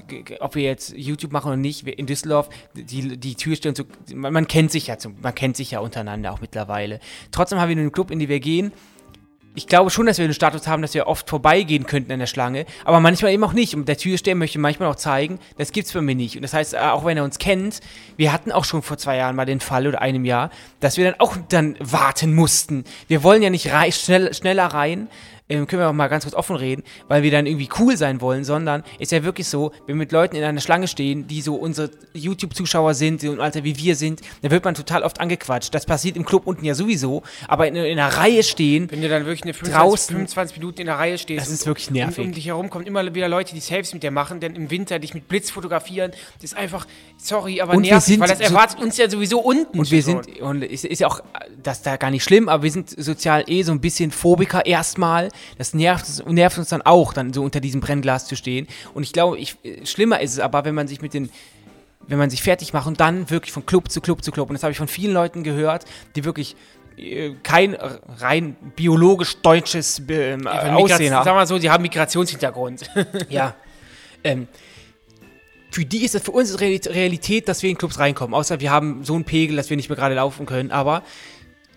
ob 0.41 0.55
wir 0.55 0.63
jetzt 0.63 0.95
YouTube 0.97 1.33
machen 1.33 1.49
oder 1.49 1.57
nicht, 1.57 1.87
in 1.87 2.07
Düsseldorf, 2.07 2.51
die, 2.75 3.17
die 3.17 3.35
Türsteher 3.35 3.71
und 3.71 3.77
so, 3.77 3.85
man, 4.15 4.33
man 4.33 4.47
kennt 4.47 4.71
sich 4.71 4.89
ja, 4.89 4.97
man 5.23 5.35
kennt 5.35 5.57
sich 5.57 5.71
ja 5.71 5.81
untereinander 5.81 6.33
auch 6.33 6.41
mittlerweile. 6.41 7.01
Trotzdem 7.33 7.59
haben 7.59 7.71
wir 7.71 7.77
einen 7.77 7.93
Club, 7.93 8.11
in 8.11 8.19
den 8.19 8.29
wir 8.29 8.41
gehen. 8.41 8.73
Ich 9.57 9.69
glaube 9.69 9.91
schon, 9.91 10.07
dass 10.07 10.19
wir 10.19 10.27
den 10.27 10.35
Status 10.35 10.67
haben, 10.67 10.83
dass 10.83 10.95
wir 10.95 11.07
oft 11.07 11.31
vorbeigehen 11.31 11.87
könnten 11.87 12.11
an 12.11 12.19
der 12.19 12.27
Schlange, 12.27 12.67
aber 12.85 12.99
manchmal 12.99 13.33
eben 13.33 13.45
auch 13.45 13.53
nicht. 13.53 13.77
Und 13.77 13.87
der 13.87 13.97
Türsteher 13.97 14.35
möchte 14.35 14.59
manchmal 14.59 14.89
auch 14.89 14.97
zeigen, 14.97 15.39
das 15.59 15.71
gibt's 15.71 15.93
bei 15.93 16.01
mir 16.01 16.17
nicht. 16.17 16.35
Und 16.35 16.43
das 16.43 16.53
heißt, 16.53 16.75
äh, 16.75 16.79
auch 16.79 17.05
wenn 17.05 17.17
er 17.17 17.23
uns 17.23 17.39
kennt, 17.39 17.81
wir 18.17 18.33
hatten 18.33 18.51
auch 18.51 18.65
schon 18.65 18.83
vor 18.83 18.99
zwei 18.99 19.17
Jahren 19.17 19.37
mal 19.37 19.45
den 19.45 19.61
Fall 19.61 19.87
oder 19.87 20.03
einem 20.03 20.25
Jahr, 20.25 20.51
dass 20.81 20.97
wir 20.97 21.05
dann 21.05 21.21
auch 21.21 21.37
dann 21.49 21.77
warten 21.79 22.35
mussten. 22.35 22.83
Wir 23.07 23.23
wollen 23.23 23.43
ja 23.43 23.51
nicht 23.51 23.73
rei 23.73 23.93
schnell, 23.93 24.35
schneller 24.35 24.67
rein, 24.67 25.07
ähm, 25.49 25.67
können 25.67 25.83
wir 25.83 25.89
auch 25.89 25.93
mal 25.93 26.09
ganz 26.09 26.25
kurz 26.25 26.35
offen 26.35 26.57
reden, 26.57 26.83
weil 27.09 27.23
wir 27.23 27.31
dann 27.31 27.45
irgendwie 27.47 27.69
cool 27.79 27.97
sein 27.97 28.21
wollen, 28.23 28.45
sondern 28.45 28.83
ist 28.99 29.13
ja 29.13 29.23
wirklich 29.25 29.47
so, 29.47 29.73
wenn 29.87 29.89
wir 29.89 29.95
mit 29.97 30.13
Leuten 30.13 30.37
in 30.37 30.43
einer 30.45 30.61
Schlange 30.61 30.89
stehen, 30.89 31.27
die 31.27 31.43
so 31.43 31.55
unsere 31.57 31.91
YouTube-Zuschauer 32.15 32.95
sind, 32.95 33.21
so 33.21 33.33
im 33.33 33.41
Alter 33.41 33.63
wie 33.65 33.77
wir 33.77 33.95
sind, 33.97 34.21
dann 34.43 34.51
wird 34.51 34.65
man 34.65 34.75
total 34.75 35.03
oft 35.03 35.21
angequatscht. 35.21 35.75
Das 35.75 35.85
passiert 35.85 36.17
im 36.17 36.25
Club 36.25 36.47
unten 36.47 36.65
ja 36.65 36.75
sowieso, 36.75 37.23
aber 37.47 37.69
in, 37.69 37.77
in 37.77 37.99
einer 37.99 38.09
Reihe 38.17 38.43
stehen, 38.43 38.91
Wenn 38.91 39.03
du 39.03 39.09
dann 39.09 39.27
wirklich 39.27 39.43
eine 39.43 39.53
25, 39.55 39.75
Draußen- 39.77 40.13
25 40.13 40.57
Minuten 40.59 40.81
in 40.81 40.87
der 40.87 40.97
Reihe 40.99 41.19
stehst. 41.19 41.43
Das 41.47 41.53
ist 41.53 41.67
wirklich 41.67 41.91
nervig. 41.91 42.19
Und 42.21 42.25
um 42.27 42.33
dich 42.33 42.47
herum 42.47 42.71
kommen 42.71 42.87
immer 42.87 43.15
wieder 43.15 43.29
Leute, 43.29 43.55
die 43.55 43.61
Selfies 43.61 43.93
mit 43.93 44.03
dir 44.03 44.11
machen, 44.11 44.41
denn 44.41 44.55
im 44.55 44.71
Winter 44.71 44.99
dich 44.99 45.13
mit 45.15 45.29
Blitz 45.29 45.51
fotografieren. 45.51 46.13
Das 46.41 46.53
ist 46.53 46.57
einfach, 46.57 46.87
sorry, 47.19 47.61
aber 47.61 47.75
Und 47.75 47.83
nervig, 47.83 48.19
weil 48.19 48.29
das 48.29 48.39
so- 48.39 48.45
erwartet 48.45 48.81
uns 48.81 48.97
ja 48.97 49.11
sowieso 49.11 49.41
unten. 49.41 49.79
Und 49.79 49.91
wir 49.91 50.03
schon. 50.03 50.23
sind, 50.23 50.41
und 50.41 50.63
es 50.63 50.85
ist 50.85 51.01
ja 51.01 51.07
auch, 51.09 51.21
das 51.63 51.79
ist 51.79 51.87
da 51.87 51.97
gar 51.97 52.11
nicht 52.11 52.25
schlimm, 52.25 52.49
aber 52.49 52.63
wir 52.63 52.71
sind 52.71 52.91
sozial 52.91 53.45
eh 53.47 53.63
so 53.63 53.73
ein 53.73 53.81
bisschen 53.81 54.11
Phobiker 54.11 54.65
erstmal. 54.65 55.29
Das 55.59 55.75
nervt, 55.75 56.07
uns- 56.07 56.25
nervt 56.27 56.59
uns 56.59 56.69
dann 56.69 56.83
auch, 56.83 57.13
dann 57.13 57.33
so 57.33 57.43
unter 57.43 57.61
diesem 57.61 57.81
Brennglas 57.81 58.27
zu 58.27 58.37
stehen. 58.37 58.67
Und 58.95 59.03
ich 59.03 59.13
glaube, 59.13 59.39
ich, 59.39 59.57
schlimmer 59.85 60.21
ist 60.21 60.33
es 60.33 60.39
aber, 60.41 60.65
wenn 60.65 60.75
man 60.75 60.89
sich 60.89 61.01
mit 61.03 61.15
den, 61.15 61.31
wenn 62.07 62.19
man 62.19 62.31
sich 62.31 62.43
fertig 62.43 62.73
macht 62.73 62.87
und 62.87 63.01
dann 63.01 63.31
wirklich 63.31 63.53
von 63.53 63.65
Club 63.67 63.91
zu 63.91 64.01
Club 64.01 64.23
zu 64.25 64.31
Club. 64.33 64.49
Und 64.51 64.55
das 64.55 64.63
habe 64.63 64.73
ich 64.73 64.79
von 64.79 64.89
vielen 64.89 65.15
Leuten 65.15 65.43
gehört, 65.43 65.85
die 66.17 66.25
wirklich 66.25 66.55
äh, 66.99 67.33
kein 67.43 67.75
rein 68.19 68.57
biologisch 68.77 69.37
deutsches 69.39 69.99
äh, 70.09 70.37
Migra- 70.37 70.75
Aussehen 70.75 71.15
haben. 71.15 71.25
Sag 71.25 71.35
mal 71.35 71.47
so, 71.47 71.59
die 71.59 71.71
haben 71.71 71.83
Migrationshintergrund. 71.83 72.91
Ja. 73.31 73.55
ähm, 74.23 74.49
für 75.71 75.85
die 75.85 76.05
ist 76.05 76.15
es, 76.15 76.23
für 76.23 76.31
uns 76.31 76.51
ist 76.51 76.61
Reali- 76.61 76.89
Realität, 76.89 77.49
dass 77.49 77.63
wir 77.65 77.71
in 77.71 77.77
Clubs 77.77 77.99
reinkommen. 77.99 78.33
Außer 78.33 78.61
wir 78.61 78.71
haben 78.71 79.03
so 79.03 79.15
einen 79.15 79.25
Pegel, 79.25 79.57
dass 79.57 79.71
wir 79.71 79.77
nicht 79.77 79.89
mehr 79.89 79.97
gerade 79.97 80.15
laufen 80.15 80.47
können. 80.47 80.71
Aber 80.71 81.03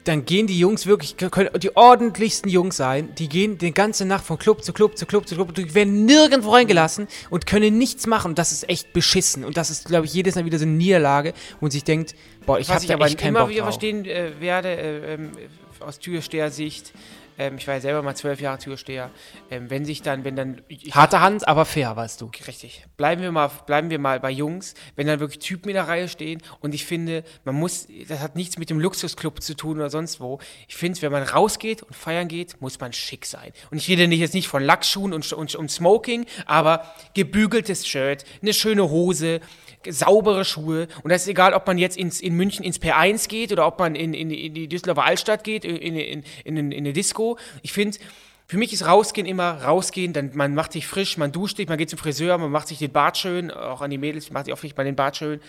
dann 0.07 0.25
gehen 0.25 0.47
die 0.47 0.57
Jungs 0.57 0.85
wirklich, 0.85 1.17
können 1.17 1.49
die 1.61 1.75
ordentlichsten 1.75 2.49
Jungs 2.49 2.77
sein. 2.77 3.13
Die 3.15 3.27
gehen 3.27 3.57
die 3.57 3.73
ganze 3.73 4.05
Nacht 4.05 4.25
von 4.25 4.37
Club 4.37 4.63
zu 4.63 4.73
Club 4.73 4.97
zu 4.97 5.05
Club 5.05 5.27
zu 5.27 5.35
Club. 5.35 5.53
Die 5.55 5.73
werden 5.73 6.05
nirgendwo 6.05 6.51
reingelassen 6.51 7.07
und 7.29 7.45
können 7.45 7.77
nichts 7.77 8.07
machen. 8.07 8.31
Und 8.31 8.39
das 8.39 8.51
ist 8.51 8.69
echt 8.69 8.93
beschissen. 8.93 9.43
Und 9.43 9.57
das 9.57 9.69
ist, 9.69 9.85
glaube 9.85 10.05
ich, 10.05 10.13
jedes 10.13 10.35
Mal 10.35 10.45
wieder 10.45 10.59
so 10.59 10.65
eine 10.65 10.73
Niederlage, 10.73 11.33
wo 11.59 11.65
man 11.65 11.71
sich 11.71 11.83
denkt, 11.83 12.15
boah, 12.45 12.59
ich 12.59 12.67
Was 12.69 12.75
habe 12.75 12.83
ich 12.85 12.87
da 12.87 12.93
aber 12.95 13.05
echt 13.05 13.17
keinen 13.17 13.29
immer 13.29 13.41
Bock 13.41 13.49
wieder 13.49 13.61
drauf. 13.61 13.73
verstehen 13.73 14.05
äh, 14.05 14.31
werde, 14.39 14.69
äh, 14.69 15.13
ähm, 15.13 15.31
aus 15.79 15.99
Türstehersicht, 15.99 16.93
ähm, 17.37 17.57
ich 17.57 17.67
war 17.67 17.75
ja 17.75 17.81
selber 17.81 18.01
mal 18.01 18.15
zwölf 18.15 18.41
Jahre 18.41 18.57
Türsteher, 18.57 19.11
ähm, 19.51 19.69
wenn 19.69 19.85
sich 19.85 20.01
dann, 20.01 20.23
wenn 20.23 20.35
dann... 20.35 20.61
Ich, 20.67 20.93
Harte 20.95 21.21
Hand, 21.21 21.47
aber 21.47 21.65
fair, 21.65 21.95
weißt 21.95 22.21
du. 22.21 22.31
Richtig. 22.47 22.85
Bleiben 22.97 23.21
wir 23.21 23.31
mal, 23.31 23.49
bleiben 23.65 23.89
wir 23.89 23.99
mal 23.99 24.19
bei 24.19 24.31
Jungs, 24.31 24.73
wenn 24.95 25.07
dann 25.07 25.19
wirklich 25.19 25.39
Typen 25.39 25.69
in 25.69 25.75
der 25.75 25.87
Reihe 25.87 26.07
stehen 26.07 26.41
und 26.59 26.73
ich 26.73 26.85
finde, 26.85 27.23
man 27.45 27.55
muss, 27.55 27.87
das 28.07 28.19
hat 28.19 28.35
nichts 28.35 28.57
mit 28.57 28.69
dem 28.69 28.79
Luxusclub 28.79 29.41
zu 29.41 29.55
tun 29.55 29.77
oder 29.77 29.89
sonst 29.89 30.19
wo. 30.19 30.39
Ich 30.67 30.75
finde, 30.75 31.01
wenn 31.01 31.11
man 31.11 31.23
rausgeht 31.23 31.83
und 31.83 31.95
feiern 31.95 32.27
geht, 32.27 32.59
muss 32.61 32.79
man 32.79 32.93
schick 32.93 33.25
sein. 33.25 33.51
Und 33.71 33.77
ich 33.77 33.87
rede 33.87 34.07
nicht 34.07 34.19
jetzt 34.19 34.33
nicht 34.33 34.47
von 34.47 34.63
Lackschuhen 34.63 35.13
und, 35.13 35.31
und, 35.33 35.55
und 35.55 35.71
Smoking, 35.71 36.25
aber 36.45 36.93
gebügeltes 37.13 37.87
Shirt, 37.87 38.25
eine 38.41 38.53
schöne 38.53 38.89
Hose, 38.89 39.41
saubere 39.87 40.45
Schuhe. 40.45 40.87
Und 41.03 41.11
das 41.11 41.23
ist 41.23 41.27
egal, 41.27 41.53
ob 41.53 41.67
man 41.67 41.77
jetzt 41.77 41.97
ins, 41.97 42.19
in 42.19 42.35
München 42.35 42.63
ins 42.63 42.81
P1 42.81 43.27
geht 43.27 43.51
oder 43.51 43.67
ob 43.67 43.79
man 43.79 43.95
in, 43.95 44.13
in, 44.13 44.31
in 44.31 44.53
die 44.53 44.67
Düsseldorfer 44.67 45.05
Altstadt 45.05 45.43
geht, 45.43 45.65
in, 45.65 45.75
in, 45.77 45.95
in, 45.95 46.23
in, 46.43 46.71
in 46.71 46.77
eine 46.77 46.93
Disco. 46.93 47.37
Ich 47.61 47.73
finde, 47.73 47.97
für 48.47 48.57
mich 48.57 48.71
ist 48.71 48.85
rausgehen 48.85 49.27
immer 49.27 49.61
rausgehen, 49.63 50.13
dann 50.13 50.31
man 50.33 50.55
macht 50.55 50.71
sich 50.71 50.87
frisch, 50.87 51.17
man 51.17 51.31
duscht 51.31 51.57
sich, 51.57 51.67
man 51.67 51.77
geht 51.77 51.89
zum 51.89 51.99
Friseur, 51.99 52.37
man 52.37 52.49
macht 52.49 52.69
sich 52.69 52.77
den 52.77 52.91
Bart 52.91 53.17
schön, 53.17 53.51
auch 53.51 53.81
an 53.81 53.89
die 53.89 53.97
Mädels, 53.97 54.31
macht 54.31 54.45
sich 54.45 54.53
auch 54.53 54.57
vielleicht 54.57 54.77
mal 54.77 54.85
den 54.85 54.95
Bart 54.95 55.17
schön. 55.17 55.41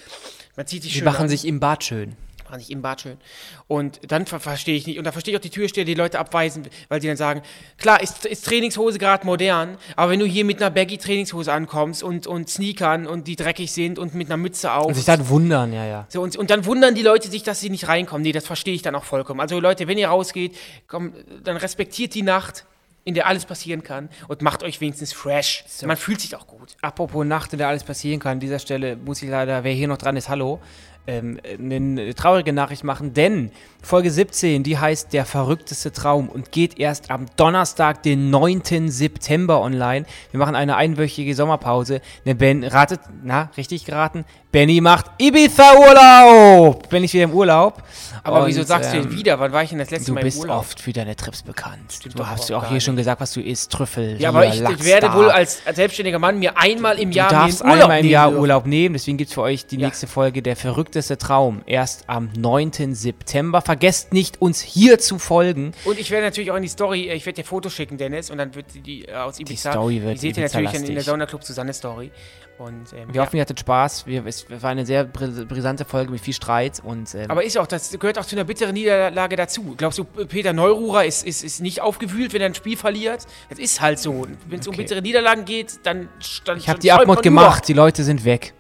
Man 0.56 0.66
zieht 0.66 0.82
sich 0.82 0.92
Die 0.92 0.98
schön 0.98 1.04
machen 1.04 1.22
an. 1.22 1.28
sich 1.28 1.46
im 1.46 1.60
Bad 1.60 1.84
schön. 1.84 2.16
Machen 2.49 2.61
sich 2.61 2.70
im 2.70 2.80
Bad 2.80 3.03
schön. 3.03 3.18
Und 3.66 4.01
dann 4.11 4.24
ver 4.24 4.40
verstehe 4.40 4.74
ich 4.74 4.86
nicht. 4.86 4.99
Und 4.99 5.05
da 5.05 5.12
verstehe 5.12 5.34
ich 5.34 5.38
auch 5.38 5.42
die 5.42 5.51
Türsteher, 5.51 5.84
die 5.84 5.92
Leute 5.92 6.18
abweisen, 6.18 6.66
weil 6.88 7.03
sie 7.03 7.09
dann 7.09 7.18
sagen, 7.18 7.42
klar, 7.76 8.03
ist, 8.03 8.24
ist 8.24 8.46
Trainingshose 8.46 8.99
gerade 8.99 9.26
modern, 9.26 9.76
aber 9.96 10.12
wenn 10.12 10.20
du 10.20 10.24
hier 10.24 10.46
mit 10.46 10.62
einer 10.62 10.70
Baggy-Trainingshose 10.70 11.53
ankommst 11.53 12.03
und, 12.03 12.26
und 12.26 12.49
Sneakern 12.49 13.07
und 13.07 13.28
die 13.28 13.36
dreckig 13.36 13.70
sind 13.72 13.99
und 13.99 14.14
mit 14.14 14.28
einer 14.28 14.38
Mütze 14.38 14.72
auf. 14.72 14.86
Und 14.86 14.94
sich 14.94 15.05
dann 15.05 15.28
wundern, 15.28 15.74
ja, 15.74 15.84
ja. 15.84 16.07
So, 16.09 16.22
und, 16.22 16.36
und 16.36 16.49
dann 16.49 16.64
wundern 16.64 16.94
die 16.94 17.03
Leute 17.03 17.28
sich, 17.28 17.42
dass 17.42 17.61
sie 17.61 17.68
nicht 17.68 17.86
reinkommen. 17.86 18.22
Nee, 18.22 18.32
das 18.32 18.46
verstehe 18.46 18.74
ich 18.74 18.82
dann 18.82 18.94
auch 18.94 19.05
vollkommen. 19.05 19.40
Also 19.40 19.61
Leute, 19.61 19.86
wenn 19.88 19.99
ihr 19.99 20.09
rausgeht, 20.09 20.57
komm, 20.86 21.12
dann 21.44 21.59
respektiert 21.59 22.14
die 22.14 22.22
Nacht, 22.22 22.64
in 23.09 23.14
der 23.14 23.26
alles 23.26 23.46
passieren 23.46 23.82
kann 23.82 24.11
und 24.28 24.42
macht 24.42 24.62
euch 24.62 24.82
wenigstens 24.82 25.14
fresh. 25.14 25.64
Man 25.86 25.96
fühlt 25.96 26.20
sich 26.20 26.36
auch 26.36 26.46
gut. 26.46 26.76
Apropos 26.82 27.24
Nacht, 27.24 27.55
in 27.55 27.59
der 27.59 27.68
alles 27.68 27.82
passieren 27.82 28.20
kann, 28.20 28.32
an 28.32 28.40
dieser 28.40 28.59
Stelle 28.59 28.96
muss 28.96 29.22
ich 29.22 29.30
leider, 29.30 29.64
wer 29.64 29.72
hier 29.72 29.88
noch 29.88 29.96
dran 29.96 30.14
ist, 30.18 30.28
hallo, 30.28 30.61
ähm, 31.09 31.40
eine 31.59 32.14
traurige 32.14 32.52
Nachricht 32.52 32.84
machen, 32.84 33.14
denn 33.14 33.50
Folge 33.82 34.11
17, 34.11 34.62
die 34.62 34.76
heißt 34.76 35.12
Der 35.12 35.24
verrückteste 35.24 35.90
Traum 35.90 36.28
und 36.28 36.52
geht 36.52 36.78
erst 36.78 37.11
am 37.11 37.26
Donnerstag, 37.36 38.02
den 38.02 38.28
9. 38.30 38.90
September 38.90 39.61
online. 39.62 40.04
Wir 40.30 40.38
machen 40.38 40.54
eine 40.54 40.76
einwöchige 40.76 41.34
Sommerpause. 41.34 42.02
Ne 42.24 42.34
Ben, 42.34 42.62
ratet, 42.62 43.00
na, 43.24 43.50
richtig 43.56 43.86
geraten? 43.86 44.24
Benny 44.51 44.80
macht 44.80 45.07
Ibiza-Urlaub! 45.18 46.88
Bin 46.88 47.05
ich 47.05 47.12
wieder 47.12 47.24
im 47.24 47.32
Urlaub. 47.32 47.82
Aber 48.24 48.40
Und, 48.42 48.49
wieso 48.49 48.62
sagst 48.62 48.92
du 48.92 48.96
ähm, 48.96 49.03
denn 49.05 49.12
wieder? 49.12 49.38
Wann 49.38 49.53
war 49.53 49.62
ich 49.62 49.68
denn 49.70 49.78
das 49.78 49.90
letzte 49.90 50.07
Du 50.07 50.14
Mal 50.14 50.20
im 50.20 50.24
bist 50.26 50.38
Urlaub? 50.38 50.59
oft 50.61 50.80
für 50.80 50.92
deine 50.92 51.14
Trips 51.16 51.42
bekannt. 51.42 51.92
Stimmt 51.92 52.18
du 52.18 52.26
hast 52.26 52.49
ja 52.49 52.57
auch 52.59 52.68
hier 52.68 52.80
schon 52.80 52.96
gesagt, 52.96 53.20
was 53.20 53.32
du 53.32 53.40
isst. 53.42 53.70
Trüffel, 53.72 54.18
Ja, 54.18 54.30
aber 54.30 54.46
ich, 54.46 54.61
ich 54.61 54.84
werde 54.84 55.12
wohl 55.12 55.30
als, 55.30 55.61
selbstständiger 55.72 56.18
Mann 56.18 56.38
mir 56.38 56.57
einmal 56.57 56.99
im 56.99 57.12
Jahr 57.12 57.28
Du 57.28 57.34
darfst 57.34 57.61
mir 57.62 57.66
einen 57.66 57.72
Urlaub 57.74 57.84
einmal 57.84 57.99
im 57.99 58.03
nehmen 58.07 58.12
Jahr. 58.12 58.32
Urlaub 58.32 58.66
nehmen, 58.66 58.92
deswegen 58.94 59.18
gibt 59.18 59.28
es 59.28 59.34
für 59.34 59.42
euch 59.42 59.66
die 59.66 59.76
Ja. 59.76 59.86
nächste 59.86 60.07
Folge 60.07 60.40
Der 60.42 60.57
verrückteste 60.57 61.18
Traum. 61.18 61.61
Erst 61.66 62.05
am 62.09 62.30
9. 62.36 62.94
September. 62.94 63.61
Vergesst 63.61 64.14
nicht, 64.14 64.40
uns 64.40 64.61
hier 64.62 64.99
zu 64.99 65.18
folgen. 65.18 65.72
Und 65.84 65.99
ich 65.99 66.11
werde 66.11 66.24
natürlich 66.26 66.51
auch 66.51 66.57
in 66.57 66.62
die 66.62 66.68
Story, 66.68 67.09
äh, 67.09 67.14
ich 67.14 67.26
werde 67.26 67.42
dir 67.42 67.46
Fotos 67.46 67.74
schicken, 67.74 67.99
Dennis, 67.99 68.30
und 68.30 68.38
dann 68.38 68.55
wird 68.55 68.66
die, 68.74 68.80
die 68.80 69.05
äh, 69.05 69.14
aus 69.14 69.38
Ibiza. 69.38 69.72
Story 69.72 70.03
wird 70.03 70.14
Die 70.14 70.18
seht 70.18 70.36
ihr 70.38 70.42
natürlich 70.44 70.68
in, 70.68 70.72
der 70.72 70.80
Ibiza-lastig. 70.80 71.05
Saunaclub 71.05 71.44
Susanne 71.44 71.72
Story. 71.74 72.11
Und, 72.59 72.92
ähm, 72.92 73.09
Wir 73.09 73.14
ja. 73.14 73.22
hoffen, 73.22 73.36
ihr 73.36 73.42
hattet 73.42 73.61
Spaß. 73.61 74.06
Wir, 74.06 74.26
es 74.26 74.46
war 74.50 74.70
eine 74.70 74.84
sehr 74.84 75.04
bris- 75.04 75.46
brisante 75.46 75.84
Folge 75.84 76.11
mit 76.11 76.20
viel 76.20 76.34
Streit. 76.34 76.80
Und, 76.84 77.14
ähm, 77.14 77.30
Aber 77.30 77.44
ist 77.44 77.56
auch, 77.56 77.68
das 77.68 77.90
gehört 77.98 78.18
auch 78.18 78.24
zu 78.26 78.34
einer 78.34 78.44
bitteren 78.44 78.74
Niederlage 78.74 79.36
dazu. 79.36 79.74
Glaubst 79.76 79.98
du, 79.98 80.04
Peter 80.04 80.52
Neururer 80.52 81.04
ist, 81.04 81.24
ist, 81.24 81.44
ist 81.44 81.61
nicht 81.61 81.80
aufgewühlt, 81.82 82.32
wenn 82.32 82.40
er 82.40 82.46
ein 82.48 82.54
Spiel 82.54 82.76
verliert? 82.76 83.26
Das 83.48 83.59
ist 83.61 83.80
halt 83.80 84.00
so. 84.00 84.26
Wenn 84.48 84.59
es 84.59 84.66
um 84.66 84.72
Okay. 84.74 84.82
bittere 84.82 85.02
Niederlagen 85.02 85.44
geht, 85.44 85.78
dann. 85.84 86.09
dann 86.44 86.59
ich 86.59 86.68
habe 86.68 86.80
die 86.80 86.90
Abmod 86.90 87.22
gemacht. 87.22 87.68
Die 87.68 87.74
Leute 87.74 88.02
sind 88.02 88.24
weg. 88.24 88.54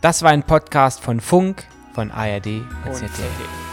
Das 0.00 0.22
war 0.22 0.30
ein 0.30 0.44
Podcast 0.44 1.00
von 1.00 1.20
Funk, 1.20 1.64
von 1.94 2.10
ARD 2.12 2.46
und 2.46 2.62
Und. 2.86 2.94
ZDF. 2.94 3.71